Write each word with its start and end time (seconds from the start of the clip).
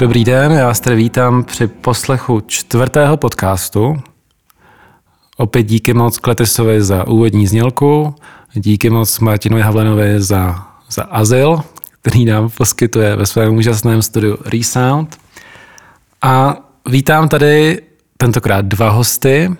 Dobrý 0.00 0.24
den, 0.24 0.52
já 0.52 0.66
vás 0.66 0.80
tady 0.80 0.96
vítám 0.96 1.44
při 1.44 1.66
poslechu 1.66 2.40
čtvrtého 2.46 3.16
podcastu. 3.16 3.96
Opět 5.36 5.62
díky 5.62 5.94
moc 5.94 6.18
Kletisovi 6.18 6.82
za 6.82 7.06
úvodní 7.06 7.46
znělku, 7.46 8.14
díky 8.54 8.90
moc 8.90 9.18
Martinovi 9.18 9.62
Havlenovi 9.62 10.22
za, 10.22 10.66
za 10.90 11.02
azyl, 11.02 11.60
který 12.02 12.24
nám 12.24 12.50
poskytuje 12.50 13.16
ve 13.16 13.26
svém 13.26 13.54
úžasném 13.54 14.02
studiu 14.02 14.38
Resound. 14.44 15.18
A 16.22 16.56
vítám 16.88 17.28
tady 17.28 17.82
tentokrát 18.16 18.64
dva 18.64 18.90
hosty, 18.90 19.50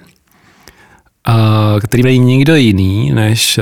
který 1.80 2.02
není 2.02 2.18
nikdo 2.18 2.54
jiný 2.54 3.12
než, 3.12 3.60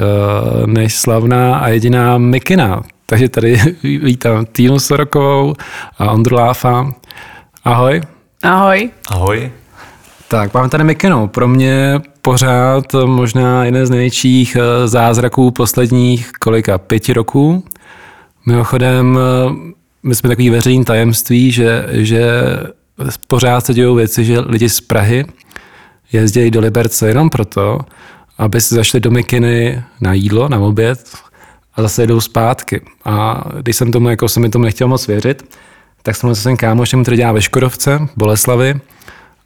než 0.67 0.95
slavná 0.95 1.59
a 1.59 1.69
jediná 1.69 2.19
Mikina. 2.19 2.83
Takže 3.11 3.29
tady 3.29 3.61
vítám 3.83 4.47
Týnu 4.47 4.79
Sorokovou 4.79 5.55
a 5.98 6.11
Ondru 6.11 6.37
Láfa. 6.37 6.93
Ahoj. 7.65 8.01
Ahoj. 8.43 8.91
Ahoj. 9.11 9.53
Tak, 10.28 10.55
máme 10.55 10.69
tady 10.69 10.84
Mikinu. 10.84 11.29
Pro 11.29 11.48
mě 11.48 12.01
pořád 12.23 12.84
možná 13.05 13.64
jeden 13.64 13.86
z 13.86 13.91
největších 13.91 14.56
eh, 14.56 14.89
zázraků 14.89 15.51
posledních 15.51 16.33
kolika, 16.33 16.79
pěti 16.79 17.12
roků. 17.12 17.64
Mimochodem, 18.47 19.19
eh, 19.19 19.73
my 20.03 20.14
jsme 20.14 20.29
takový 20.29 20.51
veřejný 20.51 20.84
tajemství, 20.84 21.53
že, 21.53 21.86
že 21.91 22.31
pořád 23.29 23.67
se 23.67 23.75
dějou 23.75 23.95
věci, 23.95 24.25
že 24.25 24.41
lidi 24.41 24.69
z 24.69 24.81
Prahy 24.81 25.25
jezdí 26.12 26.51
do 26.51 26.61
Liberce 26.61 27.09
jenom 27.09 27.31
proto, 27.31 27.81
aby 28.39 28.61
si 28.61 28.75
zašli 28.75 29.01
do 29.01 29.11
Mikiny 29.11 29.83
na 30.01 30.12
jídlo, 30.12 30.48
na 30.48 30.59
oběd 30.59 31.28
a 31.79 31.83
zase 31.83 32.03
jedou 32.03 32.21
zpátky. 32.21 32.81
A 33.05 33.45
když 33.61 33.77
jsem 33.77 33.93
tomu, 33.93 34.09
jako 34.09 34.29
jsem 34.29 34.43
mi 34.43 34.48
tomu 34.48 34.65
nechtěl 34.65 34.89
moc 34.89 35.07
věřit, 35.07 35.57
tak 36.03 36.17
jsem 36.17 36.35
se 36.35 36.43
ten 36.43 36.57
kámoš, 36.57 36.95
který 37.03 37.17
dělá 37.17 37.33
ve 37.33 37.43
Škodovce, 37.43 38.09
Boleslavy, 38.17 38.81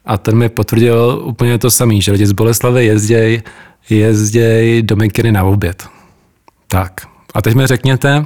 a 0.05 0.17
ten 0.17 0.35
mi 0.37 0.49
potvrdil 0.49 1.21
úplně 1.23 1.57
to 1.57 1.71
samé, 1.71 2.01
že 2.01 2.11
lidi 2.11 2.25
z 2.25 2.31
Boleslavy 2.31 2.85
jezdějí 2.85 3.43
jezděj 3.89 4.81
do 4.81 4.95
Mikiny 4.95 5.31
na 5.31 5.43
oběd. 5.43 5.87
Tak. 6.67 6.91
A 7.33 7.41
teď 7.41 7.55
mi 7.55 7.67
řekněte, 7.67 8.25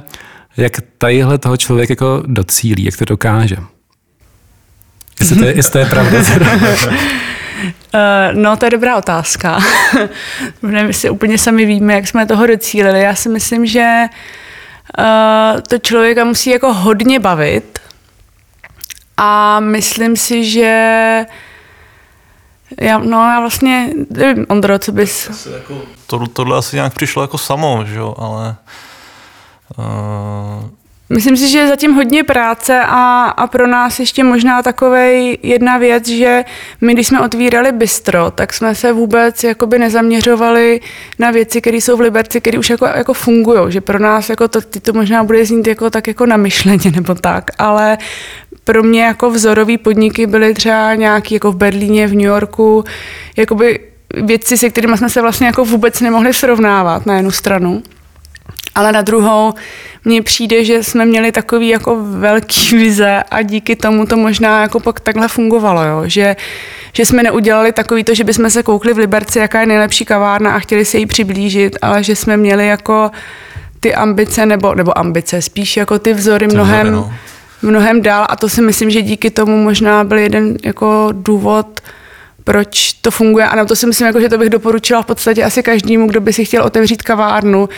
jak 0.56 0.72
tadyhle 0.98 1.38
toho 1.38 1.56
člověk 1.56 1.90
jako 1.90 2.22
docílí, 2.26 2.84
jak 2.84 2.96
to 2.96 3.04
dokáže. 3.04 3.56
Jestli 5.20 5.36
to 5.36 5.44
je, 5.44 5.56
jestli 5.56 5.72
to 5.72 5.78
je 5.78 5.86
pravda. 5.86 6.18
Uh, 7.64 8.00
no, 8.32 8.56
to 8.56 8.66
je 8.66 8.70
dobrá 8.70 8.96
otázka. 8.96 9.58
My 10.62 10.92
si 10.92 11.10
úplně 11.10 11.38
sami 11.38 11.66
víme, 11.66 11.94
jak 11.94 12.08
jsme 12.08 12.26
toho 12.26 12.46
docílili. 12.46 13.00
Já 13.00 13.14
si 13.14 13.28
myslím, 13.28 13.66
že 13.66 14.04
uh, 14.98 15.60
to 15.60 15.78
člověka 15.78 16.24
musí 16.24 16.50
jako 16.50 16.72
hodně 16.72 17.20
bavit 17.20 17.78
a 19.16 19.60
myslím 19.60 20.16
si, 20.16 20.44
že 20.44 21.26
já, 22.80 22.98
no 22.98 23.16
já 23.16 23.40
vlastně, 23.40 23.90
nevím, 24.10 24.46
Ondro, 24.48 24.78
co 24.78 24.92
bys... 24.92 25.46
Jako, 25.52 25.82
to, 26.06 26.26
tohle 26.26 26.58
asi 26.58 26.76
nějak 26.76 26.94
přišlo 26.94 27.22
jako 27.22 27.38
samo, 27.38 27.84
že 27.84 27.98
jo, 27.98 28.14
ale 28.18 28.56
uh, 29.78 29.84
Myslím 31.10 31.36
si, 31.36 31.48
že 31.48 31.58
je 31.58 31.68
zatím 31.68 31.92
hodně 31.94 32.24
práce 32.24 32.80
a, 32.80 33.24
a 33.24 33.46
pro 33.46 33.66
nás 33.66 34.00
ještě 34.00 34.24
možná 34.24 34.62
takovej 34.62 35.38
jedna 35.42 35.78
věc, 35.78 36.08
že 36.08 36.44
my, 36.80 36.94
když 36.94 37.06
jsme 37.06 37.20
otvírali 37.20 37.72
bistro, 37.72 38.30
tak 38.30 38.52
jsme 38.52 38.74
se 38.74 38.92
vůbec 38.92 39.44
jakoby 39.44 39.78
nezaměřovali 39.78 40.80
na 41.18 41.30
věci, 41.30 41.60
které 41.60 41.76
jsou 41.76 41.96
v 41.96 42.00
Liberci, 42.00 42.40
které 42.40 42.58
už 42.58 42.70
jako, 42.70 42.86
jako 42.86 43.14
fungují, 43.14 43.72
že 43.72 43.80
pro 43.80 43.98
nás 43.98 44.30
jako 44.30 44.48
to, 44.48 44.60
to 44.82 44.92
možná 44.92 45.24
bude 45.24 45.46
znít 45.46 45.66
jako, 45.66 45.90
tak 45.90 46.08
jako 46.08 46.26
namyšleně 46.26 46.90
nebo 46.94 47.14
tak, 47.14 47.50
ale 47.58 47.98
pro 48.64 48.82
mě 48.82 49.04
jako 49.04 49.30
vzorový 49.30 49.78
podniky 49.78 50.26
byly 50.26 50.54
třeba 50.54 50.94
nějaký 50.94 51.34
jako 51.34 51.52
v 51.52 51.56
Berlíně, 51.56 52.06
v 52.06 52.14
New 52.14 52.26
Yorku, 52.26 52.84
jakoby 53.36 53.80
věci, 54.14 54.58
se 54.58 54.70
kterými 54.70 54.98
jsme 54.98 55.10
se 55.10 55.22
vlastně 55.22 55.46
jako 55.46 55.64
vůbec 55.64 56.00
nemohli 56.00 56.34
srovnávat 56.34 57.06
na 57.06 57.16
jednu 57.16 57.30
stranu. 57.30 57.82
Ale 58.78 58.92
na 58.92 59.02
druhou 59.02 59.54
mně 60.04 60.22
přijde, 60.22 60.64
že 60.64 60.82
jsme 60.82 61.06
měli 61.06 61.32
takový 61.32 61.68
jako 61.68 61.96
velký 62.02 62.76
vize 62.76 63.22
a 63.30 63.42
díky 63.42 63.76
tomu 63.76 64.06
to 64.06 64.16
možná 64.16 64.62
jako 64.62 64.80
pak 64.80 65.00
takhle 65.00 65.28
fungovalo, 65.28 65.82
jo? 65.82 66.02
Že, 66.04 66.36
že 66.92 67.06
jsme 67.06 67.22
neudělali 67.22 67.72
takový 67.72 68.04
to, 68.04 68.14
že 68.14 68.24
bychom 68.24 68.50
se 68.50 68.62
koukli 68.62 68.94
v 68.94 68.98
Liberci, 68.98 69.38
jaká 69.38 69.60
je 69.60 69.66
nejlepší 69.66 70.04
kavárna 70.04 70.50
a 70.54 70.58
chtěli 70.58 70.84
se 70.84 70.98
jí 70.98 71.06
přiblížit, 71.06 71.76
ale 71.82 72.04
že 72.04 72.16
jsme 72.16 72.36
měli 72.36 72.66
jako 72.66 73.10
ty 73.80 73.94
ambice, 73.94 74.46
nebo, 74.46 74.74
nebo 74.74 74.98
ambice, 74.98 75.42
spíš 75.42 75.76
jako 75.76 75.98
ty 75.98 76.12
vzory 76.12 76.46
mnohem, 76.46 76.92
no. 76.92 77.14
mnohem 77.62 78.02
dál 78.02 78.26
a 78.28 78.36
to 78.36 78.48
si 78.48 78.62
myslím, 78.62 78.90
že 78.90 79.02
díky 79.02 79.30
tomu 79.30 79.62
možná 79.62 80.04
byl 80.04 80.18
jeden 80.18 80.56
jako 80.64 81.08
důvod, 81.12 81.80
proč 82.48 82.92
to 82.92 83.10
funguje. 83.10 83.44
A 83.44 83.56
na 83.56 83.64
to 83.64 83.76
si 83.76 83.86
myslím, 83.86 84.06
jako, 84.06 84.20
že 84.20 84.28
to 84.28 84.38
bych 84.38 84.50
doporučila 84.50 85.02
v 85.02 85.06
podstatě 85.06 85.44
asi 85.44 85.62
každému, 85.62 86.06
kdo 86.06 86.20
by 86.20 86.32
si 86.32 86.44
chtěl 86.44 86.64
otevřít 86.64 87.02
kavárnu. 87.02 87.68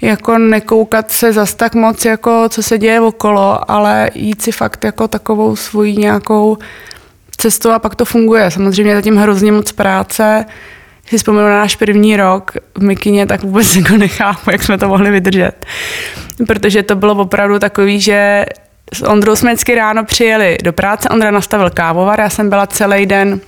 Jako 0.00 0.38
nekoukat 0.38 1.12
se 1.12 1.32
zas 1.32 1.54
tak 1.54 1.74
moc, 1.74 2.04
jako 2.04 2.48
co 2.48 2.62
se 2.62 2.78
děje 2.78 3.00
okolo, 3.00 3.70
ale 3.70 4.10
jít 4.14 4.42
si 4.42 4.52
fakt 4.52 4.84
jako 4.84 5.08
takovou 5.08 5.56
svoji 5.56 5.96
nějakou 5.96 6.58
cestu 7.36 7.70
a 7.70 7.78
pak 7.78 7.94
to 7.94 8.04
funguje. 8.04 8.50
Samozřejmě 8.50 8.94
zatím 8.94 9.16
hrozně 9.16 9.52
moc 9.52 9.72
práce. 9.72 10.44
Si 11.08 11.18
vzpomenu 11.18 11.48
na 11.48 11.58
náš 11.58 11.76
první 11.76 12.16
rok 12.16 12.52
v 12.74 12.82
Mikině, 12.82 13.26
tak 13.26 13.42
vůbec 13.42 13.76
jako 13.76 13.96
nechápu, 13.96 14.50
jak 14.50 14.62
jsme 14.62 14.78
to 14.78 14.88
mohli 14.88 15.10
vydržet. 15.10 15.66
Protože 16.46 16.82
to 16.82 16.96
bylo 16.96 17.14
opravdu 17.14 17.58
takový, 17.58 18.00
že 18.00 18.46
s 18.92 19.02
Ondrou 19.02 19.36
jsme 19.36 19.54
ráno 19.74 20.04
přijeli 20.04 20.56
do 20.62 20.72
práce, 20.72 21.08
Ondra 21.08 21.30
nastavil 21.30 21.70
kávovar, 21.70 22.20
já 22.20 22.30
jsem 22.30 22.50
byla 22.50 22.66
celý 22.66 23.06
den 23.06 23.40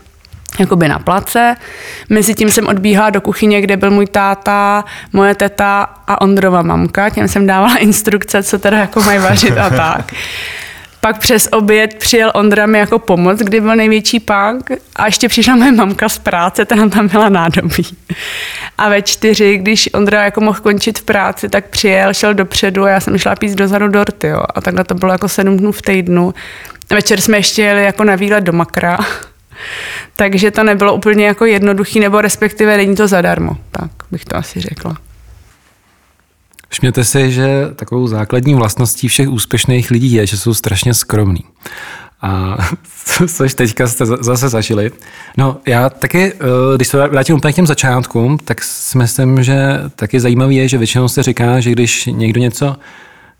jakoby 0.58 0.88
na 0.88 0.98
place. 0.98 1.56
Mezi 2.08 2.34
tím 2.34 2.50
jsem 2.50 2.66
odbíhala 2.66 3.10
do 3.10 3.20
kuchyně, 3.20 3.60
kde 3.60 3.76
byl 3.76 3.90
můj 3.90 4.06
táta, 4.06 4.84
moje 5.12 5.34
teta 5.34 5.82
a 6.06 6.20
Ondrova 6.20 6.62
mamka. 6.62 7.10
Těm 7.10 7.28
jsem 7.28 7.46
dávala 7.46 7.76
instrukce, 7.76 8.42
co 8.42 8.58
teda 8.58 8.78
jako 8.78 9.02
mají 9.02 9.18
vařit 9.18 9.58
a 9.58 9.70
tak. 9.76 10.12
Pak 11.00 11.18
přes 11.18 11.48
oběd 11.52 11.94
přijel 11.94 12.32
Ondra 12.34 12.66
mi 12.66 12.78
jako 12.78 12.98
pomoc, 12.98 13.38
kdy 13.38 13.60
byl 13.60 13.76
největší 13.76 14.20
punk 14.20 14.70
a 14.96 15.06
ještě 15.06 15.28
přišla 15.28 15.56
moje 15.56 15.72
mamka 15.72 16.08
z 16.08 16.18
práce, 16.18 16.64
ten 16.64 16.90
tam 16.90 17.08
byla 17.08 17.28
nádobí. 17.28 17.96
A 18.78 18.88
ve 18.88 19.02
čtyři, 19.02 19.56
když 19.56 19.88
Ondra 19.92 20.24
jako 20.24 20.40
mohl 20.40 20.60
končit 20.60 20.98
v 20.98 21.02
práci, 21.02 21.48
tak 21.48 21.68
přijel, 21.68 22.14
šel 22.14 22.34
dopředu 22.34 22.84
a 22.84 22.90
já 22.90 23.00
jsem 23.00 23.18
šla 23.18 23.36
pít 23.36 23.54
dozadu 23.54 23.88
dorty, 23.88 24.26
jo. 24.26 24.42
A 24.54 24.60
takhle 24.60 24.84
to 24.84 24.94
bylo 24.94 25.12
jako 25.12 25.28
sedm 25.28 25.56
dnů 25.56 25.72
v 25.72 25.82
týdnu. 25.82 26.34
Večer 26.90 27.20
jsme 27.20 27.38
ještě 27.38 27.62
jeli 27.62 27.84
jako 27.84 28.04
na 28.04 28.16
výlet 28.16 28.44
do 28.44 28.52
Makra 28.52 28.98
takže 30.16 30.50
to 30.50 30.64
nebylo 30.64 30.94
úplně 30.94 31.26
jako 31.26 31.44
jednoduchý, 31.44 32.00
nebo 32.00 32.20
respektive 32.20 32.76
není 32.76 32.96
to 32.96 33.08
zadarmo, 33.08 33.56
tak 33.70 33.90
bych 34.10 34.24
to 34.24 34.36
asi 34.36 34.60
řekla. 34.60 34.96
Všimněte 36.68 37.04
si, 37.04 37.32
že 37.32 37.48
takovou 37.74 38.06
základní 38.06 38.54
vlastností 38.54 39.08
všech 39.08 39.28
úspěšných 39.28 39.90
lidí 39.90 40.12
je, 40.12 40.26
že 40.26 40.36
jsou 40.36 40.54
strašně 40.54 40.94
skromní. 40.94 41.44
A 42.22 42.56
což 43.36 43.54
teďka 43.54 43.86
jste 43.86 44.06
zase 44.06 44.48
zažili. 44.48 44.90
No 45.36 45.56
já 45.66 45.90
taky, 45.90 46.32
eh, 46.32 46.76
když 46.76 46.88
se 46.88 47.08
vrátím 47.08 47.36
úplně 47.36 47.52
k 47.52 47.56
těm 47.56 47.66
začátkům, 47.66 48.38
tak 48.38 48.62
si 48.62 48.98
myslím, 48.98 49.42
že 49.42 49.80
taky 49.96 50.20
zajímavé 50.20 50.54
je, 50.54 50.68
že 50.68 50.78
většinou 50.78 51.08
se 51.08 51.22
říká, 51.22 51.60
že 51.60 51.70
když 51.70 52.06
někdo 52.06 52.40
něco, 52.40 52.76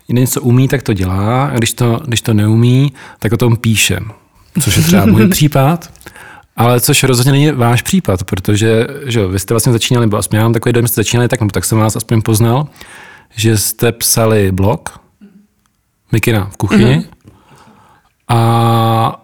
něco 0.08 0.42
umí, 0.42 0.68
tak 0.68 0.82
to 0.82 0.92
dělá, 0.92 1.46
a 1.46 1.56
když 1.56 1.72
to, 1.72 2.00
když 2.06 2.22
to 2.22 2.34
neumí, 2.34 2.92
tak 3.18 3.32
o 3.32 3.36
tom 3.36 3.56
píše. 3.56 3.98
Což 4.60 4.76
je 4.76 4.82
třeba 4.82 5.06
můj 5.06 5.28
případ. 5.28 5.90
Ale 6.58 6.80
což 6.80 7.02
rozhodně 7.02 7.32
není 7.32 7.50
váš 7.50 7.82
případ, 7.82 8.24
protože 8.24 8.86
že 9.04 9.26
vy 9.26 9.38
jste 9.38 9.54
vlastně 9.54 9.72
začínali, 9.72 10.06
nebo 10.06 10.16
aspoň 10.16 10.36
já 10.36 10.42
mám 10.42 10.52
takový 10.52 10.72
dojem, 10.72 10.86
jste 10.86 11.00
začínali 11.00 11.28
tak, 11.28 11.40
nebo 11.40 11.50
tak 11.50 11.64
jsem 11.64 11.78
vás 11.78 11.96
aspoň 11.96 12.22
poznal, 12.22 12.66
že 13.36 13.58
jste 13.58 13.92
psali 13.92 14.52
blog, 14.52 15.00
Mikina 16.12 16.48
v 16.52 16.56
kuchyni, 16.56 16.96
mm-hmm. 16.96 17.32
a, 18.28 19.22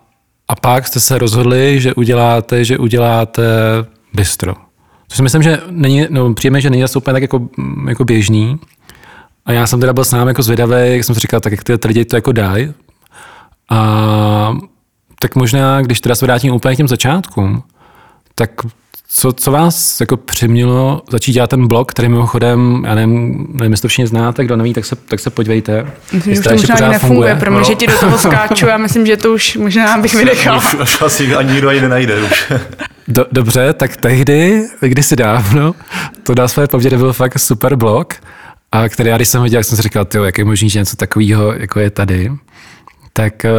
a 0.49 0.57
pak 0.57 0.87
jste 0.87 1.01
se 1.01 1.19
rozhodli, 1.19 1.81
že 1.81 1.95
uděláte, 1.95 2.65
že 2.65 2.79
uděláte 2.79 3.43
bistro. 4.13 4.55
Což 5.09 5.17
si 5.17 5.23
myslím, 5.23 5.43
že 5.43 5.61
není, 5.71 6.07
no, 6.11 6.35
přijeme, 6.35 6.61
že 6.61 6.71
není 6.71 6.83
zase 6.83 6.99
úplně 6.99 7.13
tak 7.13 7.23
jako, 7.23 7.49
jako 7.89 8.05
běžný. 8.05 8.59
A 9.47 9.53
já 9.53 9.67
jsem 9.67 9.81
teda 9.81 9.93
byl 9.93 10.05
s 10.05 10.13
námi 10.13 10.31
jako 10.31 10.43
zvědavý, 10.43 10.75
jak 10.93 11.05
jsem 11.05 11.15
si 11.15 11.21
říkal, 11.21 11.41
tak 11.41 11.53
jak 11.53 11.65
ty 11.65 11.89
lidi 11.89 12.05
to 12.05 12.17
jako 12.17 12.33
dají. 12.33 12.73
A 13.71 14.57
tak 15.25 15.35
možná, 15.35 15.83
když 15.83 16.01
teda 16.01 16.15
se 16.15 16.27
vrátím 16.27 16.55
úplně 16.55 16.75
k 16.75 16.77
těm 16.77 16.89
začátkům, 16.89 17.63
tak 18.35 18.51
co, 19.09 19.33
co 19.33 19.51
vás 19.53 20.01
jako 20.01 20.17
přimělo 20.17 21.03
začít 21.11 21.33
dělat 21.33 21.51
ten 21.51 21.69
blog, 21.69 21.91
který 21.91 22.09
mimochodem, 22.09 22.83
já 22.87 22.95
nevím, 22.95 23.47
nevím 23.53 23.73
jestli 23.73 23.83
to 23.83 23.89
všichni 23.89 24.07
znáte, 24.07 24.45
kdo 24.45 24.57
neví, 24.57 24.75
tak 24.75 24.85
se, 24.85 24.97
tak 24.97 25.21
se 25.21 25.31
podívejte. 25.31 25.87
Myslím, 26.13 26.35
že 26.35 26.41
už 26.41 26.45
to 26.45 26.55
možná 26.55 26.89
nefunguje, 26.89 27.35
pro 27.35 27.51
mě, 27.51 27.59
no. 27.59 27.65
že 27.65 27.75
ti 27.75 27.87
do 27.87 27.99
toho 27.99 28.19
skáču, 28.19 28.67
já 28.67 28.77
myslím, 28.77 29.07
že 29.07 29.17
to 29.17 29.33
už 29.33 29.57
možná 29.57 29.99
bych 29.99 30.15
vynechal. 30.15 30.59
Už, 30.59 30.75
už 30.75 31.03
asi 31.03 31.35
ani 31.35 31.53
nikdo 31.53 31.69
ani 31.69 31.81
nenajde 31.81 32.23
už. 32.23 32.53
Do, 33.09 33.27
dobře, 33.33 33.73
tak 33.73 33.97
tehdy, 33.97 34.63
kdysi 34.81 35.17
dávno, 35.17 35.75
to 36.23 36.35
dá 36.35 36.49
své 36.49 36.67
povědět, 36.67 36.97
byl 36.97 37.13
fakt 37.13 37.39
super 37.39 37.77
blog, 37.77 38.15
a 38.73 38.89
který 38.89 39.11
já, 39.11 39.17
když 39.17 39.29
jsem 39.29 39.41
ho 39.41 39.49
dělal, 39.49 39.65
jsem 39.65 39.77
si 39.77 39.83
říkal, 39.83 40.05
tyjo, 40.05 40.25
jak 40.25 40.39
je 40.39 40.45
možný, 40.45 40.71
že 40.71 40.79
něco 40.79 40.97
takového 40.97 41.53
jako 41.53 41.81
je 41.81 41.91
tady 41.91 42.33
Tak 43.13 43.45
eh, 43.45 43.51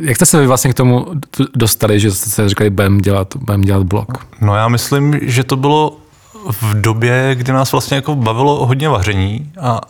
jak 0.00 0.16
jste 0.16 0.26
se 0.26 0.46
vlastně 0.46 0.70
k 0.70 0.74
tomu 0.74 1.06
dostali, 1.54 2.00
že 2.00 2.10
jste 2.10 2.30
se 2.30 2.48
říkali, 2.48 2.70
budeme 2.70 3.00
dělat, 3.00 3.36
budem 3.36 3.60
dělat 3.60 3.82
blog? 3.82 4.26
No 4.40 4.56
já 4.56 4.68
myslím, 4.68 5.18
že 5.22 5.44
to 5.44 5.56
bylo 5.56 5.96
v 6.50 6.80
době, 6.80 7.34
kdy 7.34 7.52
nás 7.52 7.72
vlastně 7.72 7.94
jako 7.94 8.14
bavilo 8.14 8.66
hodně 8.66 8.88
vaření 8.88 9.52
a 9.60 9.80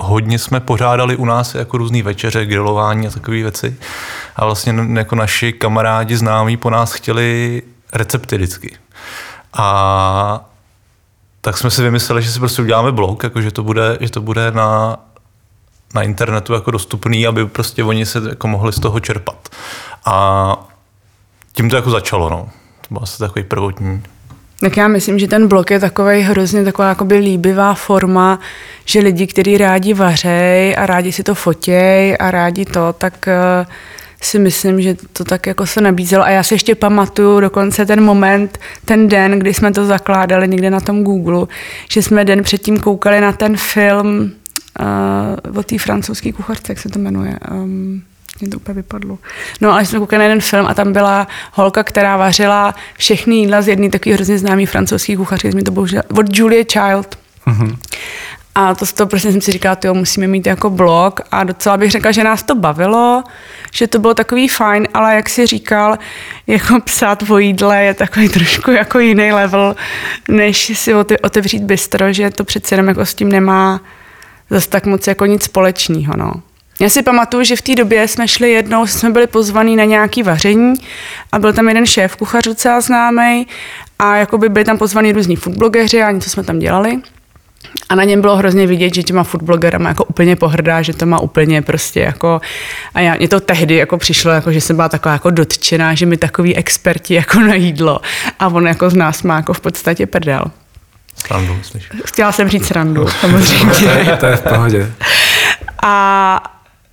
hodně 0.00 0.38
jsme 0.38 0.60
pořádali 0.60 1.16
u 1.16 1.24
nás 1.24 1.54
jako 1.54 1.78
různý 1.78 2.02
večeře, 2.02 2.46
grilování 2.46 3.06
a 3.06 3.10
takové 3.10 3.36
věci. 3.36 3.76
A 4.36 4.44
vlastně 4.44 4.74
jako 4.94 5.14
naši 5.14 5.52
kamarádi 5.52 6.16
známí 6.16 6.56
po 6.56 6.70
nás 6.70 6.92
chtěli 6.92 7.62
recepty 7.92 8.36
vždycky. 8.36 8.76
A 9.52 10.50
tak 11.40 11.58
jsme 11.58 11.70
si 11.70 11.82
vymysleli, 11.82 12.22
že 12.22 12.30
si 12.30 12.38
prostě 12.38 12.62
uděláme 12.62 12.92
blog, 12.92 13.22
jako 13.22 13.40
že 13.40 13.50
to 13.50 13.62
bude, 13.62 13.98
že 14.00 14.10
to 14.10 14.20
bude 14.20 14.50
na, 14.50 14.96
na 15.94 16.02
internetu 16.02 16.52
jako 16.52 16.70
dostupný, 16.70 17.26
aby 17.26 17.46
prostě 17.46 17.84
oni 17.84 18.06
se 18.06 18.22
jako 18.28 18.48
mohli 18.48 18.72
z 18.72 18.80
toho 18.80 19.00
čerpat. 19.00 19.48
A 20.04 20.68
tím 21.52 21.70
to 21.70 21.76
jako 21.76 21.90
začalo, 21.90 22.30
no. 22.30 22.48
To 22.88 22.94
byl 22.94 23.02
asi 23.02 23.18
takový 23.18 23.44
prvotní 23.44 24.02
tak 24.60 24.76
já 24.76 24.88
myslím, 24.88 25.18
že 25.18 25.28
ten 25.28 25.48
blok 25.48 25.70
je 25.70 25.80
takový 25.80 26.20
hrozně 26.20 26.64
taková 26.64 26.88
jakoby 26.88 27.16
líbivá 27.16 27.74
forma, 27.74 28.38
že 28.84 29.00
lidi, 29.00 29.26
kteří 29.26 29.58
rádi 29.58 29.94
vařej 29.94 30.76
a 30.78 30.86
rádi 30.86 31.12
si 31.12 31.22
to 31.22 31.34
fotěj 31.34 32.16
a 32.20 32.30
rádi 32.30 32.64
to, 32.64 32.92
tak 32.92 33.28
uh, 33.28 33.72
si 34.20 34.38
myslím, 34.38 34.82
že 34.82 34.96
to 35.12 35.24
tak 35.24 35.46
jako 35.46 35.66
se 35.66 35.80
nabízelo. 35.80 36.24
A 36.24 36.30
já 36.30 36.42
si 36.42 36.54
ještě 36.54 36.74
pamatuju 36.74 37.40
dokonce 37.40 37.86
ten 37.86 38.04
moment, 38.04 38.58
ten 38.84 39.08
den, 39.08 39.38
kdy 39.38 39.54
jsme 39.54 39.72
to 39.72 39.86
zakládali 39.86 40.48
někde 40.48 40.70
na 40.70 40.80
tom 40.80 41.04
Google, 41.04 41.46
že 41.90 42.02
jsme 42.02 42.24
den 42.24 42.42
předtím 42.42 42.78
koukali 42.78 43.20
na 43.20 43.32
ten 43.32 43.56
film 43.56 44.32
uh, 44.80 45.58
o 45.58 45.62
té 45.62 45.78
francouzské 45.78 46.32
kuchařce, 46.32 46.72
jak 46.72 46.78
se 46.78 46.88
to 46.88 46.98
jmenuje. 46.98 47.38
Um, 47.50 48.02
mě 48.40 48.50
to 48.50 48.56
úplně 48.56 48.74
vypadlo. 48.74 49.18
No 49.60 49.72
ale 49.72 49.86
jsme 49.86 49.98
koukali 49.98 50.18
na 50.18 50.24
jeden 50.24 50.40
film 50.40 50.66
a 50.66 50.74
tam 50.74 50.92
byla 50.92 51.26
holka, 51.52 51.84
která 51.84 52.16
vařila 52.16 52.74
všechny 52.98 53.36
jídla 53.36 53.62
z 53.62 53.68
jedné 53.68 53.90
takový 53.90 54.12
hrozně 54.12 54.38
známý 54.38 54.66
francouzský 54.66 55.16
kuchařky, 55.16 55.62
to 55.62 55.70
bohužel, 55.70 56.02
od 56.18 56.38
Julie 56.38 56.64
Child. 56.64 57.18
Mm-hmm. 57.46 57.76
A 58.54 58.74
to, 58.74 58.86
to 58.86 59.06
prostě 59.06 59.32
jsem 59.32 59.40
si 59.40 59.52
říkala, 59.52 59.76
jo, 59.84 59.94
musíme 59.94 60.26
mít 60.26 60.46
jako 60.46 60.70
blog 60.70 61.20
a 61.30 61.44
docela 61.44 61.76
bych 61.76 61.90
řekla, 61.90 62.12
že 62.12 62.24
nás 62.24 62.42
to 62.42 62.54
bavilo, 62.54 63.24
že 63.72 63.86
to 63.86 63.98
bylo 63.98 64.14
takový 64.14 64.48
fajn, 64.48 64.88
ale 64.94 65.14
jak 65.14 65.28
si 65.28 65.46
říkal, 65.46 65.98
jako 66.46 66.80
psát 66.80 67.30
o 67.30 67.38
jídle 67.38 67.84
je 67.84 67.94
takový 67.94 68.28
trošku 68.38 68.70
jako 68.70 68.98
jiný 68.98 69.32
level, 69.32 69.76
než 70.28 70.78
si 70.78 70.94
otevřít 71.22 71.62
bistro, 71.62 72.12
že 72.12 72.30
to 72.30 72.44
přece 72.44 72.74
jenom 72.74 72.88
jako 72.88 73.06
s 73.06 73.14
tím 73.14 73.28
nemá 73.28 73.80
zase 74.50 74.68
tak 74.68 74.86
moc 74.86 75.06
jako 75.06 75.26
nic 75.26 75.42
společného, 75.42 76.16
no. 76.16 76.32
Já 76.80 76.88
si 76.88 77.02
pamatuju, 77.02 77.44
že 77.44 77.56
v 77.56 77.62
té 77.62 77.74
době 77.74 78.08
jsme 78.08 78.28
šli 78.28 78.50
jednou, 78.50 78.86
jsme 78.86 79.10
byli 79.10 79.26
pozvaní 79.26 79.76
na 79.76 79.84
nějaký 79.84 80.22
vaření 80.22 80.74
a 81.32 81.38
byl 81.38 81.52
tam 81.52 81.68
jeden 81.68 81.86
šéf 81.86 82.16
kuchař 82.16 82.44
docela 82.44 82.80
známý 82.80 83.46
a 83.98 84.16
jakoby 84.16 84.48
byli 84.48 84.64
tam 84.64 84.78
pozvaní 84.78 85.12
různí 85.12 85.36
foodblogeři 85.36 86.02
a 86.02 86.10
něco 86.10 86.30
jsme 86.30 86.44
tam 86.44 86.58
dělali. 86.58 86.98
A 87.88 87.94
na 87.94 88.04
něm 88.04 88.20
bylo 88.20 88.36
hrozně 88.36 88.66
vidět, 88.66 88.94
že 88.94 89.02
těma 89.02 89.24
foodblogerama 89.24 89.88
jako 89.88 90.04
úplně 90.04 90.36
pohrdá, 90.36 90.82
že 90.82 90.92
to 90.92 91.06
má 91.06 91.20
úplně 91.20 91.62
prostě 91.62 92.00
jako... 92.00 92.40
A 92.94 93.00
já, 93.00 93.14
mě 93.14 93.28
to 93.28 93.40
tehdy 93.40 93.76
jako 93.76 93.98
přišlo, 93.98 94.30
jako, 94.30 94.52
že 94.52 94.60
jsem 94.60 94.76
byla 94.76 94.88
taková 94.88 95.12
jako 95.12 95.30
dotčená, 95.30 95.94
že 95.94 96.06
mi 96.06 96.16
takový 96.16 96.56
experti 96.56 97.14
jako 97.14 97.40
na 97.40 97.54
jídlo. 97.54 98.00
A 98.38 98.48
on 98.48 98.66
jako 98.66 98.90
z 98.90 98.94
nás 98.94 99.22
má 99.22 99.36
jako 99.36 99.52
v 99.52 99.60
podstatě 99.60 100.06
prdel. 100.06 100.42
Srandu, 101.16 101.54
myslíš? 101.54 101.88
Chtěla 102.04 102.32
jsem 102.32 102.48
říct 102.48 102.66
srandu, 102.66 103.08
samozřejmě. 103.08 104.16
to 104.20 104.26
je 104.26 104.36
v 104.36 104.42
pohodě. 104.42 104.92
A, 105.82 106.42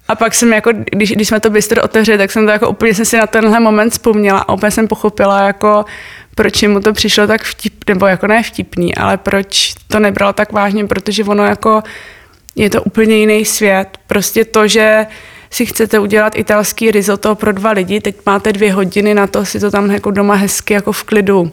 a 0.08 0.16
pak 0.16 0.34
jsem 0.34 0.54
jako, 0.54 0.72
když, 0.92 1.12
když 1.12 1.28
jsme 1.28 1.40
to 1.40 1.50
bistro 1.50 1.84
otevřeli, 1.84 2.18
tak 2.18 2.32
jsem 2.32 2.46
to 2.46 2.52
jako 2.52 2.70
úplně 2.70 2.94
jsem 2.94 3.06
si 3.06 3.18
na 3.18 3.28
tenhle 3.28 3.60
moment 3.60 3.90
vzpomněla 3.90 4.40
a 4.40 4.54
úplně 4.54 4.72
jsem 4.72 4.88
pochopila 4.88 5.42
jako, 5.42 5.86
proč 6.36 6.64
mu 6.64 6.80
to 6.80 6.94
přišlo 6.94 7.28
tak 7.28 7.44
vtip, 7.44 7.90
nebo 7.90 8.06
jako 8.06 8.28
ne 8.28 8.44
vtipný, 8.44 8.96
ale 8.96 9.18
proč 9.18 9.74
to 9.88 10.00
nebralo 10.00 10.34
tak 10.34 10.52
vážně, 10.52 10.86
protože 10.86 11.24
ono 11.24 11.46
jako 11.46 11.84
je 12.56 12.70
to 12.70 12.84
úplně 12.84 13.16
jiný 13.16 13.46
svět. 13.46 13.98
Prostě 14.08 14.46
to, 14.46 14.68
že 14.68 15.06
si 15.50 15.66
chcete 15.66 16.00
udělat 16.00 16.36
italský 16.36 16.92
risotto 16.92 17.36
pro 17.36 17.52
dva 17.52 17.72
lidi, 17.72 18.02
teď 18.02 18.16
máte 18.26 18.54
dvě 18.54 18.74
hodiny 18.74 19.14
na 19.14 19.28
to 19.28 19.46
si 19.46 19.60
to 19.60 19.72
tam 19.72 19.92
jako 19.92 20.12
doma 20.12 20.36
hezky 20.36 20.74
jako 20.74 20.92
v 20.92 21.04
klidu 21.04 21.52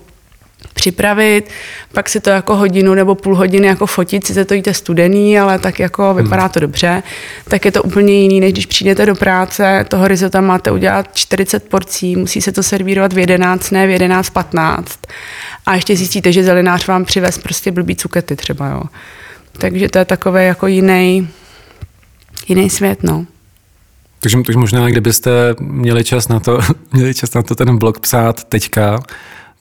připravit, 0.81 1.51
pak 1.93 2.09
si 2.09 2.21
to 2.21 2.31
jako 2.31 2.57
hodinu 2.57 2.95
nebo 2.95 3.15
půl 3.15 3.37
hodiny 3.37 3.67
jako 3.67 3.87
fotit, 3.87 4.27
sice 4.27 4.45
to 4.45 4.55
jíte 4.55 4.75
studený, 4.75 5.39
ale 5.39 5.59
tak 5.59 5.79
jako 5.79 6.15
vypadá 6.15 6.49
to 6.49 6.61
dobře, 6.61 7.03
tak 7.49 7.65
je 7.65 7.73
to 7.73 7.83
úplně 7.83 8.13
jiný, 8.13 8.41
než 8.41 8.53
když 8.53 8.67
přijdete 8.67 9.07
do 9.07 9.15
práce, 9.15 9.85
toho 9.89 10.09
risota 10.09 10.41
máte 10.41 10.71
udělat 10.71 11.07
40 11.15 11.69
porcí, 11.69 12.17
musí 12.17 12.41
se 12.41 12.53
to 12.53 12.63
servírovat 12.63 13.13
v 13.13 13.19
11, 13.19 13.71
ne 13.71 13.87
v 13.87 13.91
11, 13.91 14.31
15 14.31 14.99
a 15.67 15.75
ještě 15.75 15.97
zjistíte, 15.97 16.33
že 16.33 16.45
zelinář 16.45 16.87
vám 16.87 17.05
přivez 17.05 17.39
prostě 17.39 17.73
blbý 17.73 17.97
cukety 17.97 18.37
třeba, 18.37 18.69
jo. 18.69 18.83
Takže 19.53 19.89
to 19.89 19.99
je 19.99 20.05
takový 20.05 20.47
jako 20.47 20.67
jiný, 20.67 21.29
jiný 22.49 22.71
svět, 22.71 23.03
no. 23.03 23.27
Takže, 24.21 24.37
takže 24.47 24.59
možná, 24.59 24.89
kdybyste 24.89 25.31
měli 25.61 26.05
čas 26.05 26.29
na 26.29 26.41
to, 26.41 26.59
měli 26.93 27.15
čas 27.15 27.35
na 27.35 27.43
to 27.43 27.55
ten 27.55 27.79
blog 27.79 28.01
psát 28.01 28.45
teďka, 28.45 29.03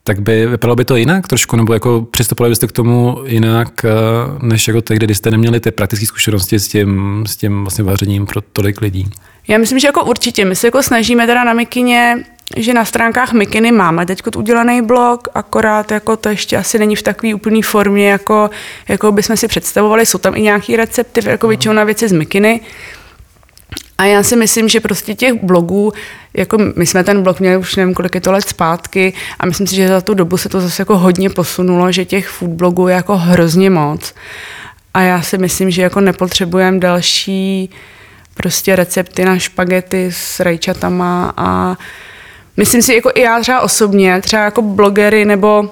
tak 0.04 0.20
by 0.22 0.46
vypadalo 0.46 0.76
by 0.76 0.86
to 0.86 0.96
jinak 0.96 1.28
trošku, 1.28 1.56
nebo 1.56 1.74
jako 1.74 2.08
přistupovali 2.12 2.52
byste 2.52 2.68
k 2.68 2.72
tomu 2.72 3.18
jinak, 3.26 3.86
eh, 3.86 3.90
než 4.42 4.68
jako 4.68 4.82
tehdy, 4.82 5.06
kdy 5.06 5.16
jste 5.16 5.32
neměli 5.32 5.60
ty 5.60 5.72
praktické 5.72 6.06
zkušenosti 6.06 6.60
s 6.60 6.68
tím, 6.68 7.24
s 7.28 7.36
tím 7.36 7.62
vlastně 7.62 7.84
vařením 7.84 8.26
pro 8.26 8.42
tolik 8.42 8.82
lidí? 8.82 9.10
Já 9.48 9.58
myslím, 9.58 9.80
že 9.80 9.88
jako 9.88 10.06
určitě. 10.06 10.46
My 10.46 10.56
se 10.56 10.68
jako 10.68 10.84
snažíme 10.84 11.28
teda 11.28 11.44
na 11.44 11.54
Mikině, 11.54 12.24
že 12.58 12.74
na 12.74 12.86
stránkách 12.86 13.34
Mikiny 13.34 13.72
máme 13.72 14.06
teď 14.06 14.22
udělaný 14.38 14.82
blog, 14.82 15.28
akorát 15.34 15.92
jako 15.92 16.18
to 16.18 16.30
ještě 16.30 16.58
asi 16.58 16.80
není 16.80 16.96
v 16.96 17.02
takové 17.02 17.34
úplné 17.34 17.62
formě, 17.64 18.10
jako, 18.10 18.50
jako 18.88 19.12
bychom 19.12 19.38
si 19.38 19.48
představovali. 19.48 20.06
Jsou 20.06 20.18
tam 20.18 20.36
i 20.36 20.42
nějaké 20.42 20.78
recepty, 20.78 21.22
jako 21.30 21.48
většinou 21.48 21.74
na 21.74 21.84
věci 21.84 22.08
z 22.08 22.12
Mikiny, 22.12 22.62
a 24.00 24.06
já 24.06 24.24
si 24.24 24.36
myslím, 24.36 24.70
že 24.70 24.80
prostě 24.80 25.16
těch 25.16 25.34
blogů, 25.44 25.94
jako 26.34 26.58
my 26.76 26.86
jsme 26.86 27.04
ten 27.04 27.24
blog 27.24 27.40
měli 27.40 27.58
už 27.58 27.76
nevím, 27.76 27.94
kolik 27.94 28.16
je 28.16 28.22
to 28.22 28.32
let 28.32 28.50
zpátky 28.50 29.14
a 29.40 29.46
myslím 29.46 29.68
si, 29.68 29.76
že 29.76 29.88
za 29.88 30.02
tu 30.02 30.14
dobu 30.14 30.38
se 30.38 30.50
to 30.50 30.62
zase 30.62 30.82
jako 30.82 30.98
hodně 30.98 31.30
posunulo, 31.30 31.92
že 31.92 32.06
těch 32.06 32.28
food 32.28 32.52
blogů 32.52 32.88
je 32.88 32.96
jako 32.96 33.18
hrozně 33.18 33.70
moc. 33.70 34.14
A 34.94 35.02
já 35.02 35.22
si 35.22 35.38
myslím, 35.38 35.72
že 35.72 35.82
jako 35.82 36.02
nepotřebujeme 36.02 36.80
další 36.80 37.70
prostě 38.34 38.76
recepty 38.76 39.26
na 39.26 39.40
špagety 39.40 40.10
s 40.12 40.40
rajčatama 40.40 41.34
a 41.38 41.78
myslím 42.58 42.82
si, 42.82 42.94
jako 42.94 43.12
i 43.16 43.22
já 43.22 43.40
třeba 43.40 43.62
osobně, 43.62 44.22
třeba 44.22 44.44
jako 44.44 44.62
blogery 44.62 45.26
nebo 45.26 45.70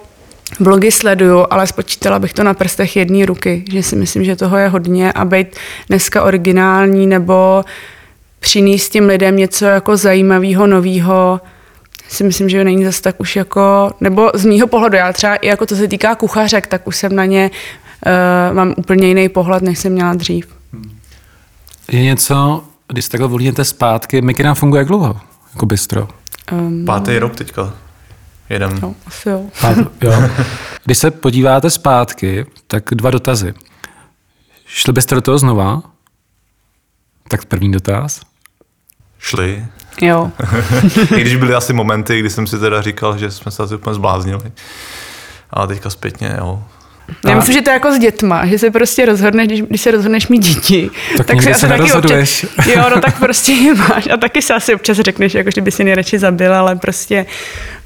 blogy 0.60 0.92
sleduju, 0.92 1.46
ale 1.50 1.68
spočítala 1.68 2.20
bych 2.20 2.34
to 2.34 2.44
na 2.44 2.54
prstech 2.54 2.96
jedné 2.96 3.26
ruky, 3.26 3.66
že 3.72 3.84
si 3.84 3.96
myslím, 3.96 4.24
že 4.24 4.36
toho 4.36 4.58
je 4.58 4.68
hodně 4.68 5.12
a 5.12 5.26
být 5.26 5.48
dneska 5.90 6.24
originální 6.24 7.08
nebo 7.08 7.64
přinést 8.40 8.90
těm 8.90 9.06
lidem 9.06 9.38
něco 9.38 9.66
jako 9.66 9.98
zajímavého, 9.98 10.68
nového, 10.68 11.42
si 12.10 12.24
myslím, 12.24 12.50
že 12.50 12.64
není 12.64 12.86
zase 12.86 13.02
tak 13.02 13.20
už 13.20 13.36
jako, 13.36 13.92
nebo 14.02 14.32
z 14.34 14.46
mýho 14.46 14.68
pohledu, 14.68 14.96
já 14.98 15.14
třeba 15.14 15.36
i 15.36 15.48
jako 15.48 15.66
to 15.66 15.76
se 15.76 15.88
týká 15.88 16.16
kuchařek, 16.16 16.68
tak 16.68 16.88
už 16.88 16.98
jsem 16.98 17.16
na 17.16 17.26
ně, 17.26 17.52
uh, 18.06 18.56
mám 18.56 18.74
úplně 18.78 19.08
jiný 19.08 19.30
pohled, 19.30 19.64
než 19.64 19.80
jsem 19.80 19.92
měla 19.92 20.14
dřív. 20.14 20.48
Je 21.92 22.02
něco, 22.02 22.64
když 22.88 23.06
se 23.06 23.12
takhle 23.12 23.28
volíte 23.28 23.66
zpátky, 23.66 24.22
Mikina 24.22 24.54
funguje 24.54 24.80
jak 24.80 24.88
dlouho? 24.88 25.20
Jako 25.54 25.66
bistro? 25.66 26.08
Um, 26.52 26.86
Pátý 26.86 27.20
rok 27.20 27.36
teďka. 27.36 27.74
Jedem. 28.50 28.80
No, 28.82 28.96
asi 29.08 29.30
jo. 29.30 29.46
Pát, 29.62 29.78
jo. 30.02 30.14
Když 30.86 30.98
se 30.98 31.12
podíváte 31.12 31.70
zpátky, 31.70 32.46
tak 32.68 32.84
dva 32.92 33.12
dotazy. 33.12 33.54
Šli 34.66 34.94
byste 34.94 35.16
do 35.16 35.22
toho 35.22 35.38
znova? 35.38 35.82
Tak 37.28 37.46
první 37.46 37.72
dotaz. 37.72 38.22
Šli. 39.20 39.66
Jo. 40.02 40.32
I 41.18 41.22
když 41.22 41.36
byly 41.36 41.54
asi 41.54 41.74
momenty, 41.74 42.20
kdy 42.20 42.30
jsem 42.30 42.48
si 42.48 42.60
teda 42.60 42.82
říkal, 42.82 43.18
že 43.18 43.32
jsme 43.32 43.52
se 43.52 43.64
asi 43.64 43.76
úplně 43.76 43.94
zbláznili. 43.94 44.52
Ale 45.50 45.68
teďka 45.68 45.90
zpětně, 45.90 46.36
jo. 46.38 46.64
Já 47.28 47.36
myslím, 47.36 47.54
že 47.54 47.62
to 47.62 47.70
je 47.70 47.74
jako 47.74 47.92
s 47.92 48.00
dětma, 48.00 48.46
že 48.46 48.60
se 48.60 48.72
prostě 48.72 49.06
rozhodneš, 49.06 49.48
když, 49.48 49.62
když 49.62 49.82
se 49.82 49.92
rozhodneš 49.92 50.28
mít 50.28 50.44
děti, 50.44 50.90
tak, 51.18 51.26
tak 51.28 51.42
se 51.42 51.52
asi 51.52 51.68
taky 51.68 51.94
občas, 51.94 52.44
jo, 52.76 52.84
no 52.96 53.02
tak 53.02 53.20
prostě 53.20 53.52
je 53.52 53.76
máš 53.76 54.08
a 54.14 54.18
taky 54.18 54.42
se 54.42 54.54
asi 54.54 54.76
občas 54.76 54.98
řekneš, 54.98 55.34
jako 55.34 55.50
že 55.56 55.62
by 55.62 55.72
si 55.72 55.84
nejradši 55.84 56.20
zabil, 56.20 56.54
ale 56.54 56.76
prostě 56.76 57.26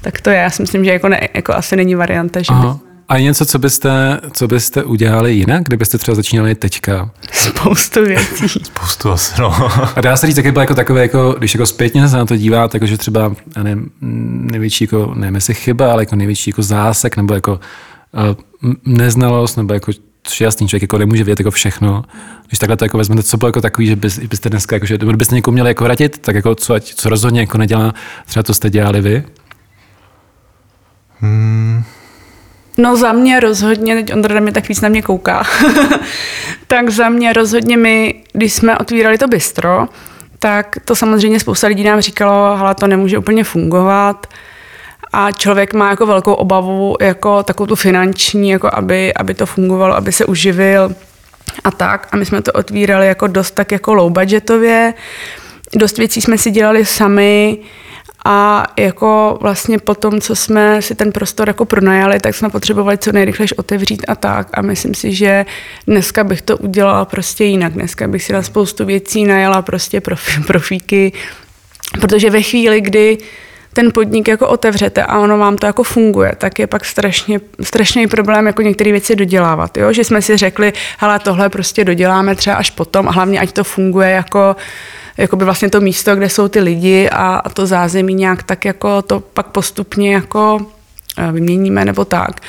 tak 0.00 0.20
to 0.20 0.30
je. 0.30 0.36
Já 0.36 0.50
si 0.50 0.62
myslím, 0.62 0.84
že 0.84 0.90
jako, 0.90 1.08
ne, 1.08 1.28
jako 1.34 1.54
asi 1.54 1.76
není 1.76 1.94
varianta, 1.94 2.42
že 2.42 2.46
Aha. 2.50 2.78
By... 2.84 2.91
A 3.08 3.18
něco, 3.18 3.46
co 3.46 3.58
byste, 3.58 4.20
co 4.32 4.48
byste 4.48 4.84
udělali 4.84 5.34
jinak, 5.34 5.62
kdybyste 5.64 5.98
třeba 5.98 6.14
začínali 6.14 6.54
teďka? 6.54 7.10
Spoustu 7.32 8.04
věcí. 8.04 8.48
Spoustu 8.62 9.10
asi, 9.10 9.40
no. 9.40 9.70
A 9.96 10.00
dá 10.00 10.16
se 10.16 10.26
říct, 10.26 10.36
taky 10.36 10.52
bylo 10.52 10.62
jako 10.62 10.74
takové, 10.74 11.02
jako, 11.02 11.34
když 11.38 11.54
jako 11.54 11.66
zpětně 11.66 12.08
se 12.08 12.16
na 12.16 12.26
to 12.26 12.36
díváte, 12.36 12.76
jako, 12.76 12.86
že 12.86 12.98
třeba 12.98 13.34
ne, 13.62 13.76
největší, 14.00 14.84
jako, 14.84 15.12
nevím 15.14 15.34
jestli 15.34 15.54
chyba, 15.54 15.92
ale 15.92 16.02
jako 16.02 16.16
největší 16.16 16.50
jako 16.50 16.62
zásek, 16.62 17.16
nebo 17.16 17.34
jako 17.34 17.60
uh, 18.62 18.72
neznalost, 18.84 19.56
nebo 19.56 19.74
jako 19.74 19.92
což 20.22 20.40
je 20.40 20.44
jasný, 20.44 20.68
člověk 20.68 20.82
jako 20.82 20.98
nemůže 20.98 21.24
vědět 21.24 21.40
jako 21.40 21.50
všechno. 21.50 22.04
Když 22.48 22.58
takhle 22.58 22.76
to 22.76 22.84
jako 22.84 22.98
vezmete, 22.98 23.22
co 23.22 23.36
bylo 23.36 23.48
jako 23.48 23.60
takový, 23.60 23.86
že 23.86 23.96
bys, 23.96 24.18
byste 24.18 24.50
dneska, 24.50 24.76
jako, 24.76 24.86
že 24.86 24.98
byste 24.98 25.34
někomu 25.34 25.52
měli 25.52 25.70
jako 25.70 25.86
radit, 25.86 26.18
tak 26.18 26.34
jako 26.34 26.54
co, 26.54 26.74
ať, 26.74 26.94
co 26.94 27.08
rozhodně 27.08 27.40
jako 27.40 27.58
nedělá, 27.58 27.94
třeba 28.26 28.42
to 28.42 28.54
jste 28.54 28.70
dělali 28.70 29.00
vy? 29.00 29.24
Hmm. 31.20 31.84
No 32.76 32.96
za 32.96 33.12
mě 33.12 33.40
rozhodně, 33.40 33.94
teď 33.94 34.12
Ondra 34.12 34.40
mě 34.40 34.52
tak 34.52 34.68
víc 34.68 34.80
na 34.80 34.88
mě 34.88 35.02
kouká, 35.02 35.42
tak 36.66 36.90
za 36.90 37.08
mě 37.08 37.32
rozhodně 37.32 37.76
my, 37.76 38.14
když 38.32 38.52
jsme 38.52 38.78
otvírali 38.78 39.18
to 39.18 39.28
bistro, 39.28 39.88
tak 40.38 40.76
to 40.84 40.94
samozřejmě 40.94 41.40
spousta 41.40 41.66
lidí 41.66 41.84
nám 41.84 42.00
říkalo, 42.00 42.56
hele, 42.56 42.74
to 42.74 42.86
nemůže 42.86 43.18
úplně 43.18 43.44
fungovat, 43.44 44.26
a 45.12 45.32
člověk 45.32 45.74
má 45.74 45.90
jako 45.90 46.06
velkou 46.06 46.32
obavu, 46.32 46.96
jako 47.00 47.42
takovou 47.42 47.66
tu 47.66 47.76
finanční, 47.76 48.50
jako 48.50 48.70
aby, 48.72 49.14
aby 49.14 49.34
to 49.34 49.46
fungovalo, 49.46 49.96
aby 49.96 50.12
se 50.12 50.24
uživil 50.24 50.94
a 51.64 51.70
tak. 51.70 52.08
A 52.12 52.16
my 52.16 52.26
jsme 52.26 52.42
to 52.42 52.52
otvírali 52.52 53.06
jako 53.06 53.26
dost 53.26 53.50
tak 53.50 53.72
jako 53.72 53.94
low 53.94 54.12
budgetově. 54.12 54.94
Dost 55.74 55.98
věcí 55.98 56.20
jsme 56.20 56.38
si 56.38 56.50
dělali 56.50 56.84
sami 56.84 57.58
a 58.24 58.66
jako 58.78 59.38
vlastně 59.40 59.78
po 59.78 59.94
tom, 59.94 60.20
co 60.20 60.36
jsme 60.36 60.82
si 60.82 60.94
ten 60.94 61.12
prostor 61.12 61.48
jako 61.48 61.64
pronajali, 61.64 62.20
tak 62.20 62.34
jsme 62.34 62.50
potřebovali 62.50 62.98
co 62.98 63.12
nejrychleji 63.12 63.48
otevřít 63.56 64.04
a 64.08 64.14
tak. 64.14 64.48
A 64.54 64.62
myslím 64.62 64.94
si, 64.94 65.14
že 65.14 65.46
dneska 65.86 66.24
bych 66.24 66.42
to 66.42 66.56
udělala 66.56 67.04
prostě 67.04 67.44
jinak. 67.44 67.72
Dneska 67.72 68.08
bych 68.08 68.22
si 68.22 68.32
na 68.32 68.42
spoustu 68.42 68.84
věcí 68.84 69.24
najala 69.24 69.62
prostě 69.62 70.00
profíky, 70.46 71.12
protože 72.00 72.30
ve 72.30 72.42
chvíli, 72.42 72.80
kdy 72.80 73.18
ten 73.72 73.90
podnik 73.94 74.28
jako 74.28 74.48
otevřete 74.48 75.02
a 75.02 75.18
ono 75.18 75.38
vám 75.38 75.56
to 75.56 75.66
jako 75.66 75.82
funguje, 75.82 76.32
tak 76.38 76.58
je 76.58 76.66
pak 76.66 76.84
strašně, 76.84 77.40
strašný 77.62 78.06
problém 78.06 78.46
jako 78.46 78.62
některé 78.62 78.92
věci 78.92 79.16
dodělávat. 79.16 79.76
Jo? 79.76 79.92
Že 79.92 80.04
jsme 80.04 80.22
si 80.22 80.36
řekli, 80.36 80.72
hele, 80.98 81.18
tohle 81.18 81.48
prostě 81.48 81.84
doděláme 81.84 82.34
třeba 82.34 82.56
až 82.56 82.70
potom 82.70 83.08
a 83.08 83.12
hlavně 83.12 83.40
ať 83.40 83.52
to 83.52 83.64
funguje 83.64 84.10
jako 84.10 84.22
jako 84.32 84.56
by 85.36 85.44
vlastně 85.44 85.70
to 85.70 85.80
místo, 85.80 86.16
kde 86.16 86.28
jsou 86.28 86.48
ty 86.48 86.60
lidi 86.60 87.10
a, 87.10 87.34
a 87.36 87.48
to 87.48 87.66
zázemí 87.66 88.14
nějak 88.14 88.42
tak 88.42 88.64
jako 88.64 89.02
to 89.02 89.20
pak 89.20 89.46
postupně 89.46 90.14
jako 90.14 90.60
eh, 91.18 91.32
vyměníme 91.32 91.84
nebo 91.84 92.04
tak. 92.04 92.40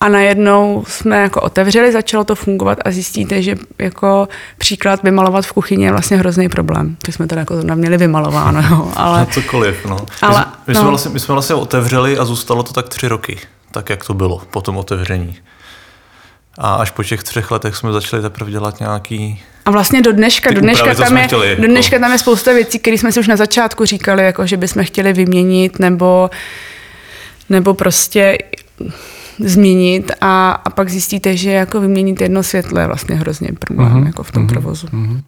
A 0.00 0.08
najednou 0.08 0.84
jsme 0.88 1.22
jako 1.22 1.40
otevřeli, 1.40 1.92
začalo 1.92 2.24
to 2.24 2.34
fungovat 2.34 2.78
a 2.84 2.90
zjistíte, 2.90 3.42
že 3.42 3.56
jako 3.78 4.28
příklad 4.58 5.02
vymalovat 5.02 5.46
v 5.46 5.52
kuchyni 5.52 5.84
je 5.84 5.90
vlastně 5.90 6.16
hrozný 6.16 6.48
problém. 6.48 6.96
Tak 7.02 7.14
jsme 7.14 7.26
to 7.26 7.34
jako 7.34 7.54
měli 7.74 7.96
vymalováno, 7.96 8.62
jo. 8.70 8.92
Ale, 8.96 9.18
Na 9.18 9.26
cokoliv, 9.26 9.84
no. 9.86 9.96
Ale, 10.22 10.44
my, 10.44 10.52
my, 10.66 10.74
no. 10.74 10.80
Jsme 10.80 10.88
vlastně, 10.88 11.10
my 11.10 11.20
jsme 11.20 11.32
vlastně 11.32 11.54
otevřeli 11.54 12.18
a 12.18 12.24
zůstalo 12.24 12.62
to 12.62 12.72
tak 12.72 12.88
tři 12.88 13.08
roky, 13.08 13.38
tak 13.72 13.90
jak 13.90 14.04
to 14.04 14.14
bylo 14.14 14.42
po 14.50 14.60
tom 14.60 14.76
otevření. 14.76 15.36
A 16.58 16.74
až 16.74 16.90
po 16.90 17.04
těch 17.04 17.22
třech 17.22 17.50
letech 17.50 17.76
jsme 17.76 17.92
začali 17.92 18.22
teprve 18.22 18.50
dělat 18.50 18.80
nějaký 18.80 19.40
a 19.68 19.70
vlastně 19.70 20.02
do 20.02 20.12
dneška, 20.12 20.50
do 20.50 20.60
dneška, 20.60 20.94
tam 20.94 21.16
je, 21.16 21.24
chtěli, 21.24 21.56
do 21.56 21.66
dneška 21.66 21.96
jako. 21.96 22.02
tam 22.02 22.12
je 22.12 22.18
spousta 22.18 22.52
věcí, 22.52 22.78
které 22.78 22.98
jsme 22.98 23.12
si 23.12 23.20
už 23.20 23.28
na 23.28 23.36
začátku 23.36 23.84
říkali, 23.84 24.24
jako 24.24 24.46
že 24.46 24.56
bychom 24.56 24.84
chtěli 24.84 25.12
vyměnit 25.12 25.78
nebo, 25.78 26.30
nebo 27.48 27.74
prostě 27.74 28.38
změnit 29.38 30.12
a, 30.20 30.50
a 30.50 30.70
pak 30.70 30.88
zjistíte, 30.88 31.36
že 31.36 31.50
jako 31.50 31.80
vyměnit 31.80 32.20
jedno 32.20 32.42
světlo 32.42 32.80
je 32.80 32.86
vlastně 32.86 33.16
hrozně 33.16 33.48
problém 33.58 33.92
uh-huh, 33.92 34.06
jako 34.06 34.22
v 34.22 34.32
tom 34.32 34.46
uh-huh, 34.46 34.52
provozu. 34.52 34.86
Uh-huh. 34.86 35.22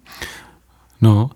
No, 1.01 1.31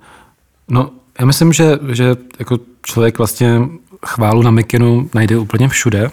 no, 0.69 0.91
já 1.21 1.27
myslím, 1.27 1.53
že, 1.53 1.79
že 1.93 2.17
jako 2.39 2.59
člověk 2.83 3.19
vlastně 3.19 3.61
chválu 4.07 4.43
na 4.43 4.51
Mikinu 4.51 5.11
najde 5.15 5.39
úplně 5.39 5.69
všude, 5.69 6.11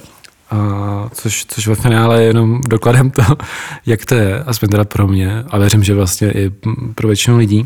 a 0.52 1.10
což, 1.14 1.46
což 1.48 1.68
ve 1.68 1.76
finále 1.76 2.22
je 2.22 2.28
jenom 2.28 2.62
dokladem 2.68 3.12
toho, 3.12 3.38
jak 3.86 4.06
to 4.06 4.16
je, 4.16 4.44
aspoň 4.44 4.70
teda 4.70 4.84
pro 4.84 5.08
mě, 5.08 5.44
a 5.50 5.58
věřím, 5.58 5.84
že 5.84 5.94
vlastně 5.94 6.32
i 6.32 6.52
pro 6.96 7.08
většinu 7.08 7.38
lidí, 7.38 7.66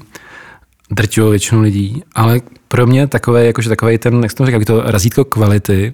drtivou 0.92 1.30
většinu 1.30 1.62
lidí, 1.62 2.04
ale 2.15 2.42
pro 2.68 2.88
mě 2.88 3.08
takové, 3.08 3.46
jakože 3.46 3.70
takový 3.70 3.98
ten, 3.98 4.24
jak 4.24 4.32
jsem 4.32 4.38
to 4.38 4.46
říkal, 4.46 4.62
to 4.62 4.92
razítko 4.92 5.25
kvality 5.25 5.92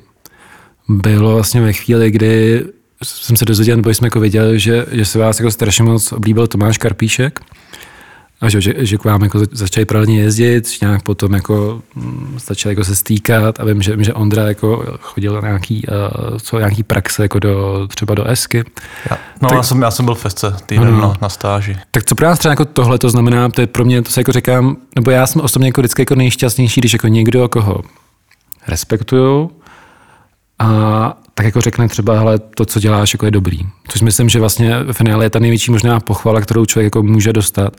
bylo 0.90 1.34
vlastně 1.34 1.62
ve 1.62 1.74
chvíli, 1.74 2.12
kdy 2.12 2.66
jsem 3.04 3.38
se 3.38 3.46
dozvěděl, 3.46 3.76
nebo 3.76 3.90
jsme 3.90 4.08
jako 4.08 4.20
viděli, 4.20 4.60
že, 4.60 4.86
že 4.92 5.06
se 5.06 5.20
vás 5.20 5.40
jako 5.40 5.52
strašně 5.52 5.84
moc 5.84 6.12
oblíbil 6.12 6.48
Tomáš 6.48 6.78
Karpíšek, 6.78 7.40
a 8.42 8.50
že, 8.50 8.62
že, 8.62 8.74
že 8.78 8.98
k 8.98 9.04
vám 9.04 9.24
jako 9.24 9.40
začali 9.52 9.86
pravidelně 9.86 10.22
jezdit, 10.22 10.70
že 10.70 10.78
nějak 10.82 11.04
potom 11.04 11.34
jako 11.34 11.82
mm, 11.96 12.38
začali 12.46 12.72
jako 12.72 12.84
se 12.84 12.96
stýkat 12.96 13.60
a 13.60 13.66
vím, 13.66 13.82
že, 13.82 13.96
že 14.00 14.14
Ondra 14.14 14.44
jako 14.44 14.98
chodil 15.02 15.42
na 15.42 15.48
nějaký, 15.48 15.86
uh, 15.88 16.38
co, 16.38 16.60
nějaký 16.60 16.84
praxe 16.84 17.24
jako 17.24 17.40
do, 17.40 17.88
třeba 17.88 18.16
do 18.16 18.24
Esky. 18.24 18.64
Já, 19.10 19.18
no 19.42 19.50
tak, 19.50 19.58
já, 19.58 19.64
jsem, 19.64 19.82
já 19.82 19.92
jsem 19.92 20.06
byl 20.06 20.16
v 20.16 20.26
Esce 20.26 20.56
týden 20.66 20.92
no, 20.92 21.02
no. 21.02 21.14
na 21.22 21.30
stáži. 21.30 21.78
Tak 21.92 22.06
co 22.06 22.16
pro 22.16 22.28
nás 22.28 22.40
třeba 22.40 22.52
jako 22.52 22.66
tohle 22.66 22.98
to 22.98 23.10
znamená, 23.10 23.50
to 23.50 23.62
je 23.62 23.68
pro 23.68 23.86
mě, 23.86 24.02
to 24.02 24.12
se 24.12 24.20
jako 24.20 24.32
říkám, 24.32 24.78
nebo 24.96 25.12
já 25.12 25.28
jsem 25.28 25.42
osobně 25.42 25.68
jako 25.68 25.82
vždycky 25.82 26.02
jako 26.02 26.16
nejšťastnější, 26.16 26.82
když 26.82 26.94
jako 26.94 27.08
někdo, 27.08 27.50
koho 27.50 27.82
respektuju 28.68 29.52
a 30.60 31.18
tak 31.34 31.46
jako 31.46 31.62
řekne 31.62 31.88
třeba, 31.88 32.20
hele, 32.20 32.40
to, 32.40 32.66
co 32.66 32.80
děláš, 32.80 33.14
jako 33.14 33.26
je 33.26 33.32
dobrý. 33.32 33.60
Což 33.88 34.02
myslím, 34.02 34.30
že 34.30 34.40
vlastně 34.40 34.84
v 34.84 34.94
finále 34.94 35.26
je 35.26 35.30
ta 35.30 35.40
největší 35.40 35.72
možná 35.72 36.00
pochvala, 36.00 36.42
kterou 36.42 36.66
člověk 36.66 36.86
jako 36.86 37.04
může 37.04 37.34
dostat. 37.34 37.74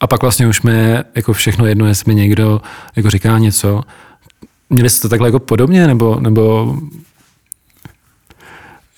A 0.00 0.06
pak 0.06 0.22
vlastně 0.22 0.48
už 0.48 0.62
mi 0.62 0.96
jako 1.14 1.32
všechno 1.32 1.66
jedno, 1.66 1.86
jestli 1.86 2.14
mi 2.14 2.20
někdo 2.20 2.60
jako 2.96 3.10
říká 3.10 3.38
něco. 3.38 3.82
Měli 4.70 4.90
jste 4.90 5.02
to 5.02 5.08
takhle 5.08 5.28
jako 5.28 5.38
podobně, 5.38 5.86
nebo, 5.86 6.20
nebo 6.20 6.76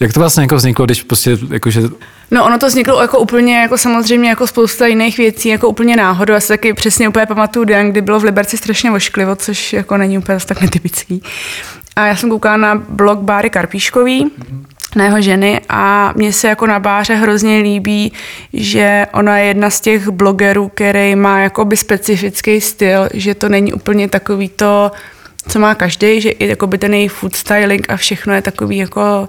jak 0.00 0.12
to 0.12 0.20
vlastně 0.20 0.42
jako 0.42 0.56
vzniklo, 0.56 0.84
když 0.84 1.02
prostě 1.02 1.38
jakože... 1.50 1.82
No 2.30 2.44
ono 2.44 2.58
to 2.58 2.66
vzniklo 2.66 3.02
jako 3.02 3.18
úplně, 3.18 3.58
jako 3.58 3.78
samozřejmě 3.78 4.28
jako 4.28 4.46
spousta 4.46 4.86
jiných 4.86 5.18
věcí, 5.18 5.48
jako 5.48 5.68
úplně 5.68 5.96
náhodou. 5.96 6.34
Já 6.34 6.40
si 6.40 6.48
taky 6.48 6.74
přesně 6.74 7.08
úplně 7.08 7.26
pamatuju 7.26 7.64
den, 7.64 7.90
kdy 7.90 8.00
bylo 8.00 8.20
v 8.20 8.24
Liberci 8.24 8.56
strašně 8.56 8.90
vošklivo, 8.90 9.36
což 9.36 9.72
jako 9.72 9.96
není 9.96 10.18
úplně 10.18 10.38
tak 10.46 10.60
netypický. 10.60 11.22
A 11.96 12.06
já 12.06 12.16
jsem 12.16 12.30
koukala 12.30 12.56
na 12.56 12.74
blog 12.74 13.18
Báry 13.18 13.50
Karpíškový, 13.50 14.26
mm-hmm 14.26 14.71
na 14.96 15.04
jeho 15.04 15.22
ženy 15.22 15.60
a 15.68 16.12
mně 16.16 16.32
se 16.32 16.48
jako 16.48 16.66
na 16.66 16.80
Báře 16.80 17.14
hrozně 17.14 17.58
líbí, 17.58 18.12
že 18.52 19.06
ona 19.12 19.38
je 19.38 19.46
jedna 19.46 19.70
z 19.70 19.80
těch 19.80 20.08
blogerů, 20.08 20.68
který 20.68 21.16
má 21.16 21.38
jakoby 21.38 21.76
specifický 21.76 22.60
styl, 22.60 23.08
že 23.14 23.34
to 23.34 23.48
není 23.48 23.72
úplně 23.72 24.08
takový 24.08 24.48
to, 24.48 24.90
co 25.48 25.58
má 25.58 25.74
každý, 25.74 26.20
že 26.20 26.30
i 26.30 26.48
jakoby 26.48 26.78
ten 26.78 26.94
její 26.94 27.08
food 27.08 27.36
styling 27.36 27.90
a 27.90 27.96
všechno 27.96 28.34
je 28.34 28.42
takový 28.42 28.76
jako, 28.76 29.28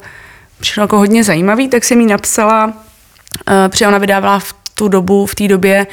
všechno 0.61 0.83
jako 0.83 0.97
hodně 0.97 1.23
zajímavý, 1.23 1.67
tak 1.67 1.83
jsem 1.83 2.01
jí 2.01 2.07
napsala, 2.07 2.73
eh, 3.47 3.69
protože 3.69 3.87
ona 3.87 3.97
vydávala 3.97 4.39
v 4.39 4.53
tu 4.75 4.87
dobu, 4.87 5.25
v 5.25 5.35
té 5.35 5.47
době 5.47 5.87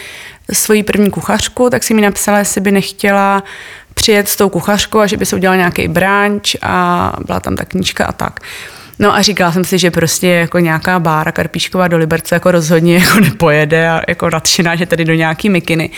svoji 0.52 0.82
první 0.82 1.10
kuchařku, 1.10 1.70
tak 1.70 1.82
si 1.82 1.94
mi 1.94 2.02
napsala, 2.02 2.38
jestli 2.38 2.60
by 2.60 2.72
nechtěla 2.72 3.42
přijet 3.94 4.28
s 4.28 4.36
tou 4.36 4.48
kuchařkou 4.48 4.98
a 4.98 5.06
že 5.06 5.16
by 5.16 5.26
se 5.26 5.36
udělal 5.36 5.56
nějaký 5.56 5.88
branč 5.88 6.56
a 6.62 7.12
byla 7.26 7.40
tam 7.40 7.56
ta 7.56 7.64
knížka 7.64 8.06
a 8.06 8.12
tak. 8.12 8.40
No 9.00 9.14
a 9.14 9.22
říkala 9.22 9.52
jsem 9.52 9.64
si, 9.64 9.78
že 9.78 9.90
prostě 9.90 10.28
jako 10.28 10.58
nějaká 10.58 10.98
bára 10.98 11.32
Karpíšková 11.32 11.88
do 11.88 11.98
Liberce 11.98 12.34
jako 12.34 12.50
rozhodně 12.50 12.94
jako 12.98 13.20
nepojede 13.20 13.88
a 13.88 14.00
jako 14.08 14.30
nadšená, 14.30 14.76
že 14.76 14.86
tady 14.86 15.04
do 15.04 15.14
nějaký 15.14 15.48
mikiny. 15.48 15.90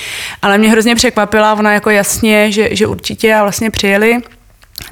Ale 0.43 0.59
mě 0.59 0.71
hrozně 0.71 0.95
překvapila, 0.95 1.55
ona 1.55 1.73
jako 1.73 1.91
jasně, 1.91 2.53
že, 2.53 2.69
že 2.77 2.87
určitě 2.87 3.35
a 3.35 3.43
vlastně 3.43 3.71
přijeli, 3.71 4.19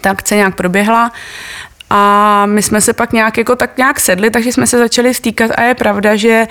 ta 0.01 0.11
akce 0.11 0.37
nějak 0.37 0.57
proběhla 0.57 1.13
a 1.91 2.47
my 2.47 2.63
jsme 2.63 2.81
se 2.81 2.93
pak 2.93 3.13
nějak 3.13 3.39
jako 3.39 3.57
tak 3.57 3.79
nějak 3.79 4.01
sedli, 4.01 4.31
takže 4.31 4.53
jsme 4.53 4.67
se 4.67 4.79
začali 4.79 5.15
stýkat 5.15 5.51
a 5.57 5.63
je 5.63 5.75
pravda, 5.75 6.17
že 6.17 6.47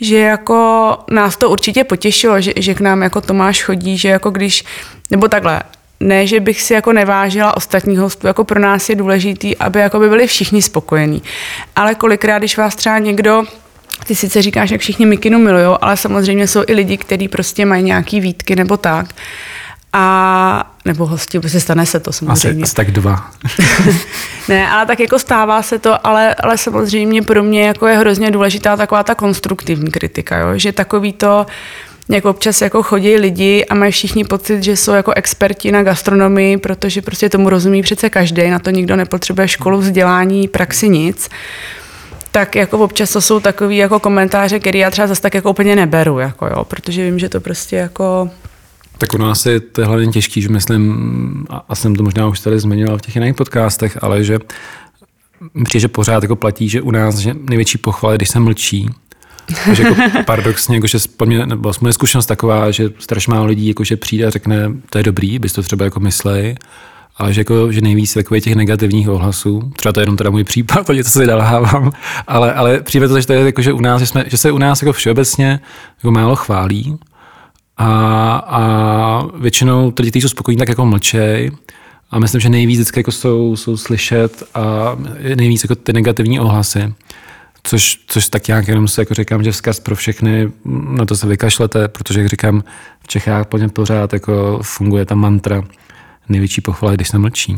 že 0.00 0.18
jako 0.18 0.98
nás 1.10 1.36
to 1.36 1.50
určitě 1.50 1.84
potěšilo, 1.84 2.40
že, 2.40 2.52
že 2.56 2.74
k 2.74 2.80
nám 2.80 3.02
jako 3.02 3.20
Tomáš 3.20 3.62
chodí, 3.62 3.98
že 3.98 4.08
jako 4.08 4.30
když, 4.30 4.64
nebo 5.10 5.28
takhle, 5.28 5.62
ne, 6.00 6.26
že 6.26 6.40
bych 6.40 6.62
si 6.62 6.74
jako 6.74 6.92
nevážila 6.92 7.56
ostatní 7.56 7.96
hostů, 7.96 8.26
jako 8.26 8.44
pro 8.44 8.60
nás 8.60 8.88
je 8.88 8.94
důležitý, 8.94 9.56
aby 9.56 9.80
jako 9.80 10.00
by 10.00 10.08
byli 10.08 10.26
všichni 10.26 10.62
spokojení. 10.62 11.22
Ale 11.76 11.94
kolikrát, 11.94 12.38
když 12.38 12.56
vás 12.58 12.76
třeba 12.76 12.98
někdo 12.98 13.44
ty 14.06 14.14
sice 14.14 14.42
říkáš, 14.42 14.70
jak 14.70 14.80
všichni 14.80 15.06
mikinu 15.06 15.38
milujou, 15.38 15.78
ale 15.80 15.96
samozřejmě 15.96 16.46
jsou 16.46 16.62
i 16.66 16.74
lidi, 16.74 16.96
kteří 16.96 17.28
prostě 17.28 17.66
mají 17.66 17.82
nějaký 17.82 18.20
výtky 18.20 18.56
nebo 18.56 18.76
tak. 18.76 19.06
A 19.92 20.72
nebo 20.84 21.06
hosti, 21.06 21.40
prostě 21.40 21.60
stane 21.60 21.86
se 21.86 22.00
to 22.00 22.12
samozřejmě. 22.12 22.48
Asi, 22.48 22.62
asi 22.62 22.74
tak 22.74 22.90
dva. 22.90 23.30
ne, 24.48 24.70
ale 24.70 24.86
tak 24.86 25.00
jako 25.00 25.18
stává 25.18 25.62
se 25.62 25.78
to, 25.78 26.06
ale, 26.06 26.34
ale 26.34 26.58
samozřejmě 26.58 27.22
pro 27.22 27.42
mě 27.42 27.66
jako 27.66 27.86
je 27.86 27.98
hrozně 27.98 28.30
důležitá 28.30 28.76
taková 28.76 29.02
ta 29.02 29.14
konstruktivní 29.14 29.90
kritika, 29.90 30.38
jo? 30.38 30.48
že 30.58 30.72
takový 30.72 31.12
to, 31.12 31.46
jak 32.08 32.24
občas 32.24 32.60
jako 32.60 32.82
chodí 32.82 33.16
lidi 33.16 33.64
a 33.64 33.74
mají 33.74 33.92
všichni 33.92 34.24
pocit, 34.24 34.62
že 34.62 34.76
jsou 34.76 34.92
jako 34.92 35.12
experti 35.16 35.72
na 35.72 35.82
gastronomii, 35.82 36.56
protože 36.56 37.02
prostě 37.02 37.28
tomu 37.28 37.50
rozumí 37.50 37.82
přece 37.82 38.10
každý, 38.10 38.50
na 38.50 38.58
to 38.58 38.70
nikdo 38.70 38.96
nepotřebuje 38.96 39.48
školu, 39.48 39.78
vzdělání, 39.78 40.48
praxi, 40.48 40.88
nic. 40.88 41.28
Tak 42.30 42.56
jako 42.56 42.78
občas 42.78 43.10
to 43.10 43.20
jsou 43.20 43.40
takový 43.40 43.76
jako 43.76 44.00
komentáře, 44.00 44.60
které 44.60 44.78
já 44.78 44.90
třeba 44.90 45.06
zase 45.06 45.22
tak 45.22 45.34
jako 45.34 45.50
úplně 45.50 45.76
neberu, 45.76 46.18
jako 46.18 46.46
jo, 46.46 46.64
protože 46.64 47.04
vím, 47.04 47.18
že 47.18 47.28
to 47.28 47.40
prostě 47.40 47.76
jako 47.76 48.30
tak 48.98 49.14
u 49.14 49.18
nás 49.18 49.46
je 49.46 49.60
to 49.60 49.86
hlavně 49.86 50.06
těžký, 50.06 50.42
že 50.42 50.48
myslím, 50.48 51.46
a 51.68 51.74
jsem 51.74 51.96
to 51.96 52.02
možná 52.02 52.26
už 52.26 52.40
tady 52.40 52.58
zmiňoval 52.58 52.98
v 52.98 53.02
těch 53.02 53.14
jiných 53.14 53.34
podcastech, 53.34 53.98
ale 54.02 54.24
že 54.24 54.38
přijde, 55.64 55.80
že 55.80 55.88
pořád 55.88 56.22
jako 56.22 56.36
platí, 56.36 56.68
že 56.68 56.82
u 56.82 56.90
nás 56.90 57.16
že 57.16 57.34
největší 57.34 57.78
pochvala, 57.78 58.16
když 58.16 58.28
se 58.28 58.40
mlčí, 58.40 58.90
Takže 59.64 59.82
jako 59.82 59.94
paradoxně, 60.26 60.76
jakože 60.76 60.98
mě, 61.24 61.46
nebo 61.46 61.72
moje 61.80 61.92
zkušenost 61.92 62.26
taková, 62.26 62.70
že 62.70 62.90
strašně 62.98 63.34
málo 63.34 63.46
lidí 63.46 63.68
jakože 63.68 63.96
přijde 63.96 64.26
a 64.26 64.30
řekne, 64.30 64.72
to 64.90 64.98
je 64.98 65.04
dobrý, 65.04 65.38
bys 65.38 65.52
to 65.52 65.62
třeba 65.62 65.84
jako 65.84 66.00
myslej, 66.00 66.54
ale 67.16 67.32
že, 67.32 67.40
jako, 67.40 67.72
že 67.72 67.80
nejvíc 67.80 68.14
takových 68.14 68.44
těch 68.44 68.54
negativních 68.54 69.08
ohlasů, 69.08 69.72
třeba 69.76 69.92
to 69.92 70.00
je 70.00 70.02
jenom 70.02 70.16
teda 70.16 70.30
můj 70.30 70.44
případ, 70.44 70.86
to 70.86 70.92
něco 70.92 71.10
si 71.10 71.26
dalhávám, 71.26 71.92
ale, 72.26 72.52
ale 72.52 72.80
přijde 72.80 73.08
to, 73.08 73.20
že, 73.20 73.26
to 73.26 73.32
je 73.32 73.40
jako, 73.40 73.62
že, 73.62 73.72
u 73.72 73.80
nás, 73.80 74.00
že, 74.00 74.06
jsme, 74.06 74.24
že 74.26 74.36
se 74.36 74.52
u 74.52 74.58
nás 74.58 74.82
jako 74.82 74.92
všeobecně 74.92 75.60
jako 75.98 76.10
málo 76.10 76.36
chválí 76.36 76.98
a, 77.76 77.86
a 78.46 79.22
většinou 79.38 79.90
ty 79.90 80.02
lidi, 80.02 80.20
jsou 80.20 80.28
spokojení, 80.28 80.58
tak 80.58 80.68
jako 80.68 80.86
mlčej 80.86 81.50
a 82.10 82.18
myslím, 82.18 82.40
že 82.40 82.48
nejvíc 82.48 82.78
vždycky 82.78 83.00
jako 83.00 83.12
jsou, 83.12 83.56
jsou 83.56 83.76
slyšet 83.76 84.42
a 84.54 84.96
nejvíc 85.34 85.64
jako 85.64 85.74
ty 85.74 85.92
negativní 85.92 86.40
ohlasy. 86.40 86.94
Což, 87.68 88.00
což 88.06 88.28
tak 88.28 88.48
nějak 88.48 88.68
jenom 88.68 88.88
si 88.88 89.00
jako 89.00 89.14
říkám, 89.14 89.44
že 89.44 89.52
vzkaz 89.52 89.80
pro 89.80 89.96
všechny, 89.96 90.52
na 90.88 91.04
to 91.04 91.16
se 91.16 91.26
vykašlete, 91.26 91.88
protože 91.88 92.20
jak 92.20 92.28
říkám, 92.28 92.64
v 93.00 93.08
Čechách 93.08 93.46
pořád 93.72 94.12
jako 94.12 94.60
funguje 94.62 95.04
ta 95.04 95.14
mantra 95.14 95.62
největší 96.28 96.60
pochvala, 96.60 96.94
když 96.94 97.08
se 97.08 97.18
mlčí. 97.18 97.56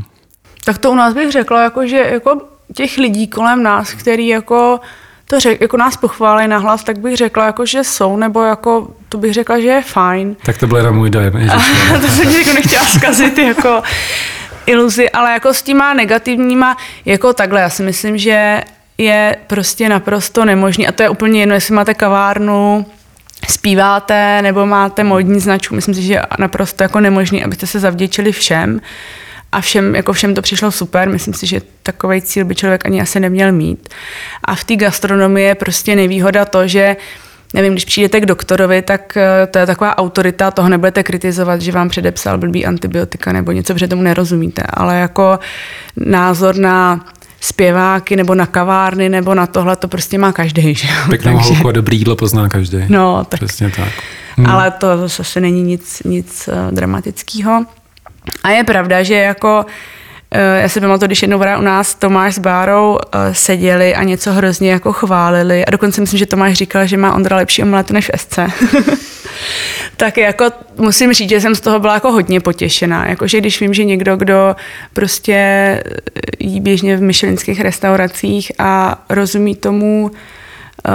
Tak 0.64 0.79
to 0.79 0.90
u 0.90 0.95
nás 0.95 1.14
bych 1.14 1.33
řekla, 1.33 1.62
jako, 1.62 1.87
že 1.87 1.97
jako 1.97 2.40
těch 2.75 2.99
lidí 2.99 3.29
kolem 3.29 3.62
nás, 3.62 3.93
který 3.93 4.26
jako 4.26 4.81
to 5.25 5.40
řek, 5.40 5.61
jako 5.61 5.76
nás 5.76 5.97
pochválí 5.97 6.49
na 6.49 6.59
hlas, 6.59 6.85
tak 6.85 6.99
bych 6.99 7.17
řekla, 7.17 7.47
jako, 7.47 7.67
že 7.67 7.85
jsou, 7.85 8.17
nebo 8.17 8.43
jako, 8.43 8.90
to 9.09 9.19
bych 9.19 9.35
řekla, 9.35 9.61
že 9.61 9.69
je 9.69 9.83
fajn. 9.83 10.37
Tak 10.45 10.59
to 10.59 10.67
bylo 10.67 10.83
na 10.83 10.90
můj 10.90 11.11
dojem. 11.11 11.33
to 12.00 12.09
jsem 12.09 12.31
jako 12.31 12.52
nechtěla 12.52 12.85
zkazit 12.85 13.38
jako 13.38 13.83
iluzi, 14.67 15.11
ale 15.11 15.33
jako 15.33 15.55
s 15.55 15.62
těma 15.62 15.95
negativníma, 15.95 16.76
jako 17.05 17.33
takhle, 17.33 17.61
já 17.61 17.71
si 17.71 17.83
myslím, 17.83 18.19
že 18.19 18.61
je 19.00 19.37
prostě 19.47 19.88
naprosto 19.88 20.45
nemožný 20.45 20.88
a 20.88 20.92
to 20.92 21.02
je 21.02 21.09
úplně 21.09 21.40
jedno, 21.40 21.54
jestli 21.54 21.75
máte 21.75 21.95
kavárnu, 21.95 22.87
zpíváte 23.49 24.42
nebo 24.42 24.66
máte 24.66 25.04
modní 25.04 25.40
značku, 25.40 25.75
myslím 25.75 25.95
si, 25.95 26.02
že 26.02 26.12
je 26.12 26.23
naprosto 26.38 26.83
jako 26.83 27.00
nemožný, 27.00 27.45
abyste 27.45 27.66
se 27.66 27.80
zavděčili 27.80 28.33
všem 28.33 28.80
a 29.52 29.61
všem, 29.61 29.95
jako 29.95 30.12
všem 30.12 30.35
to 30.35 30.42
přišlo 30.42 30.71
super. 30.71 31.09
Myslím 31.09 31.35
si, 31.35 31.47
že 31.47 31.61
takový 31.83 32.23
cíl 32.23 32.45
by 32.45 32.54
člověk 32.54 32.87
ani 32.87 33.00
asi 33.00 33.21
neměl 33.21 33.52
mít. 33.52 33.88
A 34.45 34.54
v 34.54 34.64
té 34.64 34.76
gastronomii 34.76 35.47
je 35.47 35.54
prostě 35.54 35.97
nevýhoda 35.97 36.45
to, 36.45 36.69
že 36.69 36.97
nevím, 37.54 37.73
když 37.73 37.85
přijdete 37.85 38.21
k 38.21 38.26
doktorovi, 38.26 38.83
tak 38.83 39.16
eh, 39.16 39.47
to 39.47 39.59
je 39.59 39.66
taková 39.66 39.99
autorita, 39.99 40.50
toho 40.50 40.69
nebudete 40.69 41.02
kritizovat, 41.02 41.61
že 41.61 41.73
vám 41.73 41.88
předepsal 41.88 42.38
blbý 42.38 42.66
antibiotika 42.66 43.33
nebo 43.33 43.52
něco, 43.52 43.73
protože 43.73 43.88
tomu 43.88 44.02
nerozumíte. 44.02 44.62
Ale 44.71 44.99
jako 44.99 45.38
názor 45.97 46.57
na 46.57 47.07
zpěváky 47.40 48.16
nebo 48.16 48.35
na 48.35 48.47
kavárny 48.47 49.09
nebo 49.09 49.35
na 49.35 49.47
tohle, 49.47 49.76
to 49.76 49.88
prostě 49.88 50.18
má 50.18 50.32
každý. 50.32 50.75
Že? 50.75 50.88
Pěknou 51.09 51.37
Takže... 51.37 51.54
holku 51.54 51.68
a 51.68 51.73
dobrý 51.73 51.99
jídlo 51.99 52.16
pozná 52.16 52.49
každý. 52.49 52.78
No, 52.88 53.25
tak. 53.25 53.40
Přesně 53.40 53.70
tak. 53.70 53.92
Hmm. 54.37 54.47
Ale 54.47 54.70
to 54.70 55.09
zase 55.09 55.40
není 55.40 55.62
nic, 55.62 56.02
nic 56.04 56.49
uh, 56.52 56.75
dramatického. 56.75 57.64
A 58.42 58.49
je 58.49 58.64
pravda, 58.64 59.02
že 59.02 59.14
jako 59.14 59.66
eh, 59.66 59.73
já 60.34 60.68
si 60.68 60.80
pamatuju, 60.80 61.06
když 61.06 61.22
jednou 61.22 61.38
u 61.38 61.62
nás 61.62 61.94
Tomáš 61.94 62.34
s 62.34 62.38
Bárou 62.38 62.99
eh, 62.99 63.34
seděli 63.34 63.94
a 63.94 64.02
něco 64.02 64.33
hrozně 64.33 64.70
jako 64.70 64.92
chválili 64.92 65.64
a 65.64 65.70
dokonce 65.70 66.00
myslím, 66.00 66.18
že 66.18 66.26
Tomáš 66.26 66.52
říkal, 66.52 66.87
že 66.87 66.96
má 66.96 67.14
Ondra 67.14 67.37
lepší 67.37 67.62
omlety 67.62 67.92
než 67.92 68.11
SC. 68.16 68.38
tak 69.96 70.16
jako 70.16 70.44
musím 70.76 71.12
říct, 71.12 71.31
že 71.31 71.40
jsem 71.40 71.55
z 71.55 71.61
toho 71.61 71.81
byla 71.81 71.94
jako 71.94 72.12
hodně 72.12 72.40
potěšená. 72.40 73.09
Jakože 73.09 73.40
když 73.40 73.61
vím, 73.61 73.74
že 73.74 73.85
někdo, 73.85 74.16
kdo 74.16 74.57
prostě 74.92 75.35
eh, 75.35 75.83
jí 76.38 76.61
běžně 76.61 76.96
v 76.96 77.02
myšelinských 77.02 77.61
restauracích 77.61 78.52
a 78.59 79.02
rozumí 79.09 79.55
tomu 79.57 80.11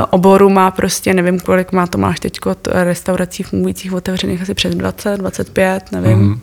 oboru, 0.10 0.50
má 0.50 0.72
prostě, 0.72 1.14
nevím, 1.14 1.40
kolik 1.40 1.72
má 1.72 1.88
Tomáš 1.88 2.20
teď 2.20 2.40
restaurací 2.72 3.44
fungujících 3.44 3.94
otevřených, 3.94 4.42
asi 4.42 4.54
přes 4.54 4.76
20, 4.76 5.18
25, 5.18 5.92
nevím. 5.92 6.18
Mm 6.18 6.40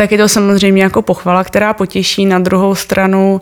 tak 0.00 0.12
je 0.12 0.18
to 0.18 0.28
samozřejmě 0.28 0.82
jako 0.82 1.02
pochvala, 1.02 1.44
která 1.44 1.72
potěší. 1.72 2.26
Na 2.26 2.38
druhou 2.38 2.74
stranu 2.74 3.40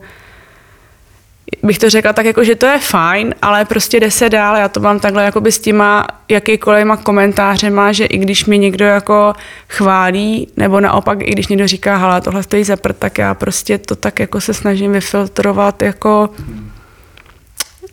bych 1.62 1.78
to 1.78 1.90
řekla 1.90 2.12
tak 2.12 2.26
jako, 2.26 2.44
že 2.44 2.54
to 2.54 2.66
je 2.66 2.78
fajn, 2.78 3.34
ale 3.42 3.64
prostě 3.64 4.00
jde 4.00 4.10
se 4.10 4.28
dál. 4.28 4.56
Já 4.56 4.68
to 4.68 4.80
mám 4.80 5.00
takhle 5.00 5.24
jakoby 5.24 5.52
s 5.52 5.58
těma 5.58 6.06
jakýkoliv 6.28 6.88
komentářema, 7.02 7.92
že 7.92 8.04
i 8.04 8.18
když 8.18 8.44
mi 8.44 8.58
někdo 8.58 8.84
jako 8.84 9.32
chválí, 9.68 10.48
nebo 10.56 10.80
naopak, 10.80 11.18
i 11.22 11.30
když 11.30 11.48
někdo 11.48 11.66
říká, 11.66 11.96
hala, 11.96 12.20
tohle 12.20 12.42
stojí 12.42 12.64
za 12.64 12.76
prd, 12.76 12.96
tak 12.98 13.18
já 13.18 13.34
prostě 13.34 13.78
to 13.78 13.96
tak 13.96 14.20
jako 14.20 14.40
se 14.40 14.54
snažím 14.54 14.92
vyfiltrovat 14.92 15.82
jako 15.82 16.30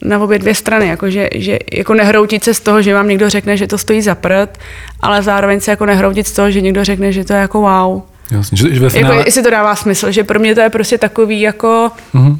na 0.02 0.20
obě 0.20 0.40
dvě 0.40 0.56
strany, 0.56 0.88
jako 0.88 1.10
že, 1.10 1.30
že 1.36 1.60
jako 1.74 1.94
nehroutit 1.94 2.44
se 2.44 2.54
z 2.54 2.60
toho, 2.60 2.82
že 2.82 2.94
vám 2.94 3.08
někdo 3.08 3.30
řekne, 3.30 3.58
že 3.58 3.68
to 3.68 3.78
stojí 3.78 4.02
za 4.02 4.16
prd, 4.16 4.58
ale 5.02 5.22
zároveň 5.24 5.60
se 5.60 5.72
jako 5.72 5.86
nehroutit 5.86 6.28
z 6.28 6.32
toho, 6.32 6.52
že 6.52 6.62
někdo 6.62 6.84
řekne, 6.84 7.12
že 7.12 7.24
to 7.24 7.34
je 7.34 7.40
jako 7.40 7.62
wow. 7.62 8.15
Jasně, 8.32 8.58
že, 8.58 8.70
že 8.70 8.76
jako, 8.76 8.90
finále... 8.90 9.16
jako, 9.16 9.28
jestli 9.28 9.44
to 9.44 9.50
dává 9.50 9.76
smysl, 9.76 10.12
že 10.12 10.24
pro 10.24 10.40
mě 10.40 10.56
to 10.56 10.62
je 10.62 10.70
prostě 10.70 10.98
takový 10.98 11.42
jako, 11.42 11.92
uh-huh. 12.14 12.38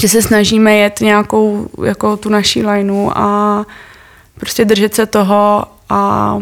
že 0.00 0.08
se 0.08 0.22
snažíme 0.22 0.74
jet 0.76 1.00
nějakou 1.00 1.68
jako 1.84 2.16
tu 2.16 2.28
naší 2.28 2.66
lineu 2.66 3.10
a 3.14 3.64
prostě 4.40 4.64
držet 4.64 4.94
se 4.94 5.06
toho 5.06 5.64
a 5.88 6.38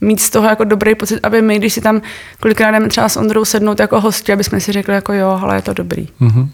mít 0.00 0.20
z 0.20 0.30
toho 0.30 0.48
jako 0.48 0.64
dobrý 0.64 0.94
pocit, 0.94 1.20
aby 1.22 1.42
my, 1.42 1.58
když 1.58 1.72
si 1.72 1.80
tam 1.80 2.00
kolikrát 2.40 2.70
jdeme 2.70 2.88
třeba 2.88 3.08
s 3.08 3.16
Ondrou 3.16 3.44
sednout 3.44 3.80
jako 3.80 4.00
hosti, 4.00 4.32
aby 4.32 4.44
jsme 4.44 4.60
si 4.60 4.72
řekli 4.72 4.94
jako 4.94 5.12
jo, 5.12 5.40
ale 5.42 5.56
je 5.56 5.62
to 5.62 5.72
dobrý. 5.72 6.08
Uh-huh. 6.20 6.48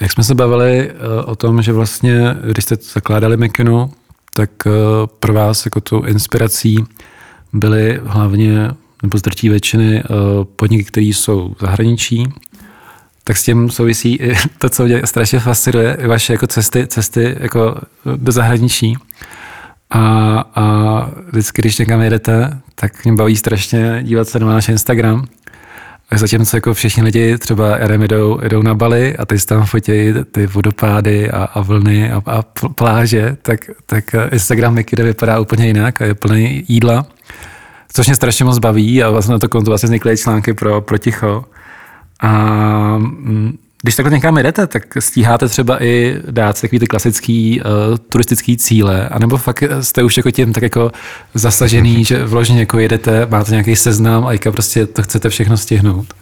Jak 0.00 0.12
jsme 0.12 0.24
se 0.24 0.34
bavili 0.34 0.90
eh, 0.90 1.24
o 1.24 1.36
tom, 1.36 1.62
že 1.62 1.72
vlastně, 1.72 2.36
když 2.50 2.64
jste 2.64 2.76
zakládali 2.92 3.36
Mekinu, 3.36 3.90
tak 4.34 4.50
eh, 4.66 4.70
pro 5.20 5.32
vás 5.32 5.64
jako 5.64 5.80
tu 5.80 6.04
inspirací 6.04 6.84
byly 7.52 8.00
hlavně 8.04 8.70
nebo 9.02 9.18
z 9.18 9.22
drtí 9.22 9.48
většiny 9.48 9.98
eh, 9.98 10.04
podniky, 10.56 10.84
které 10.84 11.06
jsou 11.06 11.54
v 11.58 11.60
zahraničí, 11.60 12.26
tak 13.24 13.36
s 13.36 13.42
tím 13.42 13.70
souvisí 13.70 14.14
i 14.14 14.34
to, 14.58 14.68
co 14.68 14.84
mě 14.84 15.00
strašně 15.04 15.40
fascinuje, 15.40 15.98
vaše 16.06 16.32
jako 16.32 16.46
cesty, 16.46 16.86
cesty 16.86 17.36
jako 17.40 17.76
do 18.16 18.32
zahraničí. 18.32 18.96
A, 19.90 20.00
a 20.54 20.64
vždycky, 21.28 21.62
když 21.62 21.78
někam 21.78 22.00
jedete, 22.00 22.60
tak 22.74 23.04
mě 23.04 23.14
baví 23.14 23.36
strašně 23.36 24.00
dívat 24.02 24.28
se 24.28 24.38
na 24.38 24.46
náš 24.46 24.68
Instagram. 24.68 25.24
A 26.10 26.18
zatímco 26.18 26.56
jako 26.56 26.74
všichni 26.74 27.02
lidi 27.02 27.38
třeba 27.38 27.76
RM 27.76 28.02
jdou, 28.02 28.40
jdou 28.48 28.62
na 28.62 28.74
Bali 28.74 29.16
a 29.16 29.26
ty 29.26 29.38
tam 29.38 29.66
fotí 29.66 29.92
ty 30.32 30.46
vodopády 30.46 31.30
a, 31.30 31.44
a 31.44 31.60
vlny 31.60 32.12
a, 32.12 32.22
a 32.26 32.42
pláže, 32.74 33.36
tak, 33.42 33.70
tak 33.86 34.04
Instagram 34.32 34.74
Mikide 34.74 35.02
vypadá 35.02 35.40
úplně 35.40 35.66
jinak 35.66 36.02
a 36.02 36.04
je 36.04 36.14
plný 36.14 36.64
jídla 36.68 37.06
což 37.92 38.06
mě 38.06 38.16
strašně 38.16 38.44
moc 38.44 38.58
baví 38.58 39.02
a 39.02 39.10
vlastně 39.10 39.32
na 39.32 39.38
to 39.38 39.48
konto 39.48 39.70
vlastně 39.70 39.86
vznikly 39.86 40.16
články 40.16 40.54
pro, 40.54 40.80
pro 40.80 40.98
ticho. 40.98 41.44
A 42.20 42.32
mm, 42.98 43.58
když 43.82 43.96
takhle 43.96 44.14
někam 44.14 44.38
jdete, 44.38 44.66
tak 44.66 44.82
stíháte 44.98 45.48
třeba 45.48 45.82
i 45.84 46.16
dát 46.30 46.56
si 46.56 46.62
takový 46.62 46.78
ty 46.78 46.86
klasický 46.86 47.60
uh, 47.60 47.96
turistický 48.08 48.56
cíle, 48.56 49.08
anebo 49.08 49.36
fakt 49.36 49.62
jste 49.80 50.02
už 50.02 50.16
jako 50.16 50.30
tím 50.30 50.52
tak 50.52 50.62
jako 50.62 50.92
zasažený, 51.34 52.04
že 52.04 52.24
vložně 52.24 52.60
jako 52.60 52.78
jedete, 52.78 53.26
máte 53.26 53.50
nějaký 53.50 53.76
seznam 53.76 54.26
a 54.26 54.32
jaka 54.32 54.52
prostě 54.52 54.86
to 54.86 55.02
chcete 55.02 55.28
všechno 55.28 55.56
stihnout? 55.56 56.14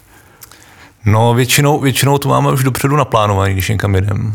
No 1.05 1.35
většinou, 1.35 1.81
většinou 1.81 2.18
to 2.18 2.29
máme 2.29 2.52
už 2.52 2.64
dopředu 2.64 2.96
naplánovaný, 2.96 3.52
když 3.52 3.68
někam 3.68 3.94
jedeme. 3.94 4.33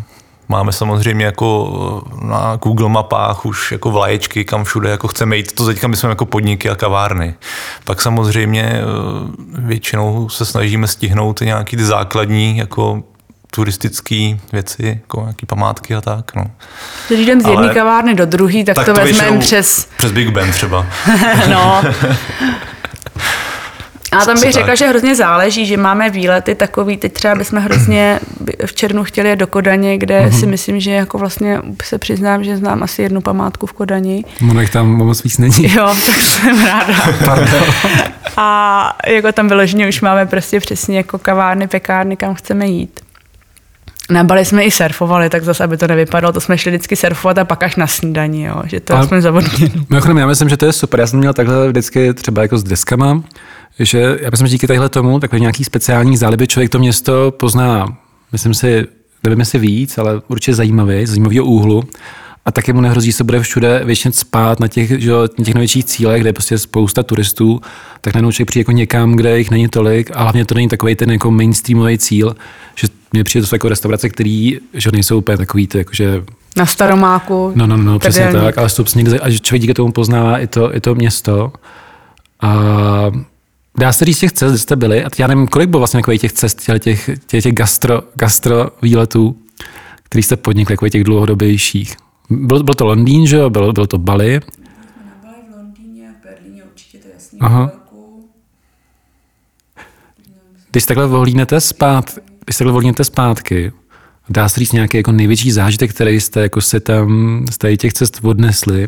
Máme 0.52 0.72
samozřejmě 0.72 1.26
jako 1.26 2.04
eh, 2.12 2.26
na 2.26 2.56
Google 2.56 2.90
mapách 2.90 3.46
už 3.46 3.72
jako 3.72 3.92
vlaječky, 3.92 4.46
kam 4.46 4.64
všude 4.64 4.90
jako 4.90 5.08
chceme 5.08 5.38
jít. 5.38 5.52
To 5.52 5.66
teďka 5.66 5.88
my 5.88 5.98
jsme 5.98 6.10
jako 6.10 6.26
podniky 6.26 6.70
a 6.70 6.76
kavárny. 6.76 7.36
Pak 7.84 8.02
samozřejmě 8.02 8.64
eh, 8.64 8.82
většinou 9.48 10.30
se 10.30 10.46
snažíme 10.46 10.88
stihnout 10.88 11.42
nějaký 11.42 11.78
ty 11.78 11.84
základní 11.84 12.58
jako 12.58 13.04
turistické 13.52 14.38
věci, 14.54 15.00
jako 15.02 15.22
nějaký 15.22 15.46
památky 15.46 15.96
a 15.96 16.02
tak. 16.02 16.36
No. 16.36 16.46
Když 17.08 17.20
jdem 17.20 17.42
z 17.42 17.48
jedné 17.48 17.74
kavárny 17.74 18.14
do 18.14 18.26
druhé, 18.26 18.64
tak, 18.64 18.76
tak 18.76 18.86
to, 18.86 18.94
to 18.94 19.02
vezmeme 19.02 19.40
přes... 19.40 19.88
Přes 19.98 20.12
Big 20.12 20.30
Ben 20.30 20.52
třeba. 20.52 20.86
no. 21.50 21.82
A 24.12 24.26
tam 24.26 24.40
bych 24.40 24.54
řekla, 24.54 24.76
že 24.76 24.88
hrozně 24.88 25.16
záleží, 25.16 25.66
že 25.66 25.78
máme 25.78 26.10
výlety 26.10 26.56
takový, 26.56 26.98
teď 26.98 27.14
třeba 27.14 27.36
bychom 27.36 27.60
hrozně 27.60 28.20
v 28.66 28.74
červnu 28.74 29.04
chtěli 29.04 29.30
jet 29.30 29.36
do 29.36 29.48
Kodaně, 29.48 29.98
kde 29.98 30.20
mm-hmm. 30.20 30.40
si 30.40 30.46
myslím, 30.46 30.80
že 30.80 30.92
jako 30.92 31.18
vlastně 31.18 31.62
se 31.84 31.98
přiznám, 31.98 32.44
že 32.44 32.58
znám 32.58 32.84
asi 32.84 33.02
jednu 33.02 33.22
památku 33.22 33.66
v 33.66 33.74
Kodani. 33.74 34.24
No, 34.42 34.68
tam 34.74 34.88
moc 34.88 35.24
víc 35.24 35.38
není. 35.38 35.74
Jo, 35.76 35.96
tak 36.06 36.16
jsem 36.16 36.66
ráda. 36.66 36.94
a 38.38 38.98
jako 39.08 39.32
tam 39.32 39.48
vyloženě 39.48 39.88
už 39.88 40.02
máme 40.02 40.26
prostě 40.26 40.60
přesně 40.60 40.98
jako 40.98 41.18
kavárny, 41.18 41.68
pekárny, 41.68 42.18
kam 42.18 42.36
chceme 42.36 42.68
jít. 42.68 43.00
Na 44.12 44.24
Bali 44.24 44.46
jsme 44.46 44.64
i 44.64 44.72
surfovali, 44.72 45.30
tak 45.30 45.44
zase, 45.44 45.64
aby 45.64 45.78
to 45.78 45.88
nevypadalo, 45.88 46.34
to 46.34 46.42
jsme 46.42 46.58
šli 46.58 46.72
vždycky 46.72 46.96
surfovat 46.96 47.38
a 47.38 47.46
pak 47.46 47.64
až 47.64 47.76
na 47.76 47.88
snídaní, 47.88 48.44
jo, 48.44 48.62
že 48.66 48.80
to 48.80 49.04
jsme 49.04 49.22
zavodněno. 49.22 49.86
Mimochodem, 49.90 50.18
já 50.18 50.28
myslím, 50.28 50.50
že 50.50 50.58
to 50.58 50.66
je 50.66 50.74
super. 50.74 51.00
Já 51.00 51.08
jsem 51.08 51.20
měl 51.20 51.34
takhle 51.34 51.68
vždycky 51.68 52.14
třeba 52.14 52.42
jako 52.42 52.58
s 52.58 52.64
deskama, 52.64 53.24
že 53.80 54.18
já 54.22 54.30
myslím, 54.32 54.48
že 54.48 54.52
díky 54.52 54.68
tadyhle 54.68 54.90
tomu, 54.90 55.20
takový 55.20 55.42
nějaký 55.42 55.64
speciální 55.64 56.18
záliby, 56.18 56.48
člověk 56.48 56.72
to 56.72 56.80
město 56.80 57.32
pozná, 57.32 57.98
myslím 58.32 58.54
si, 58.54 58.88
nevím 59.24 59.40
jestli 59.40 59.60
víc, 59.60 59.98
ale 59.98 60.22
určitě 60.28 60.54
zajímavý, 60.54 61.06
zajímavého 61.06 61.46
úhlu. 61.46 61.84
A 62.46 62.52
taky 62.52 62.74
mu 62.74 62.82
nehrozí, 62.82 63.12
že 63.12 63.18
se 63.18 63.24
bude 63.24 63.40
všude 63.40 63.82
většině 63.86 64.12
spát 64.12 64.60
na 64.60 64.68
těch, 64.68 65.02
že, 65.02 65.12
na 65.12 65.46
těch 65.46 65.54
největších 65.54 65.86
cílech, 65.86 66.22
kde 66.22 66.30
je 66.30 66.34
prostě 66.34 66.58
spousta 66.58 67.04
turistů, 67.04 67.62
tak 68.02 68.14
najednou 68.14 68.32
člověk 68.32 68.48
přijde 68.48 68.62
jako 68.62 68.72
někam, 68.72 69.16
kde 69.16 69.38
jich 69.38 69.52
není 69.52 69.68
tolik 69.68 70.12
a 70.14 70.22
hlavně 70.22 70.46
to 70.46 70.56
není 70.56 70.68
takový 70.68 70.96
ten 70.96 71.12
jako 71.12 71.32
mainstreamový 71.32 71.98
cíl, 71.98 72.36
že 72.76 72.88
mě 73.14 73.24
přijde 73.24 73.44
to 73.44 73.48
jsou 73.48 73.56
jako 73.56 73.70
restaurace, 73.70 74.10
které 74.10 74.52
že 74.74 74.92
nejsou 74.92 75.18
úplně 75.18 75.38
takový, 75.38 75.68
ty, 75.68 75.78
jako, 75.78 75.94
že 75.94 76.24
na 76.58 76.66
Staromáku. 76.66 77.52
No, 77.56 77.68
no, 77.68 77.78
no, 77.78 78.00
přesně 78.00 78.32
tak, 78.32 78.58
ale 78.58 78.70
stup 78.70 78.96
někde, 78.96 79.20
a 79.20 79.32
člověk 79.32 79.62
díky 79.62 79.74
tomu 79.74 79.92
poznává 79.92 80.40
i 80.40 80.48
to, 80.48 80.76
i 80.76 80.80
to 80.80 80.96
město. 80.96 81.54
A 82.42 82.56
dá 83.78 83.94
se 83.94 84.06
říct 84.06 84.20
těch 84.20 84.32
cest, 84.32 84.52
kde 84.52 84.60
jste 84.60 84.76
byli, 84.76 85.04
a 85.04 85.10
já 85.18 85.28
nevím, 85.28 85.48
kolik 85.48 85.70
bylo 85.70 85.80
vlastně 85.80 86.02
těch 86.20 86.34
cest, 86.34 86.62
těch, 86.80 87.10
těch, 87.28 87.44
těch 87.44 87.54
gastro, 87.54 88.02
gastro 88.16 88.68
výletů, 88.82 89.38
který 90.04 90.24
jste 90.24 90.36
podnikli, 90.36 90.74
jako 90.74 90.90
těch 90.90 91.04
dlouhodobějších. 91.04 91.96
Byl, 92.32 92.64
byl 92.64 92.74
to 92.74 92.86
Londýn, 92.86 93.28
že 93.28 93.36
jo? 93.36 93.50
Byl, 93.50 93.74
byl 93.74 93.88
to 93.88 93.98
Bali. 93.98 94.40
Byli 95.22 95.34
v 95.50 95.56
Londýně, 95.58 96.14
v 96.20 96.24
Berlíně 96.24 96.64
určitě 96.64 96.98
to 96.98 97.08
jasně. 97.14 97.40
Aha. 97.42 97.72
Když 100.72 100.86
takhle 100.86 101.08
vohlídnete 101.08 101.62
zpát, 101.62 102.18
když 102.46 102.58
takhle 102.58 102.72
vohlídnete 102.72 103.04
zpátky, 103.04 103.72
dá 104.30 104.50
se 104.50 104.60
říct 104.60 104.72
nějaký 104.72 104.98
jako 104.98 105.12
největší 105.12 105.52
zážitek, 105.52 105.94
který 105.94 106.22
jste 106.22 106.42
jako 106.42 106.62
se 106.62 106.80
tam 106.80 107.46
z 107.52 107.78
těch 107.78 107.94
cest 107.94 108.20
odnesli, 108.24 108.88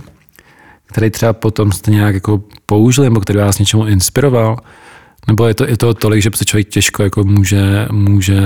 který 0.85 1.09
třeba 1.09 1.33
potom 1.33 1.71
jste 1.71 1.91
nějak 1.91 2.13
jako 2.13 2.43
použili, 2.65 3.07
nebo 3.07 3.19
který 3.19 3.39
vás 3.39 3.59
něčemu 3.59 3.87
inspiroval? 3.87 4.57
Nebo 5.27 5.47
je 5.47 5.53
to, 5.53 5.67
je 5.67 5.77
to 5.77 5.93
tolik, 5.93 6.21
že 6.21 6.29
se 6.35 6.45
člověk 6.45 6.69
těžko 6.69 7.03
jako 7.03 7.23
může, 7.23 7.87
může 7.91 8.41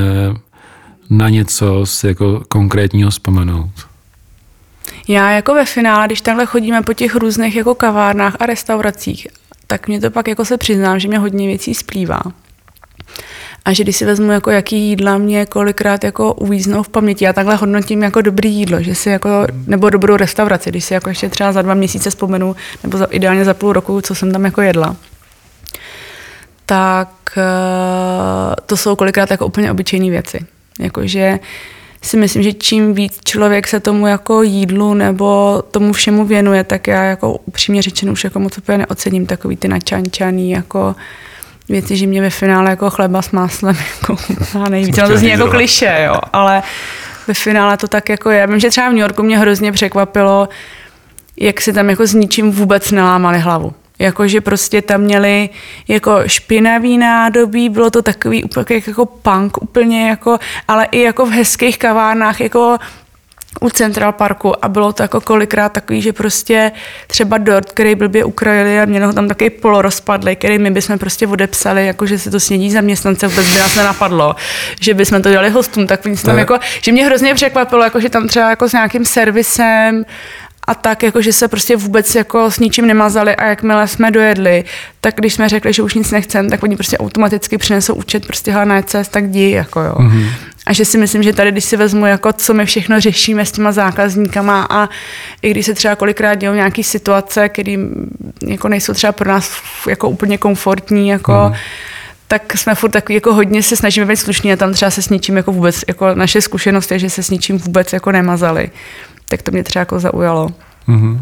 na 1.09 1.29
něco 1.29 1.85
si 1.85 2.07
jako 2.07 2.43
konkrétního 2.47 3.09
vzpomenout? 3.09 3.71
Já 5.07 5.31
jako 5.31 5.53
ve 5.53 5.65
finále, 5.65 6.05
když 6.05 6.21
takhle 6.21 6.45
chodíme 6.45 6.81
po 6.81 6.93
těch 6.93 7.15
různých 7.15 7.55
jako 7.55 7.75
kavárnách 7.75 8.35
a 8.39 8.45
restauracích, 8.45 9.27
tak 9.67 9.87
mě 9.87 10.01
to 10.01 10.11
pak 10.11 10.27
jako 10.27 10.45
se 10.45 10.57
přiznám, 10.57 10.99
že 10.99 11.07
mě 11.07 11.19
hodně 11.19 11.47
věcí 11.47 11.73
splývá. 11.73 12.21
A 13.65 13.73
že 13.73 13.83
když 13.83 13.97
si 13.97 14.05
vezmu, 14.05 14.31
jako 14.31 14.51
jaký 14.51 14.79
jídla 14.79 15.17
mě 15.17 15.45
kolikrát 15.45 16.03
jako 16.03 16.33
uvíznou 16.33 16.83
v 16.83 16.89
paměti, 16.89 17.25
já 17.25 17.33
takhle 17.33 17.55
hodnotím 17.55 18.03
jako 18.03 18.21
dobrý 18.21 18.53
jídlo, 18.53 18.81
že 18.81 18.95
si 18.95 19.09
jako, 19.09 19.29
nebo 19.67 19.89
dobrou 19.89 20.17
restauraci, 20.17 20.69
když 20.69 20.85
si 20.85 20.93
jako 20.93 21.09
ještě 21.09 21.29
třeba 21.29 21.51
za 21.51 21.61
dva 21.61 21.73
měsíce 21.73 22.09
vzpomenu, 22.09 22.55
nebo 22.83 22.97
za, 22.97 23.05
ideálně 23.05 23.45
za 23.45 23.53
půl 23.53 23.73
roku, 23.73 24.01
co 24.01 24.15
jsem 24.15 24.31
tam 24.31 24.45
jako 24.45 24.61
jedla, 24.61 24.95
tak 26.65 27.09
eh, 27.37 28.55
to 28.65 28.77
jsou 28.77 28.95
kolikrát 28.95 29.31
jako 29.31 29.45
úplně 29.45 29.71
obyčejné 29.71 30.09
věci. 30.09 30.45
Jakože 30.79 31.39
si 32.01 32.17
myslím, 32.17 32.43
že 32.43 32.53
čím 32.53 32.93
víc 32.93 33.19
člověk 33.25 33.67
se 33.67 33.79
tomu 33.79 34.07
jako 34.07 34.43
jídlu 34.43 34.93
nebo 34.93 35.61
tomu 35.71 35.93
všemu 35.93 36.25
věnuje, 36.25 36.63
tak 36.63 36.87
já 36.87 37.03
jako 37.03 37.33
upřímně 37.45 37.81
řečeno 37.81 38.11
už 38.11 38.23
jako 38.23 38.39
moc 38.39 38.57
úplně 38.57 38.77
neocením 38.77 39.25
takový 39.25 39.57
ty 39.57 39.67
načančaný 39.67 40.51
jako 40.51 40.95
věci, 41.69 41.97
že 41.97 42.07
mě 42.07 42.21
ve 42.21 42.29
finále 42.29 42.69
jako 42.69 42.89
chleba 42.89 43.21
s 43.21 43.31
máslem 43.31 43.77
jako 44.01 44.17
nejvíc. 44.69 44.97
No 44.97 45.07
to 45.07 45.17
zní 45.17 45.29
jako 45.29 45.47
kliše, 45.47 46.03
jo, 46.05 46.15
ale 46.33 46.63
ve 47.27 47.33
finále 47.33 47.77
to 47.77 47.87
tak 47.87 48.09
jako 48.09 48.29
je. 48.29 48.39
Já 48.39 48.45
vím, 48.45 48.59
že 48.59 48.69
třeba 48.69 48.89
v 48.89 48.93
New 48.93 49.01
Yorku 49.01 49.23
mě 49.23 49.37
hrozně 49.37 49.71
překvapilo, 49.71 50.49
jak 51.37 51.61
si 51.61 51.73
tam 51.73 51.89
jako 51.89 52.07
s 52.07 52.13
ničím 52.13 52.51
vůbec 52.51 52.91
nelámali 52.91 53.39
hlavu. 53.39 53.73
Jakože 53.99 54.41
prostě 54.41 54.81
tam 54.81 55.01
měli 55.01 55.49
jako 55.87 56.19
špinavý 56.27 56.97
nádobí, 56.97 57.69
bylo 57.69 57.89
to 57.89 58.01
takový 58.01 58.43
úplně 58.43 58.81
jako 58.87 59.05
punk 59.05 59.61
úplně 59.61 60.09
jako, 60.09 60.37
ale 60.67 60.87
i 60.91 61.01
jako 61.01 61.25
v 61.25 61.31
hezkých 61.31 61.77
kavárnách, 61.77 62.41
jako 62.41 62.77
u 63.61 63.69
Central 63.69 64.11
Parku. 64.11 64.65
A 64.65 64.67
bylo 64.67 64.93
to 64.93 65.03
jako 65.03 65.21
kolikrát 65.21 65.69
takový, 65.69 66.01
že 66.01 66.13
prostě 66.13 66.71
třeba 67.07 67.37
dort, 67.37 67.71
který 67.71 67.95
blbě 67.95 68.25
ukrojili 68.25 68.79
a 68.79 68.85
měli 68.85 69.05
ho 69.05 69.13
tam 69.13 69.27
takový 69.27 69.49
polorozpadlý, 69.49 70.35
který 70.35 70.57
my 70.59 70.71
bychom 70.71 70.97
prostě 70.99 71.27
odepsali, 71.27 71.87
jako 71.87 72.05
že 72.05 72.19
se 72.19 72.31
to 72.31 72.39
snědí 72.39 72.71
zaměstnance, 72.71 73.27
vůbec 73.27 73.53
by 73.53 73.59
nás 73.59 73.75
nenapadlo, 73.75 74.35
že 74.81 74.93
bychom 74.93 75.21
to 75.21 75.29
dělali 75.29 75.49
hostům, 75.49 75.87
tak 75.87 76.05
oni 76.05 76.17
tam 76.17 76.37
jako, 76.37 76.57
že 76.81 76.91
mě 76.91 77.05
hrozně 77.05 77.35
překvapilo, 77.35 77.83
jako 77.83 77.99
že 77.99 78.09
tam 78.09 78.27
třeba 78.27 78.49
jako 78.49 78.69
s 78.69 78.73
nějakým 78.73 79.05
servisem 79.05 80.05
a 80.67 80.75
tak, 80.75 81.03
jako 81.03 81.21
že 81.21 81.33
se 81.33 81.47
prostě 81.47 81.75
vůbec 81.75 82.15
jako 82.15 82.51
s 82.51 82.59
ničím 82.59 82.87
nemazali 82.87 83.35
a 83.35 83.45
jakmile 83.45 83.87
jsme 83.87 84.11
dojedli, 84.11 84.63
tak 85.01 85.15
když 85.15 85.33
jsme 85.33 85.49
řekli, 85.49 85.73
že 85.73 85.83
už 85.83 85.93
nic 85.93 86.11
nechcem, 86.11 86.49
tak 86.49 86.63
oni 86.63 86.75
prostě 86.75 86.97
automaticky 86.97 87.57
přinesou 87.57 87.93
účet, 87.93 88.27
prostě 88.27 88.51
na 88.51 88.81
cest, 88.81 89.11
tak 89.11 89.29
dí, 89.29 89.51
jako 89.51 89.81
jo. 89.81 89.95
Mm-hmm. 89.97 90.29
A 90.65 90.73
že 90.73 90.85
si 90.85 90.97
myslím, 90.97 91.23
že 91.23 91.33
tady, 91.33 91.51
když 91.51 91.63
si 91.63 91.77
vezmu, 91.77 92.05
jako 92.05 92.33
co 92.33 92.53
my 92.53 92.65
všechno 92.65 92.99
řešíme 92.99 93.45
s 93.45 93.51
těma 93.51 93.71
zákazníkama 93.71 94.67
a 94.69 94.89
i 95.41 95.51
když 95.51 95.65
se 95.65 95.73
třeba 95.73 95.95
kolikrát 95.95 96.35
dělou 96.35 96.55
nějaké 96.55 96.83
situace, 96.83 97.49
které 97.49 97.75
jako 98.47 98.69
nejsou 98.69 98.93
třeba 98.93 99.11
pro 99.11 99.29
nás 99.29 99.51
jako 99.89 100.09
úplně 100.09 100.37
komfortní, 100.37 101.09
jako 101.09 101.33
mm 101.33 101.55
tak 102.29 102.57
jsme 102.57 102.75
furt 102.75 102.89
takový 102.89 103.15
jako 103.15 103.33
hodně 103.33 103.63
se 103.63 103.75
snažíme 103.75 104.05
být 104.05 104.15
slušní 104.15 104.53
a 104.53 104.55
tam 104.55 104.73
třeba 104.73 104.91
se 104.91 105.01
s 105.01 105.09
ničím 105.09 105.37
jako 105.37 105.51
vůbec, 105.51 105.83
jako 105.87 106.15
naše 106.15 106.41
zkušenost 106.41 106.91
je, 106.91 106.99
že 106.99 107.09
se 107.09 107.23
s 107.23 107.29
ničím 107.29 107.57
vůbec 107.57 107.93
jako 107.93 108.11
nemazali 108.11 108.69
tak 109.29 109.41
to 109.41 109.51
mě 109.51 109.63
třeba 109.63 109.81
jako 109.81 109.99
zaujalo. 109.99 110.49
Mm-hmm. 110.87 111.21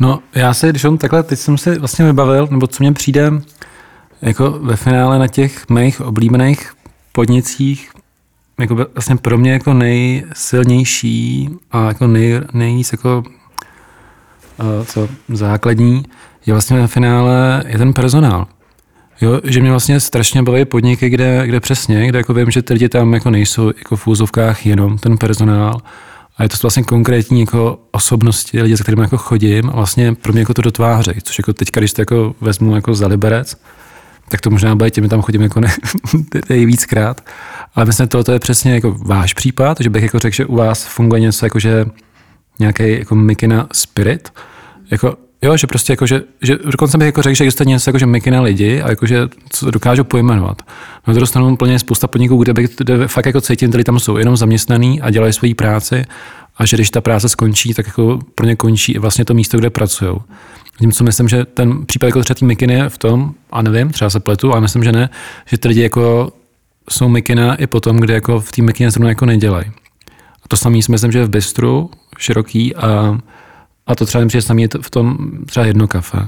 No 0.00 0.18
já 0.34 0.54
se, 0.54 0.68
když 0.68 0.84
on 0.84 0.98
takhle, 0.98 1.22
teď 1.22 1.38
jsem 1.38 1.58
se 1.58 1.78
vlastně 1.78 2.04
vybavil, 2.04 2.48
nebo 2.50 2.66
co 2.66 2.82
mně 2.82 2.92
přijde 2.92 3.32
jako 4.22 4.50
ve 4.50 4.76
finále 4.76 5.18
na 5.18 5.26
těch 5.26 5.68
mých 5.68 6.00
oblíbených 6.00 6.72
podnicích, 7.12 7.90
jako 8.60 8.74
vlastně 8.74 9.16
pro 9.16 9.38
mě 9.38 9.52
jako 9.52 9.74
nejsilnější 9.74 11.50
a 11.72 11.88
jako 11.88 12.06
nej, 12.06 12.40
nejvíc 12.52 12.92
jako 12.92 13.22
co 14.86 15.08
základní 15.28 16.02
je 16.46 16.54
vlastně 16.54 16.80
ve 16.80 16.86
finále 16.86 17.64
je 17.66 17.78
ten 17.78 17.92
personál. 17.92 18.46
Jo, 19.20 19.40
že 19.44 19.60
mě 19.60 19.70
vlastně 19.70 20.00
strašně 20.00 20.42
baví 20.42 20.64
podniky, 20.64 21.08
kde, 21.08 21.46
kde 21.46 21.60
přesně, 21.60 22.06
kde 22.06 22.18
jako 22.18 22.34
vím, 22.34 22.50
že 22.50 22.62
ty 22.62 22.72
lidi 22.72 22.88
tam 22.88 23.14
jako 23.14 23.30
nejsou 23.30 23.66
jako 23.66 23.96
v 23.96 24.06
úzovkách 24.06 24.66
jenom 24.66 24.98
ten 24.98 25.18
personál, 25.18 25.80
a 26.40 26.42
je 26.42 26.48
to 26.48 26.56
vlastně 26.62 26.82
konkrétní 26.82 27.40
jako 27.40 27.78
osobnosti, 27.90 28.62
lidi, 28.62 28.76
se 28.76 28.82
kterými 28.82 29.02
jako 29.02 29.16
chodím 29.16 29.70
a 29.70 29.72
vlastně 29.72 30.14
pro 30.14 30.32
mě 30.32 30.40
jako 30.42 30.54
to 30.54 30.62
dotvářejí, 30.62 31.20
což 31.22 31.38
jako 31.38 31.52
teďka, 31.52 31.80
když 31.80 31.92
to 31.92 32.02
jako 32.02 32.34
vezmu 32.40 32.74
jako 32.74 32.94
za 32.94 33.06
liberec, 33.06 33.56
tak 34.28 34.40
to 34.40 34.50
možná 34.50 34.76
bude, 34.76 34.90
těmi 34.90 35.08
tam 35.08 35.22
chodím 35.22 35.42
jako 35.42 35.60
ne, 35.60 35.74
víckrát. 36.48 37.20
Ale 37.74 37.86
myslím, 37.86 38.04
že 38.04 38.08
tohle 38.08 38.34
je 38.34 38.38
přesně 38.38 38.74
jako 38.74 38.92
váš 38.92 39.34
případ, 39.34 39.76
že 39.80 39.90
bych 39.90 40.02
jako 40.02 40.18
řekl, 40.18 40.34
že 40.34 40.46
u 40.46 40.56
vás 40.56 40.84
funguje 40.84 41.20
něco 41.20 41.46
jako, 41.46 41.58
že 41.58 41.86
nějaký 42.58 42.98
jako 42.98 43.14
Mikina 43.14 43.66
spirit, 43.72 44.32
jako 44.90 45.16
Jo, 45.42 45.56
že 45.56 45.66
prostě 45.66 45.92
jako, 45.92 46.06
že, 46.06 46.22
že 46.42 46.58
dokonce 46.64 46.98
bych 46.98 47.06
jako 47.06 47.22
řekl, 47.22 47.34
že 47.34 47.44
existuje 47.44 47.66
něco 47.66 47.90
jako, 47.90 47.98
že 47.98 48.06
Mikina 48.06 48.40
lidi 48.40 48.82
a 48.82 48.90
jako, 48.90 49.06
že 49.06 49.28
co 49.50 49.70
dokážu 49.70 50.04
pojmenovat. 50.04 50.62
Na 51.06 51.12
druhou 51.12 51.26
stranu 51.26 51.56
plně 51.56 51.78
spousta 51.78 52.06
podniků, 52.06 52.36
kde, 52.36 52.52
bych, 52.52 52.70
kde 52.76 53.08
fakt 53.08 53.26
jako 53.26 53.40
cítím, 53.40 53.72
že 53.72 53.84
tam 53.84 53.98
jsou 53.98 54.16
jenom 54.16 54.36
zaměstnaný 54.36 55.00
a 55.00 55.10
dělají 55.10 55.32
svoji 55.32 55.54
práci 55.54 56.04
a 56.56 56.66
že 56.66 56.76
když 56.76 56.90
ta 56.90 57.00
práce 57.00 57.28
skončí, 57.28 57.74
tak 57.74 57.86
jako 57.86 58.18
pro 58.34 58.46
ně 58.46 58.56
končí 58.56 58.98
vlastně 58.98 59.24
to 59.24 59.34
místo, 59.34 59.58
kde 59.58 59.70
pracují. 59.70 60.16
Tím, 60.78 60.92
co 60.92 61.04
myslím, 61.04 61.28
že 61.28 61.44
ten 61.44 61.86
případ 61.86 62.06
jako 62.06 62.22
třeba 62.22 62.46
Mikiny 62.46 62.74
je 62.74 62.88
v 62.88 62.98
tom, 62.98 63.34
a 63.50 63.62
nevím, 63.62 63.90
třeba 63.90 64.10
se 64.10 64.20
pletu, 64.20 64.52
ale 64.52 64.60
myslím, 64.60 64.84
že 64.84 64.92
ne, 64.92 65.10
že 65.46 65.58
ty 65.58 65.68
lidi 65.68 65.82
jako 65.82 66.32
jsou 66.90 67.08
Mikina 67.08 67.54
i 67.54 67.66
potom, 67.66 67.96
kde 67.96 68.14
jako 68.14 68.40
v 68.40 68.52
té 68.52 68.62
Mikině 68.62 68.90
zrovna 68.90 69.08
jako 69.08 69.26
nedělají. 69.26 69.66
A 70.44 70.48
to 70.48 70.56
samé 70.56 70.82
si 70.82 70.92
myslím, 70.92 71.12
že 71.12 71.18
je 71.18 71.24
v 71.24 71.30
Bistru, 71.30 71.90
široký 72.18 72.76
a 72.76 73.18
a 73.86 73.94
to 73.94 74.06
třeba 74.06 74.26
přijde 74.26 74.42
samý 74.42 74.68
v 74.82 74.90
tom 74.90 75.18
třeba 75.46 75.66
jedno 75.66 75.88
kafe. 75.88 76.18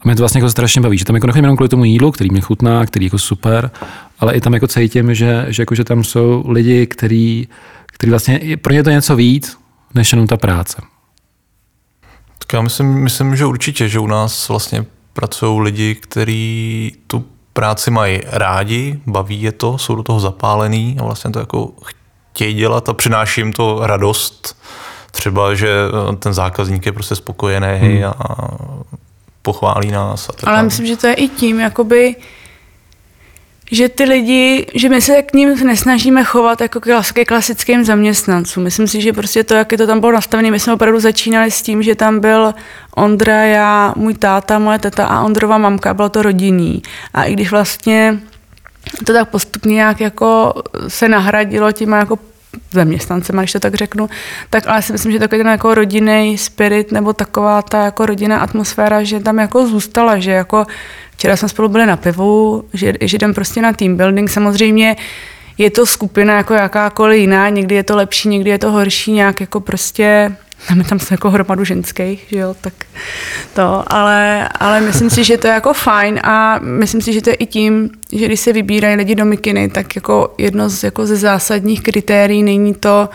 A 0.00 0.02
mě 0.04 0.16
to 0.16 0.22
vlastně 0.22 0.38
jako 0.38 0.50
strašně 0.50 0.80
baví, 0.80 0.98
že 0.98 1.04
tam 1.04 1.16
jako 1.16 1.26
nechodím 1.26 1.44
jenom 1.44 1.56
kvůli 1.56 1.68
tomu 1.68 1.84
jídlu, 1.84 2.12
který 2.12 2.30
mě 2.30 2.40
chutná, 2.40 2.86
který 2.86 3.06
jako 3.06 3.18
super, 3.18 3.70
ale 4.18 4.34
i 4.34 4.40
tam 4.40 4.54
jako 4.54 4.66
cítím, 4.66 5.14
že, 5.14 5.46
že, 5.48 5.62
jako, 5.62 5.74
že 5.74 5.84
tam 5.84 6.04
jsou 6.04 6.44
lidi, 6.48 6.86
který, 6.86 7.48
který 7.86 8.10
vlastně, 8.10 8.56
pro 8.62 8.72
ně 8.72 8.82
to 8.82 8.90
něco 8.90 9.16
víc, 9.16 9.58
než 9.94 10.12
jenom 10.12 10.26
ta 10.26 10.36
práce. 10.36 10.82
Tak 12.38 12.52
já 12.52 12.62
myslím, 12.62 12.88
myslím, 12.88 13.36
že 13.36 13.46
určitě, 13.46 13.88
že 13.88 13.98
u 13.98 14.06
nás 14.06 14.48
vlastně 14.48 14.84
pracují 15.12 15.60
lidi, 15.60 15.94
kteří 15.94 16.92
tu 17.06 17.24
práci 17.52 17.90
mají 17.90 18.20
rádi, 18.26 19.00
baví 19.06 19.42
je 19.42 19.52
to, 19.52 19.78
jsou 19.78 19.94
do 19.94 20.02
toho 20.02 20.20
zapálení 20.20 20.96
a 21.00 21.04
vlastně 21.04 21.30
to 21.30 21.38
jako 21.38 21.72
chtějí 21.84 22.54
dělat 22.54 22.88
a 22.88 22.94
přináší 22.94 23.40
jim 23.40 23.52
to 23.52 23.80
radost 23.82 24.56
třeba, 25.10 25.54
že 25.54 25.68
eh, 25.68 26.16
ten 26.16 26.32
zákazník 26.32 26.86
je 26.86 26.92
prostě 26.92 27.14
spokojený 27.14 27.78
hmm. 27.80 28.04
a 28.04 28.48
pochválí 29.42 29.90
nás. 29.90 30.28
A 30.28 30.32
tak 30.32 30.48
Ale 30.48 30.62
myslím, 30.62 30.86
že 30.86 30.96
to 30.96 31.06
je 31.06 31.14
i 31.14 31.28
tím, 31.28 31.60
jakoby, 31.60 32.16
že 33.70 33.88
ty 33.88 34.04
lidi, 34.04 34.66
že 34.74 34.88
my 34.88 35.00
se 35.00 35.22
k 35.22 35.32
ním 35.32 35.66
nesnažíme 35.66 36.24
chovat 36.24 36.60
jako 36.60 36.80
ke 37.12 37.24
klasickým 37.24 37.84
zaměstnancům. 37.84 38.64
Myslím 38.64 38.88
si, 38.88 39.00
že 39.00 39.12
prostě 39.12 39.44
to, 39.44 39.54
jak 39.54 39.72
je 39.72 39.78
to 39.78 39.86
tam 39.86 40.00
bylo 40.00 40.12
nastavené, 40.12 40.50
my 40.50 40.60
jsme 40.60 40.72
opravdu 40.72 41.00
začínali 41.00 41.50
s 41.50 41.62
tím, 41.62 41.82
že 41.82 41.94
tam 41.94 42.20
byl 42.20 42.54
Ondra, 42.96 43.42
já, 43.42 43.94
můj 43.96 44.14
táta, 44.14 44.58
moje 44.58 44.78
teta 44.78 45.06
a 45.06 45.22
Ondrova 45.22 45.58
mamka, 45.58 45.94
bylo 45.94 46.08
to 46.08 46.22
rodinný. 46.22 46.82
A 47.14 47.24
i 47.24 47.32
když 47.32 47.50
vlastně 47.50 48.18
to 49.06 49.12
tak 49.12 49.28
postupně 49.28 49.74
nějak 49.74 50.00
jako 50.00 50.54
se 50.88 51.08
nahradilo 51.08 51.72
těma 51.72 51.96
jako 51.96 52.18
zaměstnancem, 52.70 53.36
když 53.36 53.52
to 53.52 53.60
tak 53.60 53.74
řeknu, 53.74 54.08
tak 54.50 54.66
ale 54.66 54.82
si 54.82 54.92
myslím, 54.92 55.12
že 55.12 55.18
takový 55.18 55.38
ten 55.38 55.50
jako 55.50 55.74
rodinný 55.74 56.38
spirit 56.38 56.92
nebo 56.92 57.12
taková 57.12 57.62
ta 57.62 57.84
jako 57.84 58.06
rodinná 58.06 58.38
atmosféra, 58.38 59.02
že 59.02 59.20
tam 59.20 59.38
jako 59.38 59.66
zůstala, 59.66 60.18
že 60.18 60.30
jako 60.30 60.66
včera 61.12 61.36
jsme 61.36 61.48
spolu 61.48 61.68
byli 61.68 61.86
na 61.86 61.96
pivu, 61.96 62.64
že, 62.72 62.92
že 63.00 63.16
jdem 63.16 63.34
prostě 63.34 63.62
na 63.62 63.72
team 63.72 63.96
building, 63.96 64.30
samozřejmě 64.30 64.96
je 65.58 65.70
to 65.70 65.86
skupina 65.86 66.34
jako 66.34 66.54
jakákoliv 66.54 67.20
jiná, 67.20 67.48
někdy 67.48 67.74
je 67.74 67.82
to 67.82 67.96
lepší, 67.96 68.28
někdy 68.28 68.50
je 68.50 68.58
to 68.58 68.70
horší, 68.70 69.12
nějak 69.12 69.40
jako 69.40 69.60
prostě 69.60 70.36
máme 70.70 70.84
tam 70.84 70.98
jako 71.10 71.30
hromadu 71.30 71.64
ženských, 71.64 72.26
že 72.30 72.38
jo, 72.38 72.54
tak 72.60 72.74
to, 73.54 73.84
ale, 73.86 74.48
ale 74.60 74.80
myslím 74.80 75.10
si, 75.10 75.24
že 75.24 75.38
to 75.38 75.46
je 75.46 75.52
jako 75.52 75.72
fajn 75.72 76.20
a 76.22 76.58
myslím 76.58 77.00
si, 77.00 77.12
že 77.12 77.22
to 77.22 77.30
je 77.30 77.34
i 77.34 77.46
tím, 77.46 77.90
že 78.12 78.26
když 78.26 78.40
se 78.40 78.52
vybírají 78.52 78.96
lidi 78.96 79.14
do 79.14 79.24
mikiny, 79.24 79.68
tak 79.68 79.96
jako 79.96 80.34
jedno 80.38 80.68
z, 80.68 80.84
jako 80.84 81.06
ze 81.06 81.16
zásadních 81.16 81.82
kritérií 81.82 82.42
není 82.42 82.74
to, 82.74 83.08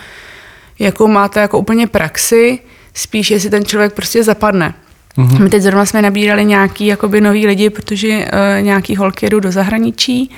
jakou 0.79 1.07
máte 1.07 1.39
jako 1.39 1.59
úplně 1.59 1.87
praxi, 1.87 2.59
spíš 2.93 3.31
jestli 3.31 3.49
ten 3.49 3.65
člověk 3.65 3.93
prostě 3.93 4.23
zapadne. 4.23 4.73
Mm-hmm. 5.17 5.43
My 5.43 5.49
teď 5.49 5.61
zrovna 5.61 5.85
jsme 5.85 6.01
nabírali 6.01 6.45
nějaký 6.45 6.85
jakoby 6.85 7.21
nový 7.21 7.47
lidi, 7.47 7.69
protože 7.69 8.09
uh, 8.09 8.25
nějaký 8.61 8.95
holky 8.95 9.25
jedou 9.25 9.39
do 9.39 9.51
zahraničí 9.51 10.31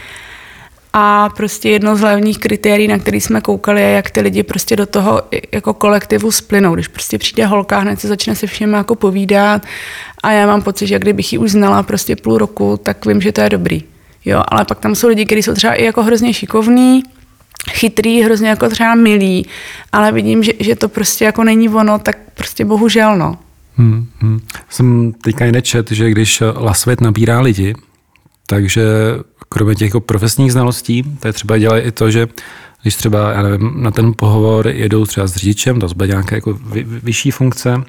a 0.93 1.30
prostě 1.30 1.69
jedno 1.69 1.95
z 1.95 2.00
hlavních 2.00 2.39
kritérií, 2.39 2.88
na 2.88 2.97
který 2.97 3.21
jsme 3.21 3.41
koukali, 3.41 3.82
je, 3.82 3.89
jak 3.89 4.10
ty 4.10 4.21
lidi 4.21 4.43
prostě 4.43 4.76
do 4.76 4.86
toho 4.86 5.21
jako 5.52 5.73
kolektivu 5.73 6.32
splynou. 6.32 6.73
Když 6.73 6.88
prostě 6.88 7.17
přijde 7.17 7.45
holka, 7.45 7.80
hned 7.80 8.00
se 8.00 8.08
začne 8.08 8.36
se 8.36 8.47
všem 8.47 8.73
jako 8.73 8.95
povídat 8.95 9.62
a 10.23 10.32
já 10.32 10.47
mám 10.47 10.62
pocit, 10.62 10.88
že 10.88 11.00
kdybych 11.00 11.34
ji 11.34 11.39
už 11.39 11.52
znala 11.52 11.84
prostě 11.84 12.15
půl 12.15 12.38
roku, 12.38 12.80
tak 12.84 13.06
vím, 13.06 13.21
že 13.21 13.32
to 13.32 13.41
je 13.41 13.50
dobrý. 13.50 13.84
Jo, 14.26 14.43
ale 14.47 14.65
pak 14.65 14.80
tam 14.80 14.95
jsou 14.95 15.08
lidi, 15.08 15.26
kteří 15.26 15.43
jsou 15.43 15.54
třeba 15.54 15.73
i 15.73 15.84
jako 15.84 16.04
hrozně 16.04 16.34
šikovní, 16.34 17.04
chytrý, 17.71 18.21
hrozně 18.21 18.50
jako 18.50 18.69
třeba 18.69 18.95
milý, 18.95 19.45
ale 19.91 20.12
vidím, 20.12 20.43
že, 20.43 20.52
že 20.60 20.76
to 20.76 20.89
prostě 20.89 21.26
jako 21.26 21.43
není 21.43 21.69
ono, 21.69 22.00
tak 22.00 22.17
prostě 22.34 22.65
bohužel 22.65 23.17
no. 23.17 23.38
Hmm, 23.78 24.08
hmm. 24.19 24.39
Jsem 24.69 25.13
teďka 25.23 25.45
jen 25.45 25.62
čet, 25.62 25.91
že 25.91 26.10
když 26.10 26.43
Lasvet 26.56 27.02
nabírá 27.02 27.41
lidi, 27.41 27.76
takže 28.47 28.84
kromě 29.49 29.75
těch 29.75 29.88
jako 29.88 29.99
profesních 29.99 30.51
znalostí, 30.51 31.03
to 31.19 31.27
je 31.27 31.33
třeba 31.33 31.57
dělat 31.57 31.77
i 31.77 31.91
to, 31.91 32.12
že 32.12 32.27
když 32.81 32.95
třeba, 32.95 33.31
já 33.31 33.41
nevím, 33.41 33.73
na 33.75 33.91
ten 33.91 34.13
pohovor 34.15 34.67
jedou 34.67 35.05
třeba 35.05 35.27
s 35.27 35.36
řidičem, 35.36 35.79
to 35.79 35.88
bude 35.88 36.07
nějaké 36.07 36.36
jako 36.36 36.53
vy, 36.53 36.83
vyšší 36.83 37.31
funkce, 37.31 37.83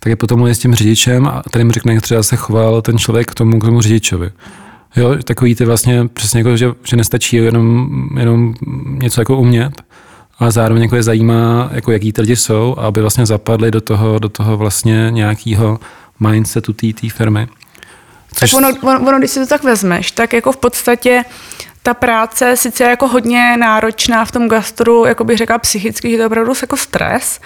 tak 0.00 0.10
je 0.10 0.16
potom 0.16 0.46
je 0.46 0.54
s 0.54 0.58
tím 0.58 0.74
řidičem 0.74 1.26
a 1.26 1.42
ten 1.50 1.60
jim 1.60 1.72
řekne, 1.72 1.94
jak 1.94 2.02
třeba 2.02 2.22
se 2.22 2.36
choval 2.36 2.82
ten 2.82 2.98
člověk 2.98 3.30
k 3.30 3.34
tomu, 3.34 3.58
k 3.58 3.64
tomu 3.64 3.80
řidičovi. 3.80 4.30
Jo, 4.96 5.16
takový 5.24 5.54
ty 5.54 5.64
vlastně 5.64 6.08
přesně 6.08 6.40
jako, 6.40 6.56
že, 6.56 6.72
že 6.84 6.96
nestačí 6.96 7.36
jenom, 7.36 7.88
jenom 8.18 8.54
něco 8.84 9.20
jako 9.20 9.36
umět, 9.36 9.82
ale 10.38 10.52
zároveň 10.52 10.82
jako 10.82 10.96
je 10.96 11.02
zajímá, 11.02 11.70
jako 11.72 11.92
jaký 11.92 12.12
ty 12.12 12.20
lidi 12.20 12.36
jsou, 12.36 12.74
aby 12.78 13.00
vlastně 13.00 13.26
zapadli 13.26 13.70
do 13.70 13.80
toho, 13.80 14.18
do 14.18 14.28
toho 14.28 14.56
vlastně 14.56 15.08
nějakého 15.10 15.78
mindsetu 16.20 16.72
té 16.72 17.10
firmy. 17.12 17.48
Což... 18.38 18.54
Ono, 18.54 18.68
ono, 18.82 19.00
ono, 19.00 19.18
když 19.18 19.30
si 19.30 19.40
to 19.40 19.46
tak 19.46 19.62
vezmeš, 19.62 20.10
tak 20.10 20.32
jako 20.32 20.52
v 20.52 20.56
podstatě 20.56 21.24
ta 21.82 21.94
práce 21.94 22.56
sice 22.56 22.84
je 22.84 22.90
jako 22.90 23.08
hodně 23.08 23.56
náročná 23.56 24.24
v 24.24 24.32
tom 24.32 24.48
gastru, 24.48 25.04
jako 25.04 25.24
bych 25.24 25.38
řekla 25.38 25.58
psychicky, 25.58 26.10
že 26.10 26.16
to 26.16 26.22
je 26.22 26.26
opravdu 26.26 26.52
jako 26.62 26.76
stres, 26.76 27.40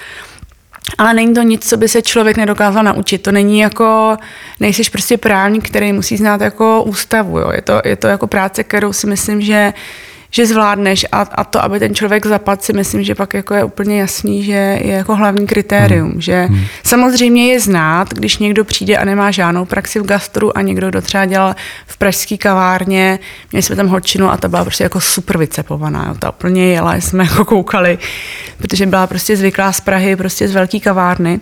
ale 0.99 1.15
není 1.15 1.35
to 1.35 1.43
nic, 1.43 1.69
co 1.69 1.77
by 1.77 1.89
se 1.89 2.03
člověk 2.03 2.37
nedokázal 2.37 2.83
naučit. 2.83 3.23
To 3.23 3.33
není 3.33 3.59
jako, 3.59 4.17
nejsiš 4.61 4.89
prostě 4.89 5.19
právník, 5.19 5.69
který 5.69 5.93
musí 5.93 6.17
znát 6.17 6.41
jako 6.41 6.83
ústavu. 6.83 7.39
Jo. 7.39 7.51
Je, 7.55 7.63
to, 7.63 7.83
je 7.85 7.97
to 7.97 8.07
jako 8.07 8.27
práce, 8.27 8.65
kterou 8.65 8.93
si 8.93 9.07
myslím, 9.07 9.41
že 9.41 9.73
že 10.35 10.47
zvládneš 10.47 11.07
a, 11.13 11.21
a 11.21 11.45
to, 11.45 11.65
aby 11.65 11.79
ten 11.79 11.95
člověk 11.95 12.27
zapadl, 12.27 12.63
si 12.63 12.73
myslím, 12.73 13.03
že 13.03 13.15
pak 13.15 13.35
jako 13.35 13.55
je 13.55 13.65
úplně 13.65 14.01
jasný, 14.01 14.45
že 14.45 14.53
je 14.83 14.93
jako 14.93 15.17
hlavní 15.17 15.47
kritérium. 15.47 16.11
Hmm. 16.11 16.21
Že 16.21 16.45
hmm. 16.45 16.65
samozřejmě 16.83 17.53
je 17.53 17.61
znát, 17.61 18.15
když 18.15 18.39
někdo 18.39 18.65
přijde 18.65 18.97
a 18.97 19.05
nemá 19.05 19.31
žádnou 19.31 19.65
praxi 19.65 20.01
v 20.01 20.07
gastru 20.07 20.57
a 20.59 20.63
někdo, 20.63 20.89
kdo 20.89 21.01
třeba 21.03 21.25
dělal 21.25 21.55
v 21.87 21.97
pražské 21.97 22.37
kavárně, 22.37 23.19
měli 23.53 23.63
jsme 23.63 23.77
tam 23.77 23.89
holčinu 23.89 24.31
a 24.31 24.37
ta 24.37 24.49
byla 24.49 24.65
prostě 24.65 24.85
jako 24.85 25.01
super 25.01 25.39
vycepovaná. 25.39 26.05
Jo. 26.09 26.15
Ta 26.19 26.31
úplně 26.31 26.67
jela, 26.67 26.95
jsme 26.95 27.25
jako 27.31 27.45
koukali, 27.45 27.99
protože 28.59 28.87
byla 28.87 29.07
prostě 29.07 29.37
zvyklá 29.37 29.73
z 29.73 29.81
Prahy, 29.81 30.17
prostě 30.17 30.49
z 30.49 30.53
velké 30.53 30.81
kavárny. 30.81 31.41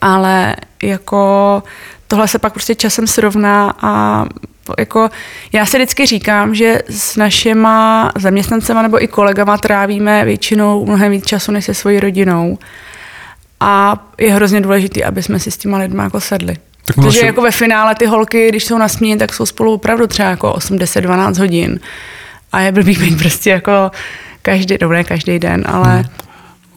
Ale 0.00 0.56
jako 0.82 1.62
tohle 2.08 2.28
se 2.28 2.38
pak 2.38 2.52
prostě 2.52 2.74
časem 2.74 3.06
srovná 3.06 3.74
a 3.80 4.24
jako, 4.78 5.08
já 5.52 5.66
si 5.66 5.76
vždycky 5.76 6.06
říkám, 6.06 6.54
že 6.54 6.78
s 6.90 7.16
našima 7.16 8.12
zaměstnancema 8.18 8.82
nebo 8.82 9.02
i 9.02 9.08
kolegama 9.08 9.58
trávíme 9.58 10.24
většinou 10.24 10.86
mnohem 10.86 11.12
víc 11.12 11.26
času 11.26 11.52
než 11.52 11.64
se 11.64 11.74
svojí 11.74 12.00
rodinou. 12.00 12.58
A 13.60 14.04
je 14.18 14.32
hrozně 14.32 14.60
důležité, 14.60 15.04
aby 15.04 15.22
jsme 15.22 15.38
si 15.38 15.50
s 15.50 15.56
těma 15.56 15.78
lidma 15.78 16.04
jako 16.04 16.20
sedli. 16.20 16.56
Tak 16.84 16.96
Protože 16.96 17.26
jako 17.26 17.42
ve 17.42 17.50
finále 17.50 17.94
ty 17.94 18.06
holky, 18.06 18.48
když 18.48 18.64
jsou 18.64 18.78
na 18.78 18.88
směně, 18.88 19.16
tak 19.16 19.34
jsou 19.34 19.46
spolu 19.46 19.72
opravdu 19.72 20.06
třeba 20.06 20.30
jako 20.30 20.52
8, 20.52 20.78
10, 20.78 21.00
12 21.00 21.38
hodin. 21.38 21.80
A 22.52 22.60
je 22.60 22.72
blbý 22.72 22.96
být 22.96 23.18
prostě 23.18 23.50
jako 23.50 23.90
každý, 24.42 24.78
dobré 24.78 25.04
každý 25.04 25.38
den, 25.38 25.64
ale 25.66 25.94
hmm. 25.94 26.04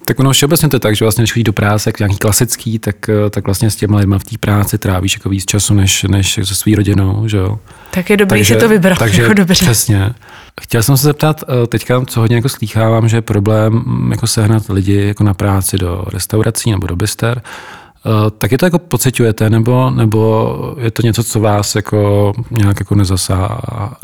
Tak 0.08 0.20
ono 0.20 0.32
všeobecně 0.32 0.70
to 0.70 0.76
je 0.76 0.80
tak, 0.80 0.96
že 0.96 1.06
vlastně, 1.06 1.22
když 1.22 1.34
chodíš 1.34 1.44
do 1.44 1.54
práce, 1.54 1.90
jak 1.90 2.00
nějaký 2.00 2.18
klasický, 2.18 2.80
tak, 2.80 3.10
eh, 3.10 3.30
tak 3.30 3.46
vlastně 3.46 3.70
s 3.70 3.76
těma 3.76 3.98
lidmi 3.98 4.16
v 4.20 4.24
té 4.24 4.38
práci 4.38 4.78
trávíš 4.78 5.14
jako 5.14 5.30
víc 5.30 5.46
času, 5.46 5.74
než, 5.74 6.04
než 6.04 6.40
se 6.44 6.56
svou 6.56 6.76
rodinou, 6.76 7.28
že 7.28 7.38
jo. 7.38 7.60
Tak 7.92 8.10
je 8.10 8.18
dobrý 8.18 8.40
takže, 8.40 8.54
si 8.54 8.60
to 8.60 8.70
vybrat, 8.70 9.00
takže, 9.00 9.22
jako 9.22 9.34
dobře. 9.34 9.66
Přesně. 9.66 10.14
Chtěl 10.62 10.84
jsem 10.84 10.98
se 10.98 11.04
zeptat, 11.04 11.44
eh, 11.44 11.68
teďka, 11.68 12.06
co 12.06 12.20
hodně 12.20 12.36
jako 12.36 12.50
slýchávám, 12.50 13.10
že 13.10 13.18
je 13.18 13.22
problém 13.22 13.74
mm, 13.74 14.12
jako 14.12 14.28
sehnat 14.28 14.64
lidi 14.70 15.08
jako 15.08 15.24
na 15.24 15.34
práci 15.34 15.78
do 15.78 16.04
restaurací 16.14 16.72
nebo 16.72 16.88
do 16.88 16.96
byster, 16.96 17.42
eh, 17.42 18.10
tak 18.38 18.52
je 18.52 18.58
to 18.58 18.66
jako 18.66 18.80
pocitujete, 18.80 19.50
nebo, 19.50 19.90
nebo 19.90 20.76
je 20.80 20.92
to 20.92 21.02
něco, 21.02 21.24
co 21.24 21.40
vás 21.40 21.76
jako 21.76 22.34
nějak 22.52 22.80
jako 22.80 22.96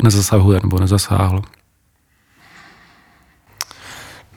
nezasahuje 0.02 0.60
nebo 0.62 0.78
nezasáhlo? 0.78 1.42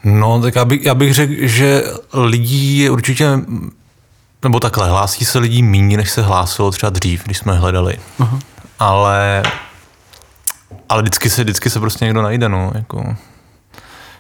No, 0.10 0.42
tak 0.42 0.56
já 0.56 0.66
bych, 0.66 0.86
já 0.86 0.96
bych 0.96 1.14
řekl, 1.14 1.34
že 1.40 1.84
lidí 2.14 2.78
je 2.78 2.90
určitě, 2.92 3.40
nebo 4.44 4.60
takhle, 4.60 4.90
hlásí 4.90 5.26
se 5.26 5.40
lidí 5.40 5.64
méně, 5.64 5.98
než 5.98 6.12
se 6.12 6.22
hlásilo 6.22 6.72
třeba 6.72 6.90
dřív, 6.90 7.24
když 7.24 7.38
jsme 7.38 7.58
hledali. 7.58 7.98
Aha. 8.20 8.40
Ale, 8.80 9.44
ale 10.90 11.02
vždycky 11.02 11.30
se, 11.30 11.44
vždycky 11.44 11.70
se 11.70 11.80
prostě 11.80 12.06
někdo 12.06 12.22
najde, 12.22 12.50
no, 12.50 12.72
jako. 12.76 13.16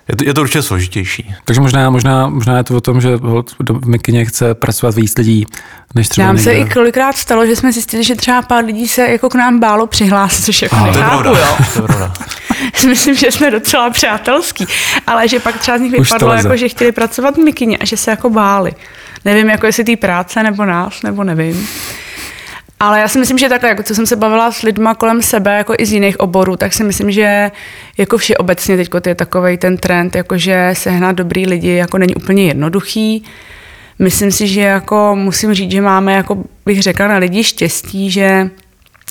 Je 0.10 0.15
to, 0.15 0.24
je 0.24 0.34
to 0.34 0.41
určitě 0.41 0.62
složitější. 0.62 1.36
Takže 1.46 1.62
možná, 1.62 1.89
možná, 1.89 2.28
možná 2.28 2.58
je 2.58 2.63
to 2.63 2.76
o 2.76 2.82
tom, 2.82 3.02
že 3.02 3.17
v 3.70 3.88
Mikině 3.88 4.26
chce 4.26 4.54
pracovat 4.54 4.96
víc 4.96 5.17
lidí, 5.17 5.46
než 5.96 6.10
třeba 6.10 6.28
Nám 6.28 6.38
se 6.38 6.54
i 6.54 6.70
kolikrát 6.70 7.17
stalo, 7.17 7.46
že 7.46 7.56
jsme 7.56 7.72
zjistili, 7.72 8.04
že 8.04 8.15
třeba 8.15 8.41
pár 8.41 8.65
lidí 8.65 8.88
se 8.88 9.02
jako 9.02 9.30
k 9.30 9.36
nám 9.36 9.60
bálo 9.60 9.88
přihlásit, 9.88 10.46
což 10.46 10.62
jako 10.62 10.76
Aha, 10.76 10.88
nechápu, 10.88 11.24
to 11.24 11.30
je 11.30 11.36
pravda, 11.36 11.48
jo. 11.48 11.65
To 11.74 11.82
je 11.82 11.88
pravda. 11.88 12.13
Myslím, 12.88 13.15
že 13.15 13.32
jsme 13.32 13.52
docela 13.52 13.89
přátelský, 13.89 14.67
ale 15.08 15.28
že 15.28 15.39
pak 15.39 15.58
třeba 15.60 15.78
z 15.78 15.82
nich 15.82 15.91
vypadlo, 15.91 16.34
jako, 16.34 16.58
že 16.58 16.70
chtěli 16.70 16.91
pracovat 16.91 17.36
v 17.36 17.39
Mikině 17.39 17.78
a 17.78 17.86
že 17.86 17.98
se 17.98 18.12
jako 18.12 18.30
báli. 18.30 18.72
Nevím, 19.26 19.50
jako 19.50 19.65
jestli 19.65 19.84
té 19.84 19.96
práce 19.96 20.43
nebo 20.43 20.65
nás, 20.65 21.02
nebo 21.04 21.24
nevím. 21.24 21.67
Ale 22.80 23.00
já 23.00 23.08
si 23.08 23.20
myslím, 23.20 23.38
že 23.38 23.50
takhle, 23.50 23.70
jako 23.70 23.84
co 23.84 23.96
jsem 23.96 24.06
se 24.06 24.16
bavila 24.16 24.52
s 24.52 24.62
lidma 24.62 24.96
kolem 24.96 25.22
sebe, 25.22 25.58
jako 25.58 25.74
i 25.78 25.86
z 25.86 25.92
jiných 25.92 26.20
oborů, 26.20 26.56
tak 26.56 26.74
si 26.74 26.84
myslím, 26.84 27.12
že 27.12 27.52
jako 27.98 28.18
všeobecně 28.18 28.78
teď 28.78 28.90
je 29.08 29.16
takový 29.16 29.58
ten 29.58 29.78
trend, 29.78 30.16
jako 30.16 30.38
že 30.38 30.70
sehnat 30.74 31.16
dobrý 31.16 31.46
lidi 31.46 31.72
jako 31.72 31.98
není 31.98 32.16
úplně 32.16 32.46
jednoduchý. 32.46 33.24
Myslím 34.00 34.32
si, 34.32 34.48
že 34.48 34.62
jako 34.62 35.16
musím 35.16 35.54
říct, 35.54 35.72
že 35.72 35.82
máme, 35.82 36.13
jako 36.13 36.44
bych 36.66 36.82
řekla, 36.82 37.08
na 37.08 37.18
lidi 37.18 37.44
štěstí, 37.44 38.12
že 38.12 38.50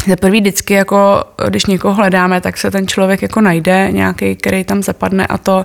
za 0.09 0.17
prvý 0.17 0.41
vždycky, 0.41 0.75
jako, 0.75 1.25
když 1.49 1.67
někoho 1.67 1.95
hledáme, 1.95 2.41
tak 2.41 2.59
se 2.59 2.71
ten 2.71 2.89
člověk 2.89 3.23
jako 3.23 3.41
najde, 3.41 3.89
nějaký, 3.91 4.37
který 4.37 4.65
tam 4.65 4.83
zapadne 4.83 5.27
a 5.27 5.39
to. 5.39 5.65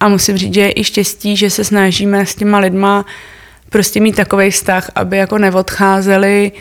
A 0.00 0.08
musím 0.08 0.36
říct, 0.38 0.54
že 0.54 0.60
je 0.60 0.72
i 0.76 0.84
štěstí, 0.84 1.36
že 1.36 1.50
se 1.50 1.64
snažíme 1.64 2.26
s 2.26 2.34
těma 2.34 2.58
lidma 2.58 3.04
prostě 3.70 4.00
mít 4.00 4.16
takový 4.16 4.50
vztah, 4.50 4.90
aby 4.94 5.16
jako 5.16 5.38
neodcházeli 5.38 6.52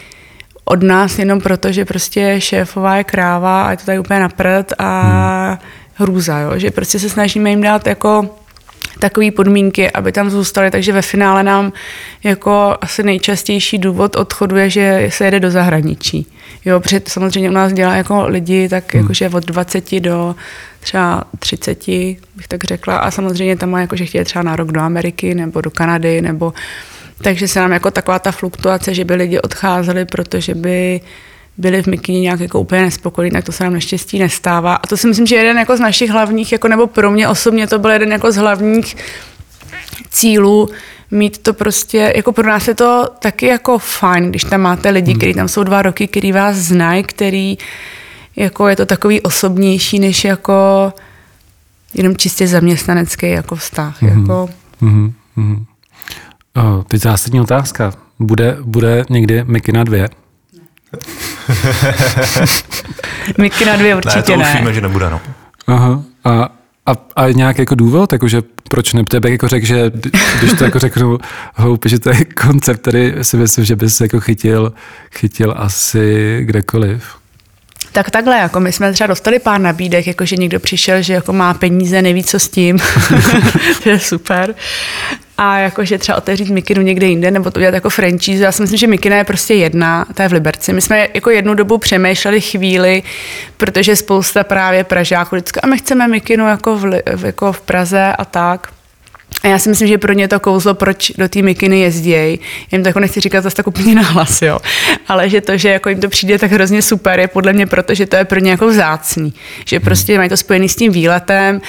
od 0.66 0.84
nás 0.84 1.20
jenom 1.20 1.42
proto, 1.42 1.72
že 1.72 1.86
prostě 1.86 2.36
šéfová 2.40 2.96
je 2.96 3.04
kráva 3.04 3.64
a 3.64 3.72
je 3.72 3.78
to 3.78 3.86
tady 3.86 4.00
úplně 4.00 4.20
naprd 4.20 4.74
a 4.78 5.02
hmm. 5.50 5.58
hrůza, 5.94 6.40
jo? 6.40 6.52
že 6.56 6.72
prostě 6.72 7.00
se 7.00 7.10
snažíme 7.10 7.50
jim 7.50 7.62
dát 7.62 7.88
jako 7.88 8.30
takové 9.00 9.32
podmínky, 9.32 9.92
aby 9.92 10.12
tam 10.12 10.30
zůstali, 10.30 10.72
takže 10.72 10.94
ve 10.94 11.02
finále 11.02 11.44
nám 11.44 11.74
jako 12.24 12.78
asi 12.82 13.04
nejčastější 13.04 13.78
důvod 13.78 14.16
odchodu 14.16 14.58
je, 14.58 14.70
že 14.70 15.08
se 15.12 15.26
jede 15.26 15.40
do 15.40 15.52
zahraničí. 15.52 16.28
Jo, 16.66 16.80
před, 16.80 17.10
samozřejmě 17.10 17.50
u 17.50 17.54
nás 17.54 17.74
dělá 17.74 17.96
jako 17.96 18.28
lidi, 18.28 18.70
tak 18.70 18.94
hmm. 18.94 19.04
jakože 19.04 19.30
od 19.30 19.46
20 19.46 20.00
do 20.00 20.36
třeba 20.80 21.24
30, 21.40 21.88
bych 21.88 22.48
tak 22.48 22.64
řekla, 22.64 22.98
a 22.98 23.12
samozřejmě 23.12 23.58
tam 23.58 23.70
má 23.70 23.82
jako, 23.82 23.96
že 23.96 24.06
chtějí 24.06 24.24
třeba 24.24 24.44
na 24.44 24.56
rok 24.56 24.72
do 24.72 24.80
Ameriky 24.80 25.36
nebo 25.36 25.62
do 25.62 25.72
Kanady, 25.72 26.22
nebo 26.22 26.54
takže 27.22 27.48
se 27.48 27.60
nám 27.60 27.72
jako 27.72 27.92
taková 27.92 28.20
ta 28.20 28.32
fluktuace, 28.32 28.94
že 28.94 29.06
by 29.06 29.16
lidi 29.16 29.40
odcházeli, 29.40 30.06
protože 30.06 30.56
by 30.56 31.02
byli 31.58 31.84
v 31.84 31.88
mikině 31.88 32.20
nějak 32.20 32.40
jako 32.40 32.60
úplně 32.60 32.82
nespokojení, 32.82 33.32
tak 33.32 33.46
to 33.46 33.52
se 33.52 33.64
nám 33.64 33.74
naštěstí 33.74 34.20
nestává. 34.20 34.76
A 34.76 34.88
to 34.88 34.98
si 34.98 35.08
myslím, 35.08 35.28
že 35.28 35.36
jeden 35.36 35.58
jako 35.58 35.78
z 35.78 35.80
našich 35.80 36.10
hlavních, 36.10 36.52
jako 36.52 36.68
nebo 36.68 36.88
pro 36.88 37.12
mě 37.12 37.28
osobně 37.28 37.68
to 37.68 37.80
byl 37.80 37.92
jeden 37.92 38.12
jako 38.12 38.32
z 38.32 38.36
hlavních 38.36 38.96
cílu 40.10 40.70
mít 41.12 41.38
to 41.38 41.54
prostě, 41.54 42.14
jako 42.16 42.32
pro 42.32 42.48
nás 42.48 42.68
je 42.68 42.76
to 42.76 43.06
taky 43.20 43.46
jako 43.46 43.80
fajn, 43.80 44.30
když 44.30 44.44
tam 44.44 44.62
máte 44.62 44.90
lidi, 44.90 45.16
kteří 45.16 45.34
tam 45.34 45.48
jsou 45.48 45.64
dva 45.64 45.82
roky, 45.82 46.08
který 46.08 46.32
vás 46.32 46.56
znají, 46.56 47.04
který 47.04 47.58
jako 48.36 48.68
je 48.68 48.76
to 48.76 48.86
takový 48.86 49.22
osobnější, 49.22 50.00
než 50.00 50.24
jako 50.24 50.54
jenom 51.94 52.18
čistě 52.18 52.48
zaměstnanecký 52.48 53.30
jako 53.30 53.56
vztah. 53.56 54.02
Mm-hmm. 54.02 54.22
Jako. 54.22 54.50
Mm-hmm. 54.82 55.66
Oh, 56.56 56.84
teď 56.84 57.02
zásadní 57.02 57.42
otázka. 57.42 57.94
Bude, 58.20 58.58
bude 58.62 59.04
někdy 59.10 59.44
Mikina 59.44 59.84
dvě? 59.84 60.10
Mikina 63.38 63.76
dvě 63.76 63.96
určitě 63.96 64.38
ne. 64.38 64.44
To 64.44 64.50
už 64.52 64.60
víme, 64.60 64.74
že 64.74 64.82
nebude, 64.82 65.10
no. 65.10 65.22
Aha. 65.68 66.04
A, 66.24 66.50
a, 66.86 66.96
a 67.16 67.28
nějak 67.28 67.60
jako 67.60 67.76
důvod, 67.76 68.14
jakože 68.14 68.42
proč 68.70 68.94
ne? 68.94 69.04
Tebe 69.04 69.32
jako 69.32 69.48
řekl, 69.48 69.66
že 69.66 69.92
když 70.40 70.54
to 70.58 70.64
jako 70.64 70.80
řeknu 70.80 71.18
hloupě, 71.54 71.90
že 71.90 72.00
to 72.00 72.10
je 72.10 72.26
koncept, 72.26 72.82
který 72.82 73.14
si 73.22 73.38
myslím, 73.38 73.66
že 73.66 73.76
bys 73.76 74.02
jako 74.02 74.20
chytil, 74.20 74.74
chytil 75.16 75.54
asi 75.58 76.40
kdekoliv. 76.44 77.04
Tak 77.92 78.10
takhle, 78.10 78.38
jako 78.38 78.60
my 78.60 78.72
jsme 78.72 78.94
třeba 78.94 79.08
dostali 79.08 79.40
pár 79.40 79.62
nabídek, 79.62 80.08
jako 80.08 80.26
že 80.26 80.36
někdo 80.36 80.60
přišel, 80.60 81.02
že 81.02 81.14
jako 81.14 81.34
má 81.34 81.54
peníze, 81.54 82.02
neví 82.02 82.24
co 82.24 82.40
s 82.40 82.50
tím, 82.50 82.80
to 83.84 83.90
je 83.90 84.00
super. 84.00 84.56
A 85.38 85.60
jakože 85.60 85.98
třeba 85.98 86.18
otevřít 86.18 86.50
Mikinu 86.50 86.82
někde 86.82 87.08
jinde, 87.08 87.32
nebo 87.32 87.52
to 87.52 87.60
udělat 87.60 87.74
jako 87.74 87.90
franchise. 87.90 88.44
Já 88.44 88.52
si 88.52 88.62
myslím, 88.62 88.78
že 88.78 88.88
Mikina 88.88 89.18
je 89.18 89.24
prostě 89.24 89.54
jedna, 89.54 90.06
ta 90.14 90.24
je 90.24 90.30
v 90.30 90.34
Liberci. 90.34 90.74
My 90.74 90.82
jsme 90.82 91.08
jako 91.14 91.30
jednu 91.30 91.54
dobu 91.54 91.78
přemýšleli 91.78 92.42
chvíli, 92.42 93.04
protože 93.58 93.96
spousta 93.96 94.44
právě 94.44 94.84
Pražáků 94.84 95.36
vždycky, 95.36 95.62
a 95.62 95.68
my 95.68 95.78
chceme 95.78 96.08
Mikinu 96.08 96.48
jako 96.48 96.78
v, 96.78 97.02
jako 97.26 97.54
v 97.54 97.62
Praze 97.62 98.14
a 98.18 98.26
tak. 98.26 98.68
A 99.44 99.48
já 99.48 99.60
si 99.60 99.70
myslím, 99.70 99.88
že 99.88 99.98
pro 99.98 100.14
ně 100.14 100.28
to 100.28 100.40
kouzlo, 100.40 100.74
proč 100.74 101.12
do 101.18 101.30
té 101.30 101.42
mikiny 101.42 101.80
jezdějí. 101.80 102.40
Jim 102.72 102.84
to 102.84 102.90
jako 102.90 103.00
nechci 103.00 103.20
říkat 103.20 103.42
zase 103.42 103.56
tak 103.56 103.68
úplně 103.68 103.96
nahlas, 103.96 104.42
jo. 104.42 104.60
Ale 105.08 105.30
že 105.30 105.42
to, 105.42 105.58
že 105.58 105.70
jako 105.70 105.90
jim 105.90 106.02
to 106.02 106.10
přijde 106.10 106.40
tak 106.40 106.52
hrozně 106.52 106.82
super, 106.82 107.20
je 107.20 107.28
podle 107.28 107.54
mě 107.54 107.66
proto, 107.66 107.94
že 107.94 108.06
to 108.06 108.16
je 108.16 108.26
pro 108.26 108.40
ně 108.40 108.52
jako 108.52 108.68
vzácný. 108.68 109.34
Že 109.66 109.80
prostě 109.80 110.18
mají 110.18 110.30
to 110.30 110.38
spojený 110.38 110.70
s 110.70 110.76
tím 110.76 110.92
výletem. 110.92 111.62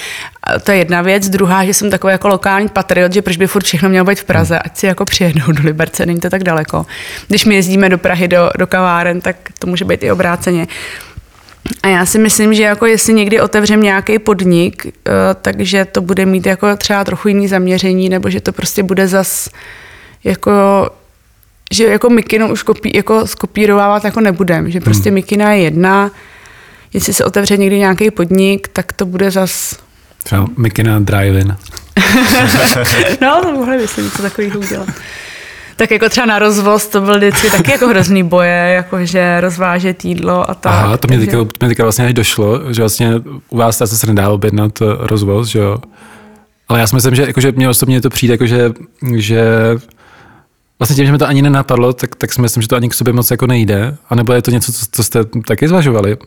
To 0.63 0.71
je 0.71 0.77
jedna 0.77 1.01
věc. 1.01 1.29
Druhá, 1.29 1.65
že 1.65 1.73
jsem 1.73 1.89
takový 1.89 2.11
jako 2.11 2.27
lokální 2.27 2.69
patriot, 2.69 3.13
že 3.13 3.21
proč 3.21 3.37
by 3.37 3.47
furt 3.47 3.63
všechno 3.65 3.89
mělo 3.89 4.05
být 4.05 4.19
v 4.19 4.23
Praze, 4.23 4.59
ať 4.59 4.77
si 4.77 4.85
jako 4.85 5.05
přijedou 5.05 5.51
do 5.51 5.63
Liberce, 5.63 6.05
není 6.05 6.19
to 6.19 6.29
tak 6.29 6.43
daleko. 6.43 6.85
Když 7.27 7.45
my 7.45 7.55
jezdíme 7.55 7.89
do 7.89 7.97
Prahy, 7.97 8.27
do, 8.27 8.49
do 8.57 8.67
kaváren, 8.67 9.21
tak 9.21 9.35
to 9.59 9.67
může 9.67 9.85
být 9.85 10.03
i 10.03 10.11
obráceně. 10.11 10.67
A 11.83 11.87
já 11.87 12.05
si 12.05 12.19
myslím, 12.19 12.53
že 12.53 12.63
jako 12.63 12.85
jestli 12.85 13.13
někdy 13.13 13.41
otevřem 13.41 13.81
nějaký 13.81 14.19
podnik, 14.19 14.85
uh, 14.85 14.91
takže 15.41 15.85
to 15.85 16.01
bude 16.01 16.25
mít 16.25 16.45
jako 16.45 16.75
třeba 16.75 17.03
trochu 17.03 17.27
jiný 17.27 17.47
zaměření, 17.47 18.09
nebo 18.09 18.29
že 18.29 18.41
to 18.41 18.51
prostě 18.51 18.83
bude 18.83 19.07
zas 19.07 19.49
jako 20.23 20.51
že 21.73 21.83
jako 21.85 22.09
Mikinu 22.09 22.51
už 22.51 22.63
kopí, 22.63 22.91
jako 22.95 23.27
skopírovávat 23.27 24.03
jako 24.03 24.21
nebudem, 24.21 24.71
že 24.71 24.79
prostě 24.79 25.09
hmm. 25.09 25.13
Mikina 25.13 25.51
je 25.51 25.63
jedna, 25.63 26.11
jestli 26.93 27.13
se 27.13 27.25
otevře 27.25 27.57
někdy 27.57 27.79
nějaký 27.79 28.11
podnik, 28.11 28.67
tak 28.67 28.93
to 28.93 29.05
bude 29.05 29.31
zas... 29.31 29.79
Třeba 30.23 30.47
Mikina 30.57 30.99
Drive-In. 30.99 31.57
no, 33.21 33.41
to 33.41 33.51
mohli 33.51 33.77
bychom 33.77 34.03
něco 34.03 34.21
takového 34.21 34.59
udělat 34.59 34.87
tak 35.75 35.91
jako 35.91 36.09
třeba 36.09 36.25
na 36.25 36.39
rozvoz 36.39 36.87
to 36.87 37.01
byl 37.01 37.17
vždycky 37.17 37.49
taky 37.49 37.71
jako 37.71 37.87
hrozný 37.87 38.23
boje, 38.23 38.73
jakože 38.75 39.41
rozvážet 39.41 40.05
jídlo 40.05 40.49
a 40.49 40.53
tak. 40.53 40.73
Aha, 40.73 40.97
to 40.97 41.07
mě, 41.07 41.19
teďka, 41.19 41.37
to 41.37 41.47
mě 41.59 41.69
teďka 41.69 41.83
vlastně 41.83 42.05
až 42.05 42.13
došlo, 42.13 42.73
že 42.73 42.81
vlastně 42.81 43.11
u 43.49 43.57
vás 43.57 43.81
se 43.85 44.07
nedá 44.07 44.29
objednat 44.29 44.81
eh, 44.81 44.85
rozvoz, 44.99 45.47
že 45.47 45.59
jo. 45.59 45.77
Ale 46.67 46.79
já 46.79 46.87
si 46.87 46.95
myslím, 46.95 47.15
že, 47.15 47.21
jakože 47.21 47.51
mě 47.51 47.69
osobně 47.69 48.01
to 48.01 48.09
přijde, 48.09 48.33
jakože, 48.33 48.71
že 49.15 49.43
vlastně 50.79 50.95
tím, 50.95 51.05
že 51.05 51.11
mi 51.11 51.17
to 51.17 51.27
ani 51.27 51.41
nenapadlo, 51.41 51.93
tak, 51.93 52.15
tak 52.15 52.33
si 52.33 52.41
myslím, 52.41 52.61
že 52.61 52.67
to 52.67 52.75
ani 52.75 52.89
k 52.89 52.93
sobě 52.93 53.13
moc 53.13 53.31
jako 53.31 53.47
nejde. 53.47 53.97
A 54.09 54.15
nebo 54.15 54.33
je 54.33 54.41
to 54.41 54.51
něco, 54.51 54.71
co, 54.71 54.85
co 54.91 55.03
jste 55.03 55.19
taky 55.47 55.67
zvažovali? 55.67 56.17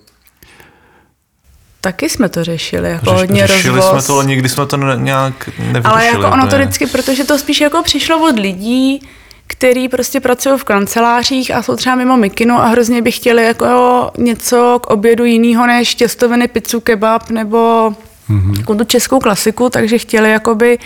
Taky 1.87 2.09
jsme 2.09 2.29
to 2.29 2.45
řešili, 2.45 2.91
jako 2.91 3.11
Řeš, 3.11 3.15
hodně 3.15 3.47
Řešili 3.47 3.77
rozvoz. 3.77 4.05
jsme 4.05 4.07
to, 4.07 4.15
ale 4.15 4.25
nikdy 4.25 4.49
jsme 4.49 4.67
to 4.67 4.77
nějak 4.77 5.51
nevyřešili. 5.59 5.85
Ale 5.85 6.07
jako 6.07 6.29
ono 6.29 6.47
to 6.47 6.57
vždycky, 6.57 6.87
protože 6.87 7.25
to 7.25 7.39
spíš 7.39 7.61
jako 7.61 7.83
přišlo 7.83 8.29
od 8.29 8.39
lidí, 8.39 9.01
který 9.47 9.89
prostě 9.89 10.21
pracují 10.21 10.59
v 10.59 10.65
kancelářích 10.65 11.55
a 11.55 11.63
jsou 11.63 11.77
třeba 11.77 11.97
mimo 11.97 12.17
mikinu 12.17 12.55
a 12.55 12.67
hrozně 12.67 13.03
by 13.03 13.13
chtěli 13.13 13.45
jako 13.45 14.11
něco 14.19 14.81
k 14.83 14.87
obědu 14.87 15.25
jiného 15.25 15.67
než 15.67 15.95
těstoviny, 15.95 16.49
pizzu, 16.49 16.81
kebab 16.81 17.31
nebo 17.31 17.91
mm-hmm. 18.31 18.59
jako 18.59 18.75
tu 18.75 18.85
českou 18.85 19.19
klasiku, 19.19 19.71
takže 19.71 19.99
chtěli 19.99 20.31
jakoby 20.31 20.79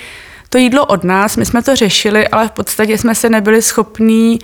to 0.48 0.58
jídlo 0.58 0.86
od 0.86 1.04
nás. 1.04 1.36
My 1.36 1.46
jsme 1.46 1.62
to 1.62 1.76
řešili, 1.76 2.28
ale 2.28 2.48
v 2.48 2.50
podstatě 2.50 2.98
jsme 2.98 3.14
se 3.14 3.28
nebyli 3.28 3.62
schopní 3.62 4.38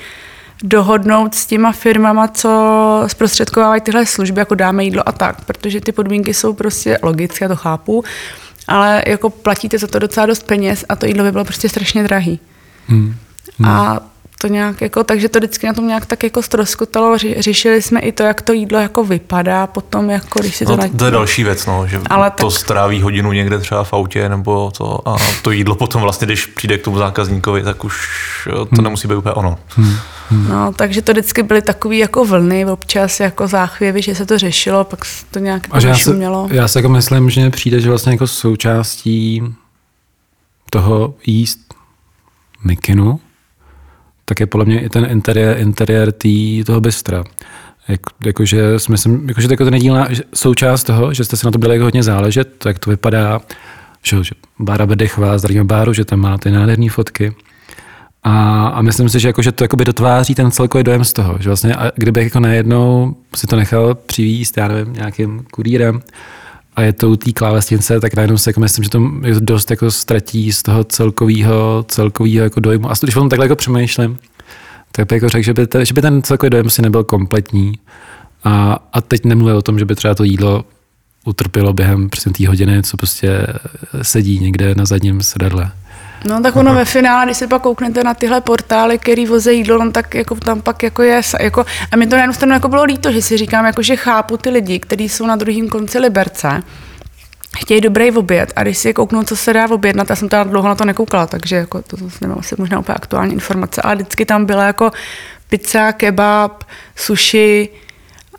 dohodnout 0.63 1.35
s 1.35 1.47
těma 1.47 1.73
firmama, 1.73 2.29
co 2.29 3.05
zprostředkovávají 3.07 3.81
tyhle 3.81 4.07
služby, 4.07 4.41
jako 4.41 4.55
dáme 4.55 4.85
jídlo 4.85 5.09
a 5.09 5.13
tak, 5.13 5.45
protože 5.45 5.81
ty 5.81 5.93
podmínky 5.93 6.35
jsou 6.35 6.53
prostě 6.53 6.99
logické, 7.03 7.45
já 7.45 7.49
to 7.49 7.57
chápu, 7.57 8.05
ale 8.69 9.03
jako 9.07 9.31
platíte 9.31 9.79
za 9.79 9.87
to 9.87 9.99
docela 9.99 10.27
dost 10.27 10.47
peněz 10.47 10.85
a 10.89 10.97
to 10.97 11.07
jídlo 11.07 11.25
by 11.25 11.33
bylo 11.33 11.45
prostě 11.45 11.69
strašně 11.69 12.03
drahý. 12.03 12.41
Hmm. 12.87 13.15
Hmm. 13.59 13.69
A 13.69 14.01
to 14.41 14.47
nějak 14.47 14.81
jako, 14.81 15.05
takže 15.05 15.29
to 15.29 15.39
vždycky 15.39 15.67
na 15.67 15.73
tom 15.73 15.87
nějak 15.89 16.07
tak 16.07 16.23
jako 16.23 16.43
stroskotalo. 16.43 17.19
Řešili 17.39 17.83
jsme 17.83 18.01
i 18.01 18.13
to, 18.13 18.23
jak 18.23 18.43
to 18.43 18.53
jídlo 18.53 18.79
jako 18.79 19.05
vypadá 19.05 19.67
potom, 19.67 20.11
jako 20.11 20.41
když 20.41 20.57
si 20.57 20.67
to 20.67 20.77
no, 20.77 20.89
To 20.99 21.05
je 21.05 21.11
další 21.11 21.45
věc, 21.45 21.67
no, 21.67 21.87
že 21.87 22.01
Ale 22.11 22.31
to 22.31 22.51
tak... 22.51 22.61
stráví 22.61 23.03
hodinu 23.03 23.33
někde 23.33 23.59
třeba 23.59 23.85
v 23.85 23.93
autě 23.93 24.29
nebo 24.29 24.71
to 24.79 25.09
a 25.09 25.17
to 25.43 25.51
jídlo 25.51 25.75
potom 25.75 26.03
vlastně, 26.03 26.27
když 26.27 26.47
přijde 26.47 26.79
k 26.79 26.85
tomu 26.85 26.99
zákazníkovi, 26.99 27.63
tak 27.63 27.85
už 27.85 28.09
to 28.45 28.67
hmm. 28.73 28.85
nemusí 28.85 29.09
být 29.09 29.15
úplně 29.15 29.33
ono. 29.33 29.59
Hmm. 29.69 29.97
Hmm. 30.31 30.49
No, 30.49 30.73
takže 30.73 31.03
to 31.03 31.13
vždycky 31.13 31.43
byly 31.43 31.63
takové 31.63 31.97
jako 31.97 32.25
vlny, 32.25 32.67
občas 32.67 33.21
jako 33.21 33.47
záchvěvy, 33.47 34.03
že 34.03 34.15
se 34.15 34.27
to 34.27 34.39
řešilo, 34.39 34.85
pak 34.85 35.07
to 35.31 35.39
nějak 35.39 35.63
jako 35.63 35.87
já 35.87 35.97
se, 35.97 36.19
já 36.51 36.69
se 36.69 36.79
jako 36.79 36.89
myslím, 36.89 37.31
že 37.31 37.51
přijde, 37.51 37.81
že 37.81 37.89
vlastně 37.89 38.13
jako 38.13 38.27
součástí 38.27 39.43
toho 40.71 41.15
jíst 41.27 41.75
mikinu, 42.65 43.21
tak 44.29 44.41
je 44.41 44.47
podle 44.47 44.65
mě 44.65 44.81
i 44.81 44.89
ten 44.89 45.07
interiér, 45.11 45.57
interiér 45.59 46.13
tý, 46.13 46.65
toho 46.65 46.81
bystra. 46.81 47.25
Jak, 47.89 48.01
jakože, 48.25 48.77
myslím, 48.89 49.29
jakože 49.29 49.49
to 49.49 49.53
jako 49.53 49.71
nedílná 49.71 50.09
součást 50.35 50.85
toho, 50.85 51.15
že 51.15 51.25
jste 51.25 51.37
si 51.37 51.47
na 51.47 51.53
to 51.53 51.59
byli 51.59 51.75
jako 51.75 51.85
hodně 51.85 52.03
záležet, 52.03 52.49
to, 52.59 52.69
jak 52.69 52.79
to 52.79 52.91
vypadá, 52.91 53.41
že, 54.03 54.25
že 54.25 54.31
Bára 54.59 54.87
Bedechová, 54.87 55.39
zdravíme 55.39 55.65
Báru, 55.65 55.93
že 55.93 56.05
tam 56.05 56.21
má 56.21 56.39
ty 56.39 56.51
nádherné 56.51 56.91
fotky. 56.91 57.35
A, 58.23 58.67
a 58.69 58.83
myslím 58.83 59.09
si, 59.09 59.21
že, 59.21 59.29
jako, 59.29 59.43
že 59.43 59.53
to 59.53 59.65
jakoby 59.65 59.85
dotváří 59.85 60.35
ten 60.35 60.51
celkový 60.51 60.85
dojem 60.85 61.05
z 61.05 61.13
toho, 61.13 61.37
že 61.41 61.49
vlastně 61.49 61.75
a 61.75 61.93
kdybych 61.95 62.25
jako 62.25 62.41
najednou 62.41 63.17
si 63.37 63.47
to 63.47 63.57
nechal 63.57 63.95
přivízt, 63.95 64.57
já 64.57 64.69
nevím, 64.69 64.93
nějakým 64.93 65.45
kurýrem, 65.51 66.03
a 66.77 66.83
je 66.83 66.93
to 66.93 67.11
u 67.11 67.17
té 67.17 67.33
klávesnice, 67.33 68.01
tak 68.01 68.15
najednou 68.15 68.39
se 68.39 68.51
jako 68.51 68.61
myslím, 68.61 68.85
že 68.85 68.91
to 68.91 69.01
dost 69.41 69.71
jako 69.71 69.91
ztratí 69.91 70.53
z 70.53 70.63
toho 70.63 70.85
celkového 70.85 71.85
celkovýho 71.89 72.45
jako 72.45 72.61
dojmu. 72.61 72.91
A 72.91 72.95
když 73.03 73.17
o 73.17 73.21
tom 73.21 73.29
takhle 73.29 73.45
jako 73.45 73.57
přemýšlím, 73.57 74.17
tak 74.93 75.07
bych 75.07 75.17
jako 75.17 75.29
řekl, 75.29 75.45
že 75.45 75.55
by, 75.55 75.67
te, 75.67 75.85
že 75.85 75.95
by 75.95 76.03
ten 76.03 76.23
celkový 76.23 76.51
dojem 76.51 76.71
si 76.71 76.83
nebyl 76.83 77.05
kompletní. 77.05 77.79
A, 78.45 78.79
a 78.93 79.01
teď 79.01 79.25
nemluvím 79.25 79.57
o 79.57 79.63
tom, 79.63 79.79
že 79.79 79.85
by 79.85 79.95
třeba 79.95 80.15
to 80.15 80.25
jídlo 80.25 80.65
utrpělo 81.25 81.73
během 81.73 82.09
té 82.09 82.49
hodiny, 82.49 82.83
co 82.83 82.97
prostě 82.97 83.47
sedí 84.03 84.39
někde 84.39 84.75
na 84.75 84.85
zadním 84.85 85.23
sedadle. 85.23 85.71
No 86.27 86.43
tak 86.43 86.57
ono 86.57 86.75
ve 86.75 86.85
finále, 86.85 87.27
když 87.27 87.37
se 87.37 87.47
pak 87.47 87.63
kouknete 87.63 88.05
na 88.05 88.15
tyhle 88.15 88.41
portály, 88.41 88.99
který 88.99 89.27
voze 89.27 89.53
jídlo, 89.53 89.85
no, 89.85 89.93
tak 89.93 90.15
jako 90.15 90.35
tam 90.35 90.63
pak 90.63 90.83
jako 90.83 91.03
je, 91.03 91.21
jako, 91.41 91.67
a 91.93 91.97
mi 91.97 92.07
to 92.07 92.17
na 92.17 92.23
jednu 92.23 92.35
stranu 92.35 92.55
jako 92.55 92.69
bylo 92.69 92.85
líto, 92.85 93.13
že 93.13 93.23
si 93.23 93.37
říkám, 93.37 93.67
jako, 93.67 93.83
že 93.83 93.97
chápu 93.97 94.37
ty 94.37 94.51
lidi, 94.51 94.79
kteří 94.79 95.09
jsou 95.09 95.27
na 95.27 95.37
druhém 95.37 95.69
konci 95.69 95.99
Liberce, 95.99 96.63
chtějí 97.59 97.81
dobrý 97.81 98.11
oběd 98.11 98.53
a 98.57 98.63
když 98.63 98.79
si 98.79 98.95
kouknu, 98.95 99.23
co 99.23 99.37
se 99.37 99.53
dá 99.53 99.71
objednat, 99.71 100.11
já 100.11 100.17
jsem 100.17 100.29
teda 100.29 100.45
dlouho 100.45 100.69
na 100.69 100.75
to 100.75 100.85
nekoukala, 100.85 101.27
takže 101.27 101.57
jako 101.57 101.83
to, 101.83 101.97
to 101.97 102.05
nemám 102.21 102.39
asi 102.39 102.55
možná 102.59 102.79
úplně 102.79 102.97
aktuální 102.97 103.33
informace, 103.33 103.83
ale 103.83 103.95
vždycky 103.95 104.25
tam 104.25 104.45
byla 104.47 104.67
jako 104.67 104.91
pizza, 105.49 105.93
kebab, 105.93 106.65
sushi 106.97 107.69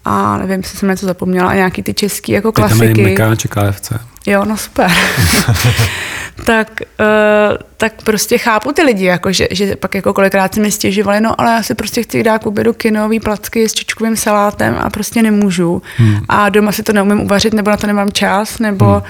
a 0.06 0.38
nevím, 0.38 0.60
jestli 0.60 0.78
jsem 0.78 0.90
něco 0.90 1.06
zapomněla, 1.06 1.50
a 1.50 1.54
nějaký 1.54 1.84
ty 1.84 1.94
český 1.94 2.32
jako 2.32 2.52
klasiky. 2.52 3.04
Teď 3.04 3.18
tam 3.18 3.32
je 3.32 3.36
KFC. 3.72 3.92
Jo, 4.26 4.46
no 4.46 4.58
super. 4.58 4.92
tak, 6.46 6.82
uh, 7.00 7.58
tak 7.78 7.94
prostě 8.04 8.38
chápu 8.38 8.72
ty 8.72 8.84
lidi, 8.84 9.06
jako 9.06 9.32
že, 9.32 9.48
že 9.52 9.76
pak 9.76 9.96
jako 9.96 10.14
kolikrát 10.14 10.54
si 10.54 10.60
mi 10.60 10.72
stěžovali, 10.72 11.22
no 11.22 11.42
ale 11.42 11.52
já 11.52 11.64
si 11.64 11.76
prostě 11.76 12.04
chci 12.04 12.24
dát 12.24 12.44
k 12.44 12.46
obědu 12.46 12.74
kinový 12.74 13.20
placky 13.20 13.70
s 13.70 13.74
čočkovým 13.74 14.16
salátem 14.16 14.76
a 14.80 14.90
prostě 14.90 15.22
nemůžu. 15.22 15.82
Hmm. 15.98 16.20
A 16.30 16.50
doma 16.50 16.72
si 16.72 16.84
to 16.84 16.94
neumím 16.94 17.20
uvařit, 17.22 17.54
nebo 17.54 17.70
na 17.70 17.78
to 17.78 17.88
nemám 17.88 18.12
čas, 18.12 18.60
nebo... 18.60 18.86
Hmm. 18.86 19.02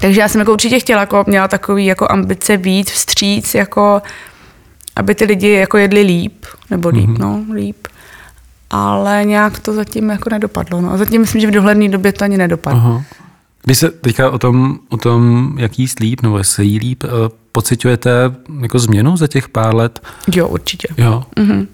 Takže 0.00 0.20
já 0.20 0.28
jsem 0.28 0.38
jako 0.38 0.52
určitě 0.52 0.80
chtěla, 0.80 1.00
jako 1.00 1.24
měla 1.26 1.48
takový 1.48 1.86
jako 1.86 2.12
ambice 2.12 2.56
víc 2.56 2.90
vstříc, 2.90 3.54
jako 3.54 4.02
aby 4.96 5.14
ty 5.14 5.24
lidi 5.24 5.50
jako 5.50 5.78
jedli 5.78 6.02
líp, 6.02 6.46
nebo 6.70 6.88
líp, 6.88 7.06
hmm. 7.06 7.16
no, 7.18 7.54
líp. 7.54 7.88
Ale 8.70 9.24
nějak 9.24 9.58
to 9.58 9.72
zatím 9.72 10.10
jako 10.10 10.30
nedopadlo. 10.30 10.80
No. 10.80 10.92
A 10.92 10.96
zatím 10.96 11.20
myslím, 11.20 11.40
že 11.40 11.46
v 11.46 11.50
dohledné 11.50 11.88
době 11.88 12.12
to 12.12 12.24
ani 12.24 12.38
nedopadlo. 12.38 12.80
Aha. 12.80 13.04
Když 13.62 13.78
se 13.78 13.90
teďka 13.90 14.30
o 14.30 14.38
tom, 14.38 14.78
o 14.88 14.96
tom 14.96 15.54
jak 15.58 15.78
jíst 15.78 15.98
líp, 15.98 16.22
nebo 16.22 16.38
jestli 16.38 16.66
jí 16.66 16.78
líp, 16.78 17.04
eh, 17.04 17.08
pocitujete 17.52 18.10
jako 18.60 18.78
změnu 18.78 19.16
za 19.16 19.26
těch 19.26 19.48
pár 19.48 19.74
let? 19.74 20.00
Jo, 20.34 20.48
určitě. 20.48 20.88
Jo. 20.96 21.24
Mhm. 21.38 21.66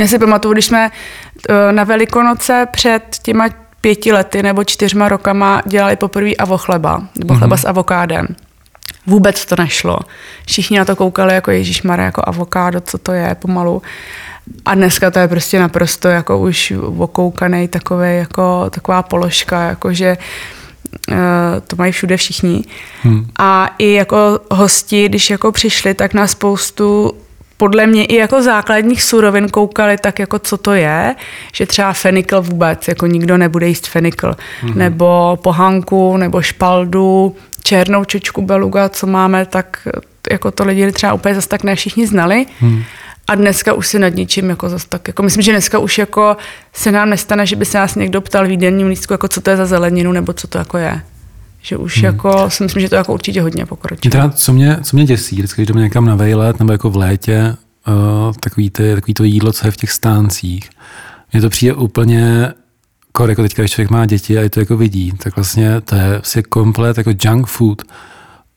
Já 0.00 0.06
si 0.06 0.18
pamatuju, 0.18 0.52
když 0.52 0.64
jsme 0.64 0.90
eh, 1.48 1.72
na 1.72 1.84
Velikonoce 1.84 2.66
před 2.72 3.16
těma 3.22 3.48
pěti 3.80 4.12
lety 4.12 4.42
nebo 4.42 4.64
čtyřma 4.64 5.08
rokama 5.08 5.62
dělali 5.66 5.96
poprvé 5.96 6.34
avochleba, 6.34 7.02
nebo 7.18 7.34
chleba 7.34 7.56
s 7.56 7.64
avokádem. 7.64 8.26
Vůbec 9.06 9.46
to 9.46 9.56
nešlo. 9.58 9.98
Všichni 10.46 10.78
na 10.78 10.84
to 10.84 10.96
koukali 10.96 11.34
jako 11.34 11.50
Ježíš 11.50 11.82
Mare, 11.82 12.04
jako 12.04 12.22
avokádo, 12.26 12.80
co 12.80 12.98
to 12.98 13.12
je 13.12 13.34
pomalu. 13.34 13.82
A 14.64 14.74
dneska 14.74 15.10
to 15.10 15.18
je 15.18 15.28
prostě 15.28 15.58
naprosto 15.58 16.08
jako 16.08 16.38
už 16.38 16.72
okoukaný 16.98 17.68
takový, 17.68 18.16
jako 18.16 18.70
taková 18.70 19.02
položka, 19.02 19.62
jakože 19.62 20.16
eh, 21.10 21.16
to 21.66 21.76
mají 21.76 21.92
všude 21.92 22.16
všichni. 22.16 22.64
Hmm. 23.02 23.26
A 23.38 23.74
i 23.78 23.92
jako 23.92 24.40
hosti, 24.50 25.08
když 25.08 25.30
jako 25.30 25.52
přišli, 25.52 25.94
tak 25.94 26.14
na 26.14 26.26
spoustu 26.26 27.12
podle 27.56 27.86
mě 27.86 28.04
i 28.04 28.16
jako 28.16 28.42
základních 28.42 29.02
surovin 29.02 29.48
koukali 29.48 29.96
tak 29.96 30.18
jako 30.18 30.38
co 30.38 30.56
to 30.56 30.72
je, 30.72 31.14
že 31.52 31.66
třeba 31.66 31.92
fenikl 31.92 32.42
vůbec, 32.42 32.88
jako 32.88 33.06
nikdo 33.06 33.36
nebude 33.36 33.68
jíst 33.68 33.86
fenikl, 33.86 34.30
mm-hmm. 34.30 34.74
nebo 34.74 35.38
pohanku, 35.42 36.16
nebo 36.16 36.42
špaldu, 36.42 37.36
černou 37.62 38.04
čočku 38.04 38.42
beluga, 38.42 38.88
co 38.88 39.06
máme, 39.06 39.46
tak 39.46 39.88
jako 40.30 40.50
to 40.50 40.64
lidi 40.64 40.92
třeba 40.92 41.12
úplně 41.12 41.34
zase 41.34 41.48
tak 41.48 41.62
ne 41.62 41.76
všichni 41.76 42.06
znali. 42.06 42.46
Mm. 42.60 42.82
A 43.32 43.34
dneska 43.34 43.72
už 43.72 43.88
si 43.88 43.98
nad 43.98 44.08
ničím 44.08 44.50
jako 44.50 44.68
zase 44.68 44.86
tak, 44.88 45.08
jako 45.08 45.22
myslím, 45.22 45.42
že 45.42 45.52
dneska 45.52 45.78
už 45.78 45.98
jako 45.98 46.36
se 46.72 46.92
nám 46.92 47.10
nestane, 47.10 47.46
že 47.46 47.56
by 47.56 47.64
se 47.64 47.78
nás 47.78 47.94
někdo 47.94 48.20
ptal 48.20 48.46
v 48.46 48.50
jídelním 48.50 48.86
lístku, 48.86 49.12
jako 49.12 49.28
co 49.28 49.40
to 49.40 49.50
je 49.50 49.56
za 49.56 49.66
zeleninu, 49.66 50.12
nebo 50.12 50.32
co 50.32 50.46
to 50.46 50.58
jako 50.58 50.78
je. 50.78 51.02
Že 51.62 51.76
už 51.76 51.96
hmm. 51.96 52.04
jako, 52.04 52.50
si 52.50 52.62
myslím, 52.62 52.82
že 52.82 52.88
to 52.88 52.94
jako 52.94 53.12
určitě 53.12 53.42
hodně 53.42 53.66
pokročilo. 53.66 54.12
Teda, 54.12 54.30
co, 54.30 54.52
mě, 54.52 54.78
co 54.82 54.96
mě 54.96 55.04
děsí, 55.04 55.36
vždycky, 55.36 55.62
když 55.62 55.68
jdeme 55.68 55.80
někam 55.80 56.04
na 56.04 56.14
vejlet 56.14 56.58
nebo 56.58 56.72
jako 56.72 56.90
v 56.90 56.96
létě, 56.96 57.56
uh, 57.88 58.34
takový, 58.40 58.70
ty, 58.70 58.94
takový 58.94 59.14
to 59.14 59.24
jídlo, 59.24 59.52
co 59.52 59.66
je 59.66 59.70
v 59.70 59.76
těch 59.76 59.90
stáncích, 59.90 60.70
mně 61.32 61.40
to 61.40 61.50
přijde 61.50 61.74
úplně 61.74 62.52
kor, 63.12 63.28
jako 63.28 63.42
teďka, 63.42 63.62
když 63.62 63.72
člověk 63.72 63.90
má 63.90 64.06
děti 64.06 64.38
a 64.38 64.40
je 64.40 64.50
to 64.50 64.60
jako 64.60 64.76
vidí, 64.76 65.12
tak 65.12 65.36
vlastně 65.36 65.80
to 65.80 65.94
je 65.94 66.08
vlastně 66.08 66.42
komplet 66.42 66.98
jako 66.98 67.10
junk 67.24 67.46
food. 67.46 67.82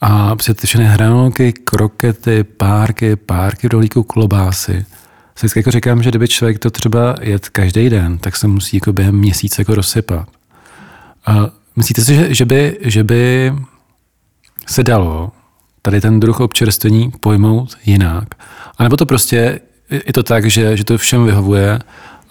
A 0.02 0.36
všechny 0.66 0.86
hranolky, 0.86 1.54
krokety, 1.54 2.44
párky, 2.44 3.16
párky 3.16 3.68
rolíků 3.68 4.04
klobásy. 4.04 4.86
Se 5.36 5.48
jako 5.56 5.72
říkám, 5.72 6.04
že 6.04 6.10
kdyby 6.10 6.28
člověk 6.28 6.60
to 6.60 6.72
třeba 6.72 7.16
jet 7.22 7.50
každý 7.50 7.90
den, 7.90 8.18
tak 8.18 8.36
se 8.36 8.48
musí 8.48 8.78
jako 8.78 8.94
během 8.94 9.16
měsíce 9.16 9.62
jako 9.62 9.76
rozsypat. 9.76 10.30
A 11.26 11.48
myslíte 11.76 12.02
si, 12.02 12.16
že, 12.16 12.34
že, 12.34 12.46
by, 12.46 12.78
že 12.82 13.04
by 13.04 13.54
se 14.68 14.84
dalo 14.84 15.32
tady 15.82 16.02
ten 16.02 16.20
druh 16.20 16.40
občerstvení 16.40 17.12
pojmout 17.20 17.78
jinak? 17.86 18.28
A 18.78 18.84
nebo 18.84 18.98
to 18.98 19.06
prostě 19.06 19.60
je 20.08 20.14
to 20.14 20.24
tak, 20.24 20.46
že, 20.46 20.78
že 20.78 20.84
to 20.84 20.98
všem 20.98 21.26
vyhovuje 21.26 21.80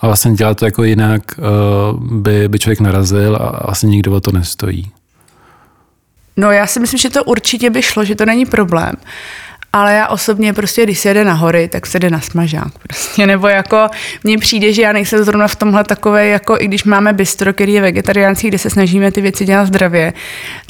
a 0.01 0.07
vlastně 0.07 0.33
dělat 0.33 0.59
to 0.59 0.65
jako 0.65 0.85
jinak 0.85 1.23
uh, 1.39 2.03
by, 2.21 2.49
by 2.49 2.59
člověk 2.59 2.81
narazil 2.81 3.37
a 3.37 3.67
vlastně 3.67 3.89
nikdo 3.89 4.12
o 4.12 4.21
to 4.21 4.33
nestojí? 4.33 4.91
No 6.37 6.51
já 6.51 6.66
si 6.66 6.80
myslím, 6.80 6.99
že 6.99 7.11
to 7.11 7.24
určitě 7.24 7.70
by 7.70 7.82
šlo, 7.82 8.05
že 8.05 8.14
to 8.14 8.26
není 8.26 8.47
problém. 8.47 8.93
Ale 9.72 9.95
já 9.95 10.09
osobně 10.09 10.53
prostě, 10.53 10.82
když 10.82 10.99
se 10.99 11.09
jede 11.09 11.24
na 11.24 11.32
hory, 11.32 11.68
tak 11.68 11.87
se 11.87 11.99
jde 11.99 12.11
na 12.11 12.20
smažák 12.20 12.78
prostě. 12.82 13.26
Nebo 13.26 13.49
jako 13.49 13.89
mně 14.24 14.39
přijde, 14.39 14.72
že 14.72 14.82
já 14.82 14.93
nejsem 14.93 15.24
zrovna 15.24 15.49
v 15.49 15.57
tomhle 15.57 15.85
takové, 15.85 16.26
jako 16.26 16.57
i 16.61 16.66
když 16.68 16.85
máme 16.85 17.12
bistro, 17.12 17.53
který 17.53 17.72
je 17.72 17.80
vegetariánský, 17.80 18.49
kde 18.49 18.59
se 18.59 18.70
snažíme 18.70 19.12
ty 19.12 19.20
věci 19.20 19.45
dělat 19.45 19.66
zdravě, 19.66 20.12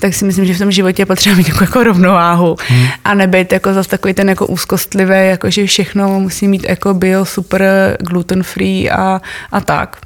tak 0.01 0.15
si 0.15 0.25
myslím, 0.25 0.45
že 0.45 0.55
v 0.55 0.59
tom 0.59 0.71
životě 0.71 1.03
je 1.03 1.07
potřeba 1.07 1.37
mít 1.37 1.49
jako, 1.49 1.65
jako 1.65 1.85
rovnováhu 1.85 2.57
hmm. 2.69 2.87
a 3.05 3.15
nebyt 3.15 3.53
jako 3.53 3.75
zase 3.75 3.89
takový 3.89 4.15
ten 4.15 4.29
jako 4.29 4.47
úzkostlivý, 4.47 5.29
jako 5.29 5.51
že 5.51 5.67
všechno 5.67 6.21
musí 6.21 6.49
mít 6.49 6.69
jako 6.69 6.95
bio, 6.95 7.25
super, 7.25 7.63
gluten 8.01 8.43
free 8.43 8.91
a, 8.91 9.21
a 9.53 9.61
tak. 9.61 9.97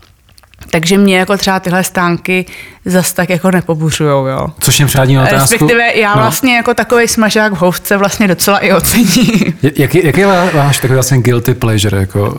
Takže 0.71 0.99
mě 0.99 1.19
jako 1.19 1.37
třeba 1.37 1.61
tyhle 1.61 1.85
stánky 1.85 2.47
zas 2.85 3.13
tak 3.13 3.31
jako 3.31 3.51
nepobuřujou, 3.51 4.27
jo. 4.27 4.49
Což 4.61 4.79
mě 4.79 4.87
přádí 4.87 5.19
otázku. 5.19 5.37
Respektive 5.37 5.97
já 5.97 6.15
no. 6.15 6.21
vlastně 6.21 6.57
jako 6.57 6.75
takový 6.75 7.09
smažák 7.09 7.53
v 7.53 7.57
housce 7.57 7.97
vlastně 7.97 8.29
docela 8.29 8.59
i 8.59 8.73
ocením. 8.73 9.59
Jaký, 9.63 10.07
jaký 10.07 10.21
je 10.21 10.27
váš 10.53 10.79
takový 10.79 10.95
vlastně 10.95 11.19
guilty 11.19 11.55
pleasure? 11.55 11.99
Jako? 11.99 12.39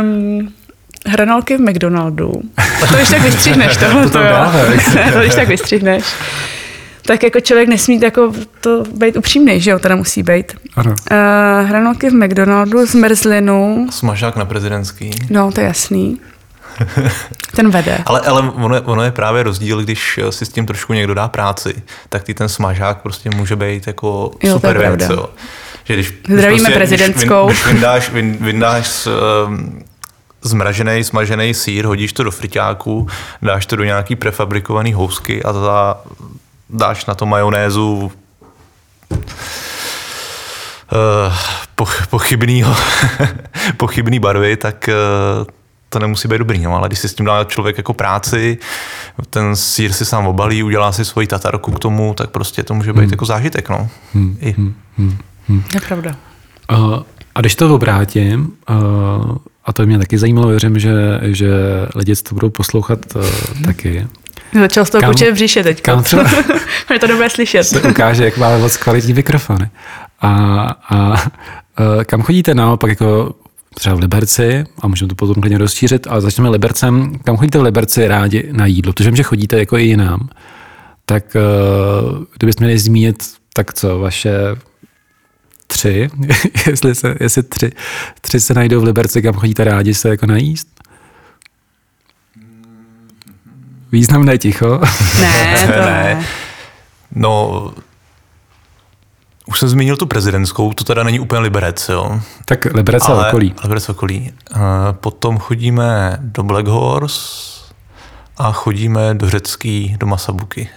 Um, 0.00 0.48
hranolky 1.06 1.56
v 1.56 1.60
McDonaldu. 1.60 2.32
To 2.88 2.96
když 2.96 3.08
tak 3.08 3.22
vystřihneš 3.22 3.76
tohle, 3.76 4.10
to, 4.10 4.18
jo. 4.18 4.52
to 5.12 5.20
když 5.20 5.34
tak 5.34 5.48
vystřihneš. 5.48 6.04
Tak 7.06 7.22
jako 7.22 7.40
člověk 7.40 7.68
nesmí 7.68 8.00
jako 8.00 8.32
to 8.60 8.84
být 8.94 9.16
upřímný, 9.16 9.60
že 9.60 9.70
jo, 9.70 9.78
teda 9.78 9.96
musí 9.96 10.22
být. 10.22 10.52
Ano. 10.76 10.90
Uh, 10.90 11.68
hranolky 11.68 12.10
v 12.10 12.14
McDonaldu, 12.14 12.86
zmrzlinu. 12.86 13.86
Smažák 13.90 14.36
na 14.36 14.44
prezidentský. 14.44 15.10
No, 15.30 15.52
to 15.52 15.60
je 15.60 15.66
jasný. 15.66 16.20
Ten 17.56 17.70
vede. 17.70 17.98
ale 18.06 18.20
ale 18.20 18.40
ono, 18.40 18.82
ono 18.82 19.02
je 19.02 19.10
právě 19.10 19.42
rozdíl, 19.42 19.82
když 19.82 20.20
si 20.30 20.46
s 20.46 20.48
tím 20.48 20.66
trošku 20.66 20.92
někdo 20.92 21.14
dá 21.14 21.28
práci, 21.28 21.82
tak 22.08 22.22
ty 22.22 22.34
ten 22.34 22.48
smažák 22.48 23.02
prostě 23.02 23.30
může 23.30 23.56
být 23.56 23.86
jako 23.86 24.30
jo, 24.42 24.54
super 24.54 24.78
věc. 24.78 25.10
Jo. 25.10 25.28
Že 25.84 25.94
když, 25.94 26.06
Zdravíme 26.06 26.46
když 26.46 26.60
prostě, 26.60 26.74
prezidentskou. 26.74 27.46
Když, 27.46 27.62
když 27.62 27.72
vyndáš, 27.72 28.10
vyndáš 28.40 29.06
um, 29.06 29.84
zmražený, 30.42 31.04
smažený 31.04 31.54
sír, 31.54 31.86
hodíš 31.86 32.12
to 32.12 32.22
do 32.22 32.30
friťáku, 32.30 33.08
dáš 33.42 33.66
to 33.66 33.76
do 33.76 33.84
nějaký 33.84 34.16
prefabrikovaný 34.16 34.92
housky 34.92 35.42
a 35.42 35.52
za, 35.52 36.00
dáš 36.70 37.06
na 37.06 37.14
to 37.14 37.26
majonézu 37.26 38.12
uh, 39.10 39.18
pochybnýho, 42.10 42.76
pochybný 43.76 44.18
barvy, 44.18 44.56
tak 44.56 44.88
uh, 44.88 44.94
to 45.94 45.98
nemusí 45.98 46.28
být 46.28 46.38
dobrý, 46.38 46.62
no, 46.62 46.76
ale 46.76 46.88
když 46.88 46.98
si 46.98 47.08
s 47.08 47.14
tím 47.14 47.26
dá 47.26 47.44
člověk 47.44 47.76
jako 47.76 47.94
práci, 47.94 48.58
ten 49.30 49.56
sír 49.56 49.92
si 49.92 50.04
sám 50.04 50.26
obalí, 50.26 50.62
udělá 50.62 50.92
si 50.92 51.04
svoji 51.04 51.26
tatarku 51.26 51.72
k 51.72 51.78
tomu, 51.78 52.14
tak 52.14 52.30
prostě 52.30 52.62
to 52.62 52.74
může 52.74 52.92
být 52.92 53.00
hmm. 53.00 53.10
jako 53.10 53.24
zážitek. 53.24 53.68
No. 53.68 53.88
Hmm. 54.14 54.38
I. 54.40 54.52
Hmm. 54.52 54.74
Hmm. 54.98 55.18
Hmm. 55.48 55.62
Je 55.74 55.80
pravda. 55.80 56.16
Uh, 56.72 57.02
a 57.34 57.40
když 57.40 57.54
to 57.54 57.74
obrátím, 57.74 58.52
uh, 58.70 59.36
a 59.64 59.72
to 59.72 59.86
mě 59.86 59.98
taky 59.98 60.18
zajímalo, 60.18 60.48
věřím, 60.48 60.78
že, 60.78 60.92
že 61.22 61.50
lidi 61.94 62.16
to 62.16 62.34
budou 62.34 62.50
poslouchat 62.50 62.98
uh, 63.16 63.22
taky. 63.64 64.06
Začal 64.60 64.84
s 64.84 64.90
tou 64.90 65.00
kuče 65.00 65.30
v 65.30 65.34
břiše 65.34 65.62
teď. 65.62 65.82
Kam 65.82 66.02
třeba, 66.02 66.24
je 66.92 66.98
to 66.98 67.06
dobré 67.06 67.30
slyšet. 67.30 67.64
Se 67.64 67.82
ukáže, 67.82 68.24
jak 68.24 68.38
máme 68.38 68.58
moc 68.58 68.76
kvalitní 68.76 69.14
mikrofony. 69.14 69.70
A, 70.20 70.30
a 70.90 71.12
uh, 71.12 72.04
kam 72.06 72.22
chodíte 72.22 72.54
naopak 72.54 72.90
jako 72.90 73.34
třeba 73.74 73.94
v 73.94 73.98
Liberci, 73.98 74.64
a 74.80 74.88
můžeme 74.88 75.08
to 75.08 75.14
potom 75.14 75.34
klidně 75.42 75.58
rozšířit, 75.58 76.06
ale 76.06 76.20
začneme 76.20 76.48
Libercem. 76.48 77.18
Kam 77.24 77.36
chodíte 77.36 77.58
v 77.58 77.62
Liberci 77.62 78.08
rádi 78.08 78.48
na 78.52 78.66
jídlo? 78.66 78.92
Protože 78.92 79.10
vím, 79.10 79.16
že 79.16 79.22
chodíte 79.22 79.58
jako 79.58 79.78
i 79.78 79.82
jinam. 79.82 80.28
Tak 81.06 81.36
uh, 81.36 82.24
kdybyste 82.38 82.64
měli 82.64 82.78
zmínit, 82.78 83.24
tak 83.52 83.74
co, 83.74 83.98
vaše 83.98 84.32
tři, 85.66 86.10
jestli, 86.66 86.94
se, 86.94 87.14
jestli 87.20 87.42
tři, 87.42 87.70
tři 88.20 88.40
se 88.40 88.54
najdou 88.54 88.80
v 88.80 88.84
Liberci, 88.84 89.22
kam 89.22 89.34
chodíte 89.34 89.64
rádi 89.64 89.94
se 89.94 90.08
jako 90.08 90.26
najíst? 90.26 90.68
Významné 93.92 94.38
ticho. 94.38 94.80
Ne, 95.20 95.56
to 95.66 95.72
ne. 95.72 96.24
No, 97.14 97.74
už 99.46 99.58
jsem 99.58 99.68
zmínil 99.68 99.96
tu 99.96 100.06
prezidentskou, 100.06 100.72
to 100.72 100.84
teda 100.84 101.02
není 101.02 101.20
úplně 101.20 101.40
Liberec, 101.40 101.88
jo. 101.88 102.20
Tak 102.44 102.64
Liberec 102.64 103.08
a 103.08 103.28
okolí. 103.28 103.54
Liberec 103.62 103.88
okolí. 103.88 104.32
Potom 104.92 105.38
chodíme 105.38 106.16
do 106.20 106.42
Black 106.42 106.66
Horse 106.66 107.54
a 108.36 108.52
chodíme 108.52 109.14
do 109.14 109.30
Řecký, 109.30 109.96
do 110.00 110.06
Masabuky. 110.06 110.68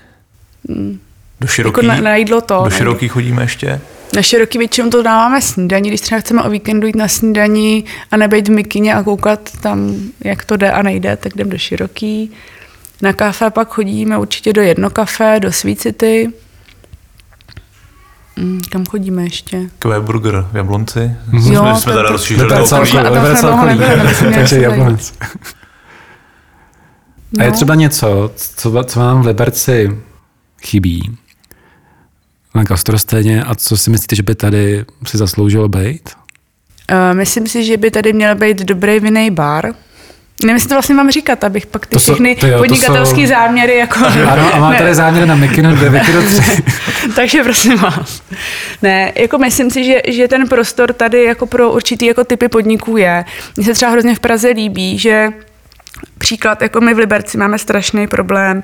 Hmm. 0.69 0.99
Do 1.41 1.47
široký, 1.47 1.85
jako 1.85 1.87
na, 1.87 2.09
na 2.09 2.15
jídlo 2.15 2.41
to. 2.41 2.61
Do 2.63 2.69
široký 2.69 3.07
chodíme 3.07 3.43
ještě. 3.43 3.81
Na 4.15 4.21
široký 4.21 4.57
většinou 4.57 4.89
to 4.89 5.03
dáváme 5.03 5.41
snídaní, 5.41 5.89
když 5.89 6.01
třeba 6.01 6.21
chceme 6.21 6.43
o 6.43 6.49
víkendu 6.49 6.87
jít 6.87 6.95
na 6.95 7.07
snídaní 7.07 7.85
a 8.11 8.17
nebejt 8.17 8.47
v 8.47 8.51
mikině 8.51 8.95
a 8.95 9.03
koukat 9.03 9.39
tam, 9.61 9.95
jak 10.23 10.45
to 10.45 10.57
jde 10.57 10.71
a 10.71 10.81
nejde, 10.81 11.17
tak 11.17 11.35
jdeme 11.35 11.49
do 11.49 11.57
široký. 11.57 12.31
Na 13.01 13.13
kafe 13.13 13.49
pak 13.49 13.69
chodíme 13.69 14.17
určitě 14.17 14.53
do 14.53 14.61
jedno 14.61 14.89
kafe, 14.89 15.39
do 15.39 15.51
Sweet 15.51 15.79
City. 15.79 16.33
Mm, 18.37 18.61
kam 18.69 18.85
chodíme 18.85 19.23
ještě? 19.23 19.69
Kvé 19.79 19.99
burger 19.99 20.45
v 20.51 20.55
Jablonci. 20.55 20.99
Mm-hmm. 20.99 21.53
Jo, 21.53 21.61
jsme, 21.61 21.75
jsme 21.75 21.93
teda 21.93 22.09
rozšířili 22.09 22.49
do 22.49 22.63
okolí. 23.53 23.79
Takže 24.35 24.61
Jablonec. 24.61 25.13
A 27.39 27.43
je 27.43 27.49
no. 27.49 27.55
třeba 27.55 27.75
něco, 27.75 28.31
co, 28.35 28.83
co 28.83 28.99
vám 28.99 29.21
v 29.21 29.25
Liberci 29.25 29.97
chybí 30.61 31.17
na 32.55 32.63
gastrosténě 32.63 33.43
a 33.43 33.55
co 33.55 33.77
si 33.77 33.89
myslíte, 33.89 34.15
že 34.15 34.23
by 34.23 34.35
tady 34.35 34.85
si 35.05 35.17
zasloužilo 35.17 35.69
být? 35.69 36.09
Uh, 36.91 37.17
myslím 37.17 37.47
si, 37.47 37.65
že 37.65 37.77
by 37.77 37.91
tady 37.91 38.13
měl 38.13 38.35
být 38.35 38.57
dobrý 38.57 38.99
vinný 38.99 39.31
bar. 39.31 39.73
Nevím, 40.41 40.55
jestli 40.55 40.69
to 40.69 40.75
vlastně 40.75 40.95
mám 40.95 41.11
říkat, 41.11 41.43
abych 41.43 41.65
pak 41.65 41.85
ty 41.85 41.91
To 41.95 41.99
jsou- 41.99 42.13
všechny 42.13 42.35
to 42.35 42.47
jo, 42.47 42.57
podnikatelské 42.57 43.21
jsou- 43.21 43.27
záměry 43.27 43.77
jako... 43.77 43.99
Ano, 44.05 44.53
a 44.55 44.59
má 44.59 44.69
Ne. 44.69 44.77
tady 44.77 44.95
záměr 44.95 45.27
na 45.27 45.35
Mikino 45.35 45.75
2, 45.75 45.89
Mikino 45.91 46.21
3. 46.21 46.63
Takže 47.15 47.43
prosím 47.43 47.77
vás. 47.77 48.21
Ne, 48.81 49.11
jako 49.15 49.37
myslím 49.37 49.71
si, 49.71 49.83
že, 49.83 50.01
že 50.07 50.27
ten 50.27 50.47
prostor 50.47 50.93
tady 50.93 51.23
jako 51.23 51.45
pro 51.45 51.71
určitý 51.71 52.05
jako 52.05 52.23
typy 52.23 52.47
podniků 52.47 52.97
je. 52.97 53.25
Mně 53.57 53.65
se 53.65 53.73
třeba 53.73 53.91
hrozně 53.91 54.15
v 54.15 54.19
Praze 54.19 54.49
líbí, 54.49 54.97
že 54.99 55.27
příklad, 56.17 56.61
jako 56.61 56.81
my 56.81 56.93
v 56.93 56.97
Liberci 56.97 57.37
máme 57.37 57.59
strašný 57.59 58.07
problém 58.07 58.63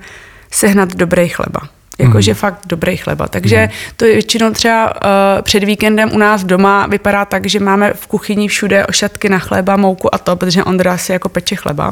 sehnat 0.52 0.96
dobrý 0.96 1.30
chleba. 1.30 1.60
Jakože 2.00 2.34
fakt 2.34 2.60
dobrý 2.66 2.98
chleba. 2.98 3.28
Takže 3.28 3.70
to 3.96 4.06
je 4.06 4.14
většinou 4.14 4.52
třeba 4.52 4.96
uh, 4.96 5.42
před 5.42 5.64
víkendem 5.64 6.14
u 6.14 6.18
nás 6.18 6.44
doma 6.44 6.88
vypadá 6.88 7.26
tak, 7.26 7.46
že 7.46 7.60
máme 7.60 7.94
v 7.94 8.08
kuchyni 8.08 8.48
všude 8.48 8.86
ošatky 8.86 9.30
na 9.30 9.40
chleba, 9.40 9.78
mouku 9.78 10.16
a 10.16 10.18
to, 10.18 10.36
protože 10.36 10.64
Ondra 10.64 10.98
si 10.98 11.12
jako 11.12 11.30
peče 11.30 11.56
chleba. 11.56 11.92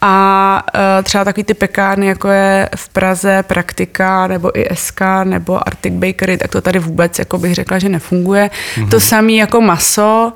A 0.00 0.64
uh, 0.74 1.04
třeba 1.04 1.24
takový 1.24 1.44
ty 1.44 1.54
pekárny, 1.54 2.06
jako 2.06 2.28
je 2.28 2.68
v 2.76 2.88
Praze 2.88 3.42
Praktika, 3.42 4.26
nebo 4.26 4.58
i 4.58 4.66
SK, 4.74 5.00
nebo 5.24 5.68
Arctic 5.68 5.94
Bakery, 5.94 6.36
tak 6.36 6.50
to 6.50 6.60
tady 6.60 6.78
vůbec, 6.78 7.18
jako 7.18 7.38
bych 7.38 7.54
řekla, 7.54 7.78
že 7.78 7.88
nefunguje. 7.88 8.50
Mm-hmm. 8.74 8.88
To 8.88 9.00
samé 9.00 9.32
jako 9.32 9.60
maso, 9.60 10.32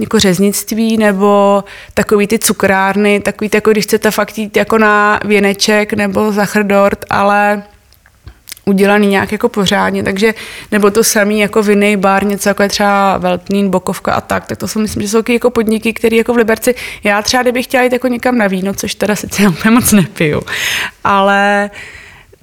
jako 0.00 0.18
řeznictví, 0.18 0.96
nebo 0.96 1.64
takový 1.94 2.26
ty 2.26 2.38
cukrárny, 2.38 3.20
takový 3.20 3.48
ty, 3.48 3.56
jako 3.56 3.70
když 3.70 3.84
chcete 3.84 4.10
fakt 4.10 4.38
jít 4.38 4.56
jako 4.56 4.78
na 4.78 5.20
věneček 5.24 5.92
nebo 5.92 6.32
zachdort, 6.32 7.04
ale 7.10 7.62
udělaný 8.64 9.06
nějak 9.06 9.32
jako 9.32 9.48
pořádně, 9.48 10.02
takže 10.02 10.34
nebo 10.70 10.90
to 10.90 11.04
samý 11.04 11.40
jako 11.40 11.62
vinný 11.62 11.96
bar, 11.96 12.26
něco 12.26 12.48
jako 12.48 12.62
je 12.62 12.68
třeba 12.68 13.18
Veltnín, 13.18 13.70
Bokovka 13.70 14.12
a 14.14 14.20
tak, 14.20 14.46
tak 14.46 14.58
to 14.58 14.68
jsou 14.68 14.80
myslím, 14.80 15.02
že 15.02 15.08
jsou 15.08 15.22
jako 15.28 15.50
podniky, 15.50 15.92
které 15.92 16.16
jako 16.16 16.34
v 16.34 16.36
Liberci, 16.36 16.74
já 17.04 17.22
třeba 17.22 17.42
kdybych 17.42 17.64
chtěla 17.64 17.82
jít 17.82 17.92
jako 17.92 18.08
někam 18.08 18.38
na 18.38 18.46
víno, 18.46 18.74
což 18.74 18.94
teda 18.94 19.16
sice 19.16 19.48
úplně 19.48 19.74
moc 19.74 19.92
nepiju, 19.92 20.42
ale 21.04 21.70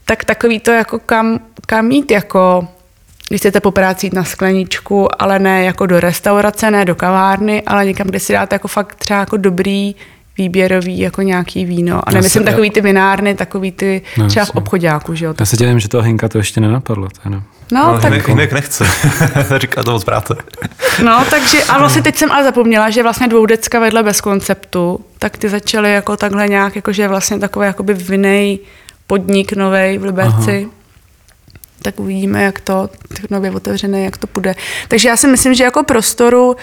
tak 0.05 0.25
takový 0.25 0.59
to 0.59 0.71
jako 0.71 0.99
kam, 0.99 1.39
kam 1.65 1.91
jít 1.91 2.11
jako 2.11 2.67
když 3.29 3.41
chcete 3.41 3.59
po 3.59 3.71
práci 3.71 4.05
jít 4.05 4.13
na 4.13 4.23
skleničku, 4.23 5.21
ale 5.21 5.39
ne 5.39 5.63
jako 5.63 5.85
do 5.85 5.99
restaurace, 5.99 6.71
ne 6.71 6.85
do 6.85 6.95
kavárny, 6.95 7.63
ale 7.67 7.85
někam, 7.85 8.07
kde 8.07 8.19
si 8.19 8.33
dáte 8.33 8.55
jako 8.55 8.67
fakt 8.67 8.95
třeba 8.95 9.19
jako 9.19 9.37
dobrý 9.37 9.95
výběrový 10.43 10.99
jako 10.99 11.21
nějaký 11.21 11.65
víno. 11.65 12.01
A 12.09 12.11
nemyslím 12.11 12.43
se- 12.43 12.49
takový 12.49 12.69
ty 12.71 12.81
vinárny, 12.81 13.35
takový 13.35 13.71
ty 13.71 14.01
No, 14.17 14.27
třeba 14.27 14.45
v 14.45 14.49
obchodáku, 14.55 15.15
že 15.15 15.25
jo. 15.25 15.33
Já 15.39 15.45
se 15.45 15.57
divím, 15.57 15.79
že 15.79 15.87
toho 15.89 16.03
Hinka 16.03 16.29
to 16.29 16.37
ještě 16.37 16.61
nenapadlo. 16.61 17.07
To 17.09 17.21
je 17.25 17.31
no. 17.31 17.43
No, 17.71 17.85
ale 17.85 18.01
tak, 18.01 18.11
Hinek, 18.11 18.27
Hinek 18.27 18.53
nechce. 18.53 18.85
Říká 19.57 19.83
to 19.83 19.91
moc 19.91 20.03
práce. 20.03 20.35
no, 21.05 21.25
takže, 21.29 21.63
a 21.63 21.77
vlastně 21.79 22.01
teď 22.01 22.15
jsem 22.15 22.31
ale 22.31 22.43
zapomněla, 22.43 22.89
že 22.89 23.03
vlastně 23.03 23.27
dvoudecka 23.27 23.79
vedle 23.79 24.03
bez 24.03 24.21
konceptu, 24.21 24.99
tak 25.19 25.37
ty 25.37 25.49
začaly 25.49 25.93
jako 25.93 26.17
takhle 26.17 26.47
nějak, 26.47 26.75
jako 26.75 26.93
že 26.93 27.07
vlastně 27.07 27.39
takový 27.39 27.65
jakoby 27.65 27.93
vinej 27.93 28.59
podnik 29.07 29.53
novej 29.53 29.97
v 29.97 30.03
Liberci. 30.03 30.61
Aha. 30.65 30.71
Tak 31.81 31.99
uvidíme, 31.99 32.43
jak 32.43 32.59
to, 32.59 32.89
nově 33.29 33.51
otevřené, 33.51 34.01
jak 34.03 34.17
to 34.17 34.27
půjde. 34.27 34.55
Takže 34.87 35.09
já 35.09 35.17
si 35.17 35.27
myslím, 35.27 35.53
že 35.53 35.63
jako 35.63 35.83
prostoru, 35.83 36.55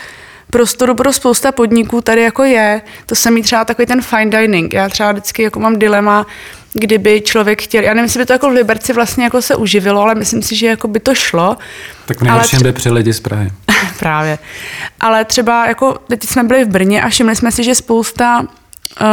prostoru 0.51 0.95
pro 0.95 1.13
spousta 1.13 1.53
podniků 1.53 2.01
tady 2.01 2.23
jako 2.23 2.45
je. 2.45 2.83
To 3.07 3.15
samý 3.15 3.43
třeba 3.43 3.65
takový 3.65 3.87
ten 3.87 4.03
fine 4.03 4.41
dining. 4.41 4.75
Já 4.75 4.89
třeba 4.89 5.13
vždycky 5.13 5.43
jako 5.43 5.61
mám 5.61 5.79
dilema, 5.79 6.27
kdyby 6.73 7.21
člověk 7.21 7.63
chtěl, 7.63 7.83
já 7.83 7.95
nevím, 7.95 8.05
jestli 8.05 8.19
by 8.19 8.27
to 8.27 8.33
jako 8.33 8.51
v 8.51 8.53
Liberci 8.53 8.93
vlastně 8.93 9.25
jako 9.25 9.43
se 9.43 9.57
uživilo, 9.57 10.03
ale 10.03 10.15
myslím 10.15 10.43
si, 10.43 10.57
že 10.57 10.67
jako 10.67 10.89
by 10.89 11.01
to 11.01 11.15
šlo. 11.15 11.57
Tak 12.07 12.21
v 12.21 12.23
nejhorším 12.23 12.61
jde 12.61 12.73
při 12.73 12.91
lidi 12.91 13.13
z 13.13 13.21
Prahy. 13.21 13.51
Právě. 13.99 14.39
Ale 15.01 15.25
třeba 15.25 15.69
jako 15.69 15.99
teď 16.09 16.25
jsme 16.25 16.45
byli 16.45 16.65
v 16.65 16.69
Brně 16.69 17.03
a 17.03 17.09
všimli 17.09 17.37
jsme 17.37 17.53
si, 17.53 17.65
že 17.65 17.75
spousta 17.75 18.41
uh, 18.41 19.07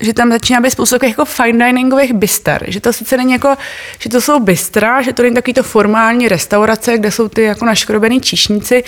že 0.00 0.14
tam 0.14 0.30
začíná 0.30 0.60
být 0.60 0.70
spousta 0.70 0.96
takových 0.96 1.12
jako 1.12 1.24
fine 1.24 1.66
diningových 1.66 2.12
byster. 2.12 2.64
Že 2.68 2.80
to 2.80 2.92
sice 2.92 3.16
není 3.16 3.32
jako, 3.32 3.56
že 3.98 4.10
to 4.10 4.20
jsou 4.20 4.40
bystra, 4.40 5.02
že 5.02 5.12
to 5.12 5.22
není 5.22 5.34
takový 5.34 5.54
to 5.54 5.62
formální 5.62 6.28
restaurace, 6.28 6.98
kde 6.98 7.10
jsou 7.10 7.28
ty 7.28 7.42
jako 7.42 7.64
naškrobený 7.64 8.20
číšníci, 8.20 8.84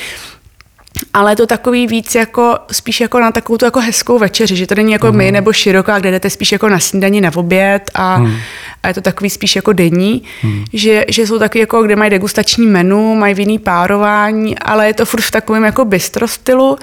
ale 1.15 1.33
je 1.33 1.37
to 1.37 1.47
takový 1.47 1.87
víc 1.87 2.15
jako, 2.15 2.59
spíš 2.73 3.01
jako 3.01 3.21
na 3.21 3.33
takovou 3.33 3.57
tu 3.57 3.65
jako 3.65 3.81
hezkou 3.81 4.19
večeři, 4.19 4.57
že 4.57 4.67
to 4.67 4.75
není 4.75 4.93
jako 4.93 5.13
my 5.13 5.33
nebo 5.33 5.53
široká, 5.53 5.99
kde 5.99 6.11
jdete 6.11 6.31
spíš 6.31 6.53
jako 6.53 6.69
na 6.69 6.79
snídani, 6.79 7.21
na 7.21 7.31
oběd 7.37 7.91
a, 7.95 8.17
hmm. 8.17 8.37
a 8.83 8.89
je 8.89 8.95
to 8.95 9.01
takový 9.01 9.31
spíš 9.31 9.57
jako 9.57 9.73
denní, 9.73 10.23
hmm. 10.43 10.65
že, 10.73 11.05
že 11.09 11.27
jsou 11.27 11.39
taky 11.39 11.59
jako, 11.59 11.83
kde 11.83 11.97
mají 11.97 12.11
degustační 12.11 12.67
menu, 12.67 13.15
mají 13.15 13.35
vinný 13.35 13.59
párování, 13.59 14.59
ale 14.59 14.87
je 14.87 14.95
to 14.95 15.07
furt 15.07 15.21
v 15.21 15.31
takovém 15.31 15.65
jako 15.65 15.85
bistro 15.85 16.29
stylu 16.29 16.79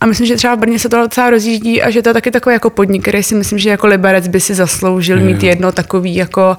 a 0.00 0.06
myslím, 0.06 0.26
že 0.26 0.36
třeba 0.36 0.54
v 0.54 0.58
Brně 0.58 0.78
se 0.78 0.88
to 0.88 0.96
docela 0.96 1.30
rozjíždí 1.30 1.82
a 1.82 1.90
že 1.90 2.02
to 2.02 2.08
je 2.08 2.14
taky 2.14 2.30
takový 2.30 2.52
jako 2.54 2.70
podnik, 2.70 3.02
který 3.02 3.22
si 3.22 3.34
myslím, 3.34 3.58
že 3.58 3.70
jako 3.70 3.86
Liberec 3.86 4.28
by 4.28 4.40
si 4.40 4.54
zasloužil 4.54 5.20
mít 5.20 5.42
jedno 5.42 5.72
takový 5.72 6.14
jako 6.14 6.56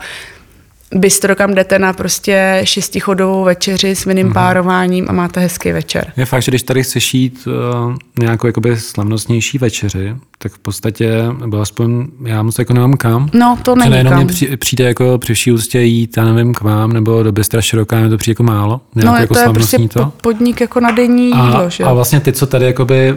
bistro, 0.95 1.35
kam 1.35 1.53
jdete 1.53 1.79
na 1.79 1.93
prostě 1.93 2.61
šestichodovou 2.63 3.43
večeři 3.43 3.95
s 3.95 4.05
vinným 4.05 4.33
párováním 4.33 5.05
a 5.09 5.13
máte 5.13 5.39
hezký 5.39 5.71
večer. 5.71 6.13
Je 6.17 6.25
fakt, 6.25 6.41
že 6.41 6.51
když 6.51 6.63
tady 6.63 6.83
chceš 6.83 7.13
jít 7.13 7.47
uh, 7.47 7.95
nějakou 8.19 8.47
jakoby 8.47 8.77
slavnostnější 8.77 9.57
večeři, 9.57 10.15
tak 10.37 10.51
v 10.51 10.59
podstatě, 10.59 11.11
nebo 11.39 11.61
aspoň 11.61 12.07
já 12.25 12.43
moc 12.43 12.59
jako 12.59 12.73
nemám 12.73 12.93
kam. 12.93 13.29
No, 13.33 13.57
to 13.63 13.75
není 13.75 14.03
kam. 14.03 14.15
mě 14.17 14.25
při- 14.25 14.57
přijde 14.57 14.83
jako 14.83 15.17
při 15.17 15.33
vší 15.33 15.51
ústě 15.51 15.81
jít, 15.81 16.17
já 16.17 16.25
nevím, 16.25 16.53
k 16.53 16.61
vám, 16.61 16.93
nebo 16.93 17.23
do 17.23 17.31
Bystra 17.31 17.61
Široká, 17.61 17.99
mi 17.99 18.09
to 18.09 18.17
přijde 18.17 18.31
jako 18.31 18.43
málo. 18.43 18.81
No, 18.95 19.15
jako 19.15 19.33
to 19.33 19.39
je 19.39 19.49
prostě 19.49 19.77
po- 19.93 20.05
podnik 20.21 20.61
jako 20.61 20.79
na 20.79 20.91
denní 20.91 21.33
A, 21.33 21.45
jídlo, 21.45 21.69
že 21.69 21.83
a 21.83 21.93
vlastně 21.93 22.19
ty, 22.19 22.33
co 22.33 22.47
tady 22.47 22.65
jakoby, 22.65 23.15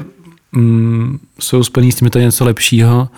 mm, 0.53 1.19
jsou 1.41 1.65
splní 1.65 1.93
s 1.93 1.95
tím, 1.95 2.07
že 2.07 2.11
to 2.11 2.19
je 2.19 2.25
něco 2.25 2.45
lepšího, 2.45 3.09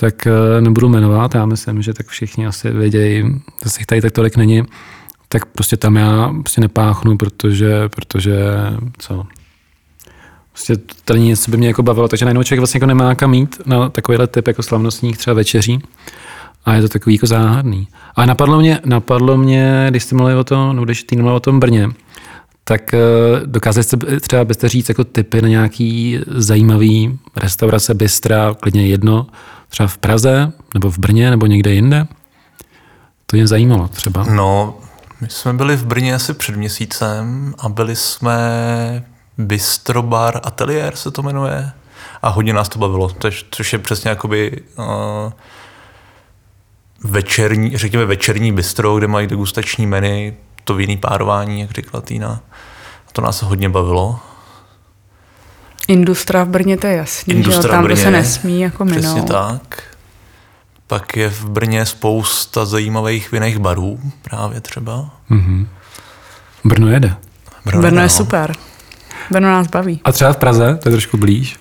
tak 0.00 0.14
uh, 0.26 0.60
nebudu 0.60 0.88
jmenovat, 0.88 1.34
já 1.34 1.46
myslím, 1.46 1.82
že 1.82 1.94
tak 1.94 2.06
všichni 2.06 2.46
asi 2.46 2.70
vědějí, 2.70 3.40
zase 3.64 3.80
jich 3.80 3.86
tady 3.86 4.00
tak 4.00 4.12
tolik 4.12 4.36
není, 4.36 4.62
tak 5.28 5.46
prostě 5.46 5.76
tam 5.76 5.96
já 5.96 6.34
prostě 6.42 6.60
nepáchnu, 6.60 7.16
protože, 7.16 7.88
protože 7.88 8.34
co, 8.98 9.26
prostě 10.52 10.76
to 11.04 11.12
není 11.12 11.28
něco, 11.28 11.42
co 11.42 11.50
by 11.50 11.56
mě 11.56 11.68
jako 11.68 11.82
bavilo, 11.82 12.08
takže 12.08 12.24
najednou 12.24 12.42
člověk 12.42 12.60
vlastně 12.60 12.78
jako 12.78 12.86
nemá 12.86 13.14
kam 13.14 13.34
jít 13.34 13.60
na 13.66 13.88
takovýhle 13.88 14.26
typ 14.26 14.48
jako 14.48 14.62
slavnostních 14.62 15.18
třeba 15.18 15.34
večeří. 15.34 15.82
A 16.64 16.74
je 16.74 16.82
to 16.82 16.88
takový 16.88 17.14
jako 17.14 17.26
záhadný. 17.26 17.88
A 18.16 18.26
napadlo 18.26 18.60
mě, 18.60 18.80
napadlo 18.84 19.36
mě, 19.36 19.86
když 19.90 20.02
jste 20.02 20.16
mluvili 20.16 20.38
o 20.38 20.44
tom, 20.44 20.76
no, 20.76 20.84
když 20.84 21.02
ty 21.02 21.16
mluvil 21.16 21.34
o 21.34 21.40
tom 21.40 21.60
Brně, 21.60 21.88
tak 22.64 22.94
eh, 22.94 22.98
dokázali 23.46 23.84
jste 23.84 23.96
třeba 24.20 24.44
byste 24.44 24.68
říct 24.68 24.88
jako 24.88 25.04
typy 25.04 25.42
na 25.42 25.48
nějaký 25.48 26.18
zajímavý 26.26 27.18
restaurace, 27.36 27.94
bystra, 27.94 28.54
klidně 28.60 28.86
jedno, 28.86 29.26
třeba 29.76 29.88
v 29.88 29.98
Praze, 29.98 30.52
nebo 30.74 30.90
v 30.90 30.98
Brně, 30.98 31.30
nebo 31.30 31.46
někde 31.46 31.70
jinde? 31.70 32.06
To 33.26 33.36
mě 33.36 33.46
zajímalo 33.46 33.88
třeba. 33.88 34.24
No, 34.24 34.74
my 35.20 35.28
jsme 35.30 35.52
byli 35.52 35.76
v 35.76 35.86
Brně 35.86 36.14
asi 36.14 36.34
před 36.34 36.56
měsícem 36.56 37.54
a 37.58 37.68
byli 37.68 37.96
jsme 37.96 38.38
Bistro 39.38 40.02
Bar 40.02 40.40
Atelier 40.42 40.96
se 40.96 41.10
to 41.10 41.22
jmenuje 41.22 41.72
a 42.22 42.28
hodně 42.28 42.52
nás 42.52 42.68
to 42.68 42.78
bavilo, 42.78 43.10
což, 43.20 43.46
což 43.50 43.72
je 43.72 43.78
přesně 43.78 44.10
jakoby 44.10 44.62
uh, 44.78 44.84
večerní, 47.04 47.76
řekněme 47.76 48.04
večerní 48.04 48.52
bistro, 48.52 48.96
kde 48.96 49.06
mají 49.06 49.26
degustační 49.26 49.86
menu, 49.86 50.36
to 50.64 50.74
vinný 50.74 50.96
párování, 50.96 51.60
jak 51.60 51.70
řekla 51.70 52.00
Týna. 52.00 52.40
To 53.12 53.22
nás 53.22 53.42
hodně 53.42 53.68
bavilo. 53.68 54.20
Industra 55.88 56.44
v 56.44 56.48
Brně, 56.48 56.76
to 56.76 56.86
je 56.86 56.96
jasný? 56.96 57.34
Industra 57.34 57.68
v 57.68 57.70
tam 57.70 57.82
to 57.82 57.86
Brně, 57.86 58.02
se 58.02 58.10
nesmí 58.10 58.60
jako 58.60 58.84
Přesně 58.84 59.08
minout. 59.08 59.28
tak. 59.28 59.82
Pak 60.86 61.16
je 61.16 61.28
v 61.28 61.44
Brně 61.44 61.86
spousta 61.86 62.64
zajímavých 62.64 63.32
vinných 63.32 63.58
barů, 63.58 64.00
právě 64.22 64.60
třeba. 64.60 65.10
Brno 66.64 66.88
jede. 66.88 67.14
Brno 67.64 67.86
je 67.86 68.02
no. 68.02 68.08
super. 68.08 68.54
Brno 69.30 69.48
nás 69.48 69.66
baví. 69.66 70.00
A 70.04 70.12
třeba 70.12 70.32
v 70.32 70.36
Praze, 70.36 70.78
to 70.82 70.88
je 70.88 70.92
trošku 70.92 71.16
blíž. 71.16 71.56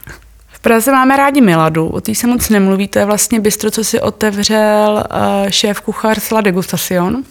V 0.52 0.60
Praze 0.60 0.92
máme 0.92 1.18
rádi 1.18 1.42
Miladu, 1.42 1.88
o 1.88 2.02
té 2.02 2.16
se 2.16 2.28
moc 2.28 2.50
nemluví, 2.50 2.88
to 2.88 3.00
je 3.00 3.06
vlastně 3.06 3.40
bistro, 3.40 3.72
co 3.72 3.84
si 3.84 4.02
otevřel 4.02 5.04
uh, 5.12 5.50
šéf 5.50 5.82
kuchař 5.82 6.24
Sla 6.24 6.42
Degustacion. 6.42 7.24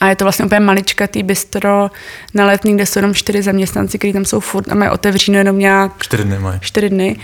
A 0.00 0.08
je 0.08 0.16
to 0.16 0.24
vlastně 0.24 0.44
úplně 0.44 0.60
maličkatý 0.60 1.22
bistro 1.22 1.90
na 2.34 2.46
letní, 2.46 2.74
kde 2.74 2.86
jsou 2.86 2.98
jenom 2.98 3.14
čtyři 3.14 3.42
zaměstnanci, 3.42 3.98
kteří 3.98 4.12
tam 4.12 4.24
jsou 4.24 4.40
furt 4.40 4.72
a 4.72 4.74
mají 4.74 4.90
otevříno 4.90 5.38
jenom 5.38 5.58
nějak 5.58 5.92
Čtyři 6.02 6.24
dny 6.24 6.38
mají. 6.38 6.60
čtyři 6.60 6.90
dny. 6.90 7.16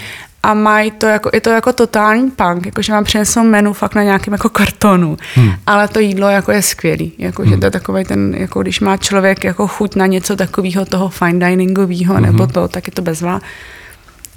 A 0.42 0.54
mají 0.54 0.90
to 0.90 1.06
jako, 1.06 1.30
je 1.34 1.40
to 1.40 1.50
jako 1.50 1.72
totální 1.72 2.30
punk, 2.30 2.66
jakože 2.66 2.92
vám 2.92 3.04
přinesou 3.04 3.42
menu 3.42 3.72
fakt 3.72 3.94
na 3.94 4.02
nějakém 4.02 4.34
jako 4.34 4.48
kartonu. 4.48 5.16
Hmm. 5.34 5.52
Ale 5.66 5.88
to 5.88 6.00
jídlo 6.00 6.28
jako 6.28 6.52
je 6.52 6.62
skvělý. 6.62 7.12
Jako, 7.18 7.42
hmm. 7.42 7.50
že 7.50 7.56
to 7.58 7.66
je 7.66 7.70
takový 7.70 8.04
ten, 8.04 8.34
jako 8.34 8.62
když 8.62 8.80
má 8.80 8.96
člověk 8.96 9.44
jako 9.44 9.68
chuť 9.68 9.94
na 9.96 10.06
něco 10.06 10.36
takového 10.36 10.84
toho 10.84 11.08
fine 11.08 11.48
diningového 11.48 12.14
hmm. 12.14 12.22
nebo 12.22 12.46
to, 12.46 12.68
tak 12.68 12.86
je 12.86 12.92
to 12.92 13.02
bezva. 13.02 13.40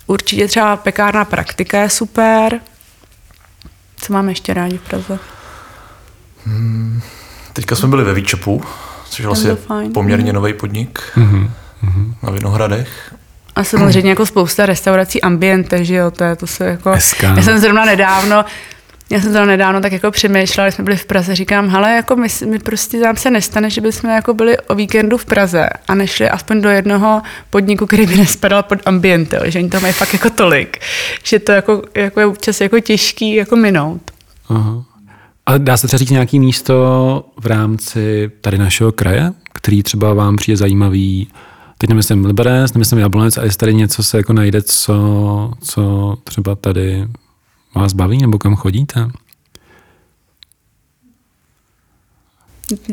Určitě 0.08 0.48
třeba 0.48 0.78
pekárna 0.78 1.26
Praktika 1.26 1.82
je 1.82 1.90
super. 1.90 2.60
Co 3.98 4.14
máme 4.14 4.32
ještě 4.32 4.54
rádi 4.54 4.78
v 4.78 4.82
Praze? 4.82 5.20
Teďka 7.56 7.76
jsme 7.76 7.88
byli 7.88 8.04
ve 8.04 8.14
Výčepu, 8.14 8.62
což 9.10 9.20
je 9.20 9.26
vlastně 9.26 9.56
poměrně 9.94 10.34
nový 10.34 10.54
podnik 10.54 11.00
Mhm. 11.16 11.50
na 12.24 12.32
Vinohradech. 12.32 13.14
A 13.56 13.64
samozřejmě 13.64 14.10
jako 14.10 14.26
spousta 14.26 14.66
restaurací 14.66 15.22
ambiente, 15.22 15.86
že 15.86 15.96
jo, 15.96 16.12
to 16.12 16.24
je, 16.24 16.36
to 16.36 16.48
se 16.48 16.66
jako... 16.66 16.96
SK. 17.00 17.24
Já 17.24 17.42
jsem 17.42 17.60
zrovna 17.60 17.86
nedávno, 17.86 18.46
já 19.10 19.22
jsem 19.22 19.34
to 19.34 19.46
nedávno 19.46 19.82
tak 19.82 19.92
jako 19.92 20.12
přemýšlela, 20.12 20.68
když 20.68 20.76
jsme 20.76 20.84
byli 20.84 20.98
v 20.98 21.06
Praze, 21.06 21.36
říkám, 21.36 21.70
hele, 21.70 21.92
jako 21.96 22.16
my, 22.16 22.28
my 22.50 22.60
prostě 22.60 23.00
nám 23.00 23.16
se 23.18 23.32
nestane, 23.32 23.70
že 23.70 23.82
bychom 23.82 24.10
jako 24.10 24.34
byli 24.34 24.58
o 24.60 24.76
víkendu 24.76 25.18
v 25.18 25.26
Praze 25.26 25.70
a 25.88 25.96
nešli 25.96 26.30
aspoň 26.30 26.62
do 26.62 26.70
jednoho 26.70 27.22
podniku, 27.50 27.86
který 27.86 28.06
by 28.06 28.18
nespadal 28.18 28.64
pod 28.64 28.80
ambiente, 28.86 29.40
že 29.46 29.60
oni 29.60 29.70
to 29.70 29.80
mají 29.80 29.94
fakt 29.94 30.14
jako 30.14 30.30
tolik, 30.30 30.78
že 31.24 31.40
to 31.40 31.52
jako, 31.52 31.82
jako 31.96 32.20
je 32.20 32.26
občas 32.26 32.62
jako 32.62 32.80
těžký 32.80 33.36
jako 33.36 33.56
minout. 33.56 34.02
Aha. 34.50 34.84
A 35.46 35.58
dá 35.58 35.78
se 35.78 35.88
třeba 35.88 35.98
říct 35.98 36.10
nějaké 36.10 36.40
místo 36.40 37.26
v 37.40 37.46
rámci 37.46 38.32
tady 38.42 38.58
našeho 38.58 38.92
kraje, 38.92 39.34
který 39.54 39.84
třeba 39.84 40.14
vám 40.14 40.36
přijde 40.36 40.58
zajímavý, 40.58 41.28
teď 41.78 41.90
nemyslím 41.90 42.26
Liberec, 42.26 42.74
nemyslím 42.74 43.00
Jablonec, 43.00 43.38
a 43.38 43.44
jestli 43.44 43.58
tady 43.58 43.74
něco 43.74 44.04
se 44.04 44.18
jako 44.18 44.34
najde, 44.34 44.62
co, 44.62 45.52
co 45.62 46.16
třeba 46.24 46.56
tady 46.56 47.08
vás 47.76 47.94
baví, 47.94 48.18
nebo 48.18 48.40
kam 48.40 48.56
chodíte? 48.56 49.10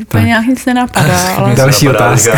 Úplně 0.01 0.25
nějak 0.25 0.45
nic 0.45 0.65
nenapadá, 0.65 1.35
ale... 1.37 1.55
Další 1.55 1.89
otázka. 1.89 2.33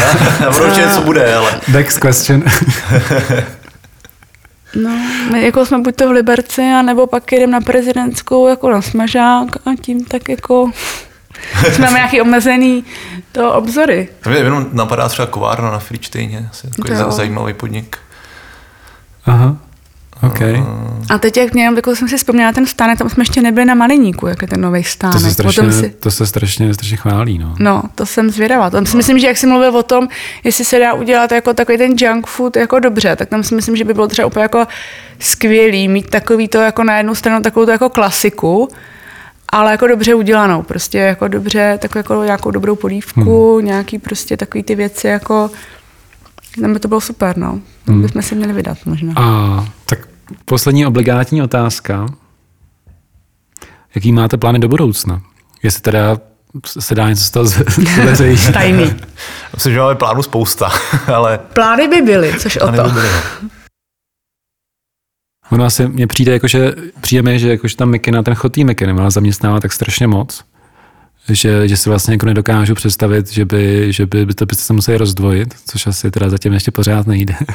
Určitě 0.47 0.81
něco 0.81 1.01
bude, 1.01 1.35
ale... 1.35 1.61
Next 1.67 1.99
question. 1.99 2.43
No, 4.75 4.89
my 5.31 5.45
jako 5.45 5.65
jsme 5.65 5.77
buď 5.79 5.95
to 5.95 6.07
v 6.07 6.11
Liberci, 6.11 6.61
anebo 6.61 7.07
pak 7.07 7.31
jedeme 7.31 7.51
na 7.51 7.61
prezidentskou 7.61 8.47
jako 8.47 8.71
na 8.71 8.81
smažák 8.81 9.55
a 9.67 9.75
tím 9.81 10.05
tak 10.05 10.29
jako 10.29 10.71
jsme 11.71 11.85
máme 11.85 11.99
nějaký 11.99 12.21
omezený 12.21 12.85
to 13.31 13.53
obzory. 13.53 14.09
To 14.23 14.29
mě 14.29 14.39
jenom 14.39 14.69
napadá 14.73 15.09
třeba 15.09 15.25
kovárna 15.25 15.71
na 15.71 15.79
Fričtejně, 15.79 16.47
asi 16.51 16.67
takový 16.67 16.97
To 16.97 17.03
jo. 17.03 17.11
zajímavý 17.11 17.53
podnik. 17.53 17.97
Aha, 19.25 19.57
OK. 20.23 20.39
A 21.09 21.17
teď, 21.17 21.37
jak 21.37 21.53
mě, 21.53 21.63
jako 21.63 21.95
jsem 21.95 22.07
si 22.07 22.17
vzpomněla 22.17 22.51
ten 22.51 22.65
stánek, 22.65 22.97
tam 22.97 23.09
jsme 23.09 23.21
ještě 23.21 23.41
nebyli 23.41 23.65
na 23.65 23.75
Maliníku, 23.75 24.27
jak 24.27 24.41
je 24.41 24.47
ten 24.47 24.61
nový 24.61 24.83
stánek. 24.83 25.13
To 25.13 25.19
se 25.19 25.31
strašně, 25.31 25.61
Potom 25.61 25.79
si, 25.79 25.89
to 25.99 26.11
se 26.11 26.27
strašně, 26.27 26.73
strašně 26.73 26.97
chválí, 26.97 27.37
no. 27.37 27.55
no, 27.59 27.83
to 27.95 28.05
jsem 28.05 28.29
zvědavá. 28.29 28.69
Tam 28.69 28.85
si 28.85 28.97
myslím, 28.97 29.19
že 29.19 29.27
jak 29.27 29.37
jsi 29.37 29.47
mluvil 29.47 29.77
o 29.77 29.83
tom, 29.83 30.07
jestli 30.43 30.65
se 30.65 30.79
dá 30.79 30.93
udělat 30.93 31.31
jako 31.31 31.53
takový 31.53 31.77
ten 31.77 31.95
junk 31.97 32.27
food 32.27 32.55
jako 32.55 32.79
dobře, 32.79 33.15
tak 33.15 33.29
tam 33.29 33.43
si 33.43 33.55
myslím, 33.55 33.75
že 33.75 33.83
by 33.83 33.93
bylo 33.93 34.07
třeba 34.07 34.25
úplně 34.25 34.43
jako 34.43 34.65
skvělý 35.19 35.87
mít 35.87 36.09
takový 36.09 36.47
to 36.47 36.57
jako 36.57 36.83
na 36.83 36.97
jednu 36.97 37.15
stranu 37.15 37.43
takovou 37.43 37.65
to 37.65 37.71
jako 37.71 37.89
klasiku, 37.89 38.69
ale 39.49 39.71
jako 39.71 39.87
dobře 39.87 40.15
udělanou, 40.15 40.61
prostě 40.63 40.97
jako 40.97 41.27
dobře, 41.27 41.79
takovou 41.81 41.99
jako 41.99 42.23
nějakou 42.23 42.51
dobrou 42.51 42.75
polívku, 42.75 43.55
hmm. 43.55 43.65
nějaký 43.65 43.99
prostě 43.99 44.37
takový 44.37 44.63
ty 44.63 44.75
věci 44.75 45.07
jako, 45.07 45.49
tam 46.61 46.73
by 46.73 46.79
to 46.79 46.87
bylo 46.87 47.01
super, 47.01 47.37
no. 47.37 47.59
Tam 47.85 48.01
bychom 48.01 48.21
si 48.21 48.35
měli 48.35 48.53
vydat 48.53 48.77
možná. 48.85 49.13
A 49.15 49.65
tak 49.85 50.07
poslední 50.45 50.85
obligátní 50.85 51.41
otázka. 51.41 52.05
Jaký 53.95 54.11
máte 54.11 54.37
plány 54.37 54.59
do 54.59 54.67
budoucna? 54.67 55.21
Jestli 55.63 55.81
teda 55.81 56.17
se 56.65 56.95
dá 56.95 57.09
něco 57.09 57.23
z 57.23 57.29
toho 57.31 57.45
zveřejnit. 57.45 58.39
Tajný. 58.53 58.93
Myslím, 59.53 59.73
že 59.73 59.79
máme 59.79 59.95
plánu 59.95 60.23
spousta, 60.23 60.69
ale 61.15 61.37
Plány 61.37 61.87
by 61.87 62.01
byly, 62.01 62.33
což 62.39 62.57
o 62.57 62.59
plány 62.59 62.77
to. 62.77 62.83
by 62.83 62.91
byly, 62.91 63.07
no. 63.13 63.49
Ono 65.51 65.65
asi 65.65 65.87
mně 65.87 66.07
přijde, 66.07 66.33
jako, 66.33 66.47
že 66.47 66.73
přijde 67.01 67.21
mi, 67.21 67.39
že 67.39 67.49
jakože 67.49 67.75
ta 67.75 67.85
Mikina, 67.85 68.23
ten 68.23 68.35
chod 68.35 68.53
té 68.53 68.63
Mikiny 68.63 68.93
má 68.93 69.09
zaměstnává 69.09 69.59
tak 69.59 69.73
strašně 69.73 70.07
moc, 70.07 70.43
že, 71.29 71.67
že 71.67 71.77
si 71.77 71.89
vlastně 71.89 72.13
jako 72.13 72.25
nedokážu 72.25 72.75
představit, 72.75 73.31
že 73.31 73.45
by, 73.45 73.93
že 73.93 74.05
by, 74.05 74.25
by 74.25 74.33
to 74.33 74.45
byste 74.45 74.63
se 74.63 74.73
museli 74.73 74.97
rozdvojit, 74.97 75.55
což 75.67 75.87
asi 75.87 76.11
teda 76.11 76.29
zatím 76.29 76.53
ještě 76.53 76.71
pořád 76.71 77.07
nejde. 77.07 77.35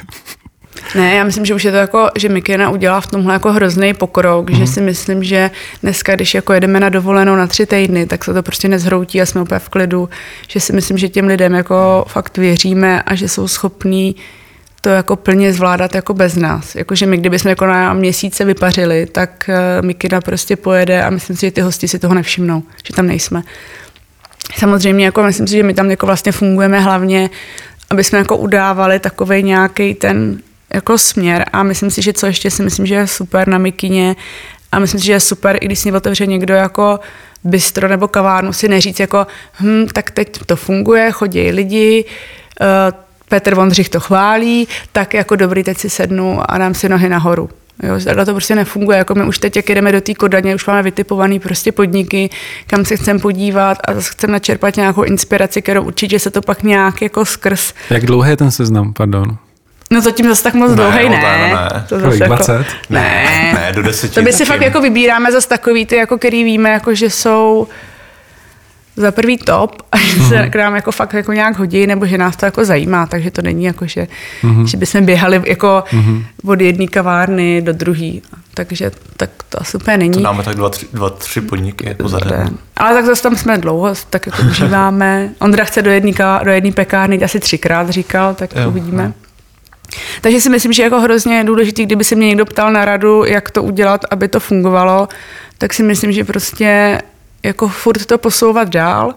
Ne, 0.95 1.15
já 1.15 1.25
myslím, 1.25 1.45
že 1.45 1.55
už 1.55 1.65
je 1.65 1.71
to 1.71 1.77
jako, 1.77 2.11
že 2.19 2.29
Mikina 2.29 2.71
udělá 2.71 3.01
v 3.01 3.07
tomhle 3.07 3.33
jako 3.33 3.53
hrozný 3.53 3.95
pokrok, 3.95 4.51
mm. 4.51 4.57
že 4.57 4.67
si 4.67 4.81
myslím, 4.81 5.25
že 5.25 5.51
dneska, 5.83 6.15
když 6.15 6.35
jako 6.35 6.53
jedeme 6.53 6.81
na 6.81 6.89
dovolenou 6.89 7.37
na 7.37 7.47
tři 7.47 7.67
týdny, 7.67 8.07
tak 8.07 8.25
se 8.25 8.35
to 8.35 8.43
prostě 8.43 8.69
nezhroutí 8.69 9.21
a 9.21 9.27
jsme 9.27 9.43
úplně 9.43 9.59
v 9.59 9.69
klidu, 9.69 10.09
že 10.49 10.61
si 10.61 10.73
myslím, 10.73 10.99
že 10.99 11.09
těm 11.09 11.27
lidem 11.27 11.55
jako 11.55 12.05
fakt 12.09 12.39
věříme 12.39 13.03
a 13.03 13.15
že 13.15 13.29
jsou 13.29 13.49
schopní 13.49 14.17
to 14.81 14.89
jako 14.89 15.17
plně 15.17 15.53
zvládat 15.53 15.95
jako 15.95 16.15
bez 16.15 16.37
nás. 16.37 16.75
Jakože 16.75 17.07
my, 17.07 17.17
kdybychom 17.17 17.49
jako 17.49 17.67
na 17.67 17.93
měsíce 17.93 18.45
vypařili, 18.45 19.07
tak 19.07 19.49
eh, 19.49 19.83
Mikina 19.83 20.21
prostě 20.21 20.57
pojede 20.57 21.03
a 21.03 21.11
myslím 21.11 21.37
si, 21.37 21.47
že 21.47 21.51
ty 21.51 21.61
hosti 21.61 21.89
si 21.89 21.99
toho 21.99 22.15
nevšimnou, 22.15 22.63
že 22.85 22.95
tam 22.95 23.07
nejsme. 23.07 23.43
Samozřejmě 24.59 25.05
jako 25.05 25.23
myslím 25.23 25.47
si, 25.47 25.57
že 25.57 25.63
my 25.63 25.75
tam 25.75 25.91
jako 25.91 26.07
vlastně 26.07 26.33
fungujeme 26.33 26.81
hlavně, 26.81 27.31
aby 27.91 28.05
jsme 28.05 28.19
jako 28.19 28.37
udávali 28.37 28.99
takový 28.99 29.43
nějaký 29.43 29.95
ten 29.95 30.39
jako 30.75 30.99
směr 30.99 31.45
a 31.53 31.63
myslím 31.63 31.91
si, 31.91 32.03
že 32.03 32.13
co 32.13 32.27
ještě 32.27 32.51
si 32.51 32.63
myslím, 32.63 32.87
že 32.87 32.95
je 32.95 33.07
super 33.07 33.49
na 33.49 33.59
Mikině 33.59 34.17
a 34.73 34.79
myslím 34.79 35.01
si, 35.01 35.07
že 35.07 35.13
je 35.13 35.21
super, 35.21 35.59
i 35.61 35.67
když 35.67 35.79
si 35.79 35.93
otevře 35.93 36.27
někdo 36.27 36.55
jako 36.55 37.01
bistro 37.45 37.89
nebo 37.89 38.09
kavárnu, 38.09 38.53
si 38.53 38.69
neříct 38.69 39.01
jako, 39.01 39.27
hm, 39.61 39.87
tak 39.93 40.11
teď 40.11 40.39
to 40.47 40.57
funguje, 40.57 41.13
chodí 41.13 41.51
lidi, 41.51 42.05
uh, 42.61 43.10
Petr 43.31 43.55
Vondřich 43.55 43.89
to 43.89 44.01
chválí, 44.01 44.69
tak 44.93 45.15
jako 45.15 45.37
dobrý, 45.37 45.65
teď 45.65 45.79
si 45.79 45.91
sednu 45.91 46.41
a 46.51 46.59
dám 46.59 46.75
si 46.75 46.89
nohy 46.89 47.09
nahoru. 47.09 47.51
Jo, 47.83 48.01
takhle 48.05 48.27
to 48.27 48.33
prostě 48.33 48.55
nefunguje. 48.55 48.99
Jako 48.99 49.15
my 49.15 49.25
už 49.25 49.39
teď, 49.39 49.57
jak 49.57 49.69
jdeme 49.69 49.93
do 49.93 50.01
té 50.01 50.15
Kodaně, 50.15 50.55
už 50.55 50.67
máme 50.67 50.83
vytipované 50.83 51.39
prostě 51.39 51.73
podniky, 51.73 52.31
kam 52.67 52.85
se 52.85 52.97
chceme 52.97 53.19
podívat 53.21 53.79
a 53.85 53.95
zase 53.95 54.11
chceme 54.13 54.33
načerpat 54.33 54.77
nějakou 54.77 55.03
inspiraci, 55.03 55.63
kterou 55.63 55.83
určitě 55.83 56.19
se 56.19 56.31
to 56.31 56.43
pak 56.43 56.63
nějak 56.63 57.03
jako 57.03 57.25
skrz. 57.25 57.75
Jak 57.91 58.07
dlouhý 58.07 58.31
je 58.31 58.37
ten 58.37 58.51
seznam, 58.51 58.93
pardon? 58.93 59.37
No 59.91 60.01
zatím 60.01 60.29
zase 60.29 60.43
tak 60.43 60.55
moc 60.55 60.71
Ne, 60.71 60.77
dlouhý 60.77 61.09
ne. 61.09 61.09
ne, 61.09 61.39
ne, 61.39 61.49
ne. 61.55 61.85
To 61.89 62.01
Kolik, 62.01 62.13
zase 62.13 62.25
jako, 62.25 62.35
20? 62.35 62.67
Ne. 62.91 63.51
Ne, 63.55 63.73
do 63.75 63.83
deseti. 63.83 64.15
To 64.15 64.23
by 64.23 64.33
si 64.33 64.45
fakt 64.45 64.61
jako 64.61 64.81
vybíráme 64.81 65.33
zase 65.33 65.49
takový 65.49 65.87
ty, 65.87 65.97
jako 65.97 66.19
který 66.19 66.45
víme, 66.45 66.71
jako 66.71 66.95
že 66.95 67.11
jsou 67.11 67.69
za 69.01 69.11
prvý 69.11 69.39
top 69.39 69.83
a 69.93 69.99
že 69.99 70.23
se 70.23 70.49
k 70.49 70.57
nám 70.57 70.75
jako 70.75 70.93
fakt 70.93 71.15
jako 71.15 71.33
nějak 71.33 71.59
hodí, 71.59 71.87
nebo 71.87 72.07
že 72.07 72.19
nás 72.19 72.37
to 72.37 72.45
jako 72.47 72.65
zajímá, 72.65 73.07
takže 73.07 73.31
to 73.31 73.43
není 73.43 73.65
jako, 73.65 73.87
že, 73.87 74.07
že 74.67 74.77
bychom 74.77 75.07
běhali 75.07 75.43
jako 75.47 75.85
od 76.45 76.61
jedné 76.61 76.87
kavárny 76.87 77.63
do 77.63 77.73
druhé. 77.73 78.11
Takže 78.55 78.91
tak 79.17 79.31
to 79.49 79.61
asi 79.61 79.77
úplně 79.77 79.97
není. 79.97 80.13
To 80.13 80.21
dáme 80.21 80.43
tak 80.43 80.55
dva, 80.55 80.69
tři, 80.69 80.87
dva, 80.93 81.11
tři 81.11 81.41
podniky 81.41 81.89
jako 81.89 82.09
za 82.09 82.19
den. 82.19 82.59
Ale 82.77 82.95
tak 82.95 83.05
zase 83.05 83.23
tam 83.23 83.37
jsme 83.37 83.59
dlouho, 83.59 83.95
tak 84.11 84.27
jako 84.27 84.43
užíváme. 84.43 85.31
Ondra 85.39 85.65
chce 85.65 85.83
do 85.83 85.91
jedné 85.91 86.13
do 86.45 86.51
jedné 86.51 86.73
pekárny 86.73 87.23
asi 87.23 87.41
třikrát, 87.41 87.91
říkal, 87.91 88.35
tak 88.35 88.51
Jo, 88.57 88.69
uvidíme. 88.69 89.13
Takže 90.21 90.41
si 90.41 90.49
myslím, 90.49 90.73
že 90.73 90.83
jako 90.83 91.01
hrozně 91.01 91.45
důležitý, 91.45 91.87
kdyby 91.87 92.05
se 92.05 92.15
mě 92.15 92.29
někdo 92.29 92.45
ptal 92.45 92.73
na 92.73 92.85
radu, 92.85 93.25
jak 93.25 93.51
to 93.51 93.63
udělat, 93.63 94.05
aby 94.11 94.29
to 94.29 94.41
fungovalo, 94.41 95.09
tak 95.59 95.75
si 95.75 95.83
myslím, 95.83 96.13
že 96.13 96.25
prostě 96.25 96.99
jako 97.43 97.69
furt 97.69 98.07
to 98.07 98.19
posouvat 98.19 98.69
dál 98.69 99.15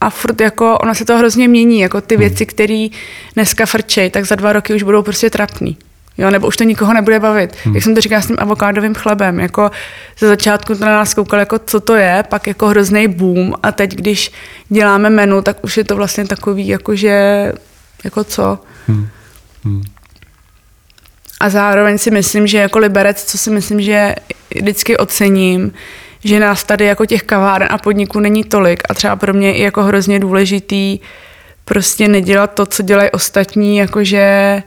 a 0.00 0.10
furt 0.10 0.40
jako, 0.40 0.78
ono 0.78 0.94
se 0.94 1.04
to 1.04 1.18
hrozně 1.18 1.48
mění, 1.48 1.80
jako 1.80 2.00
ty 2.00 2.16
věci, 2.16 2.46
které 2.46 2.88
dneska 3.34 3.66
frčej, 3.66 4.10
tak 4.10 4.24
za 4.24 4.34
dva 4.34 4.52
roky 4.52 4.74
už 4.74 4.82
budou 4.82 5.02
prostě 5.02 5.30
trapný. 5.30 5.76
Jo, 6.18 6.30
nebo 6.30 6.46
už 6.46 6.56
to 6.56 6.64
nikoho 6.64 6.94
nebude 6.94 7.20
bavit. 7.20 7.56
Hmm. 7.64 7.74
Jak 7.74 7.84
jsem 7.84 7.94
to 7.94 8.00
říkala 8.00 8.22
s 8.22 8.26
tím 8.26 8.36
avokádovým 8.38 8.94
chlebem, 8.94 9.40
jako 9.40 9.70
ze 10.18 10.26
začátku 10.26 10.74
to 10.74 10.84
na 10.84 10.92
nás 10.92 11.14
koukal, 11.14 11.38
jako 11.40 11.58
co 11.58 11.80
to 11.80 11.94
je, 11.94 12.24
pak 12.28 12.46
jako 12.46 12.68
hrozný 12.68 13.08
boom 13.08 13.54
a 13.62 13.72
teď, 13.72 13.94
když 13.94 14.32
děláme 14.68 15.10
menu, 15.10 15.42
tak 15.42 15.64
už 15.64 15.76
je 15.76 15.84
to 15.84 15.96
vlastně 15.96 16.26
takový, 16.26 16.68
jako 16.68 16.96
že, 16.96 17.52
jako 18.04 18.24
co. 18.24 18.58
Hmm. 18.86 19.08
Hmm. 19.64 19.82
A 21.40 21.48
zároveň 21.48 21.98
si 21.98 22.10
myslím, 22.10 22.46
že 22.46 22.58
jako 22.58 22.78
liberec, 22.78 23.24
co 23.24 23.38
si 23.38 23.50
myslím, 23.50 23.80
že 23.80 24.14
vždycky 24.54 24.96
ocením, 24.96 25.72
že 26.26 26.40
nás 26.40 26.64
tady 26.64 26.84
jako 26.84 27.06
těch 27.06 27.22
kaváren 27.22 27.68
a 27.70 27.78
podniků 27.78 28.20
není 28.20 28.44
tolik 28.44 28.82
a 28.88 28.94
třeba 28.94 29.16
pro 29.16 29.34
mě 29.34 29.48
je 29.48 29.54
i 29.54 29.62
jako 29.62 29.82
hrozně 29.82 30.18
důležitý 30.18 30.98
prostě 31.64 32.08
nedělat 32.08 32.54
to, 32.54 32.66
co 32.66 32.82
dělají 32.82 33.10
ostatní, 33.10 33.76
jakože 33.76 34.62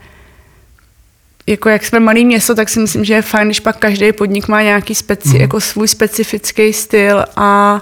jako 1.47 1.70
jak 1.70 1.86
jsme 1.86 1.99
malý 1.99 2.26
město, 2.26 2.55
tak 2.55 2.70
si 2.70 2.80
myslím, 2.80 3.05
že 3.05 3.14
je 3.14 3.22
fajn, 3.22 3.47
když 3.47 3.60
pak 3.60 3.78
každý 3.78 4.12
podnik 4.12 4.47
má 4.47 4.62
nějaký 4.62 4.95
speci, 4.95 5.30
mm. 5.30 5.36
jako 5.36 5.62
svůj 5.62 5.88
specifický 5.88 6.74
styl 6.74 7.26
a, 7.36 7.82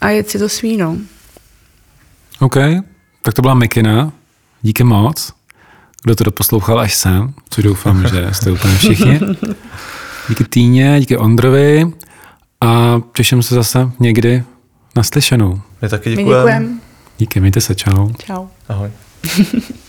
a 0.00 0.10
jet 0.10 0.30
si 0.30 0.38
to 0.38 0.48
svínou. 0.48 0.98
OK, 2.40 2.56
tak 3.22 3.34
to 3.34 3.42
byla 3.42 3.54
Mikina. 3.54 4.12
Díky 4.62 4.84
moc. 4.84 5.32
Kdo 6.02 6.14
to 6.14 6.24
doposlouchal 6.24 6.80
až 6.80 6.94
sem, 6.94 7.34
což 7.50 7.64
doufám, 7.64 8.08
že 8.08 8.28
jste 8.32 8.50
úplně 8.50 8.74
všichni. 8.74 9.20
Díky 10.28 10.44
Týně, 10.44 11.00
díky 11.00 11.16
Ondrovi 11.16 11.92
a 12.60 13.00
těším 13.16 13.42
se 13.42 13.54
zase 13.54 13.90
někdy 14.00 14.44
naslyšenou. 14.96 15.60
My 15.82 15.88
taky 15.88 16.10
děkujeme. 16.10 16.34
děkujeme. 16.38 16.80
Díky, 17.18 17.40
mějte 17.40 17.60
se, 17.60 17.74
čau. 17.74 18.10
Čau. 18.26 18.46
Ahoj. 18.68 18.90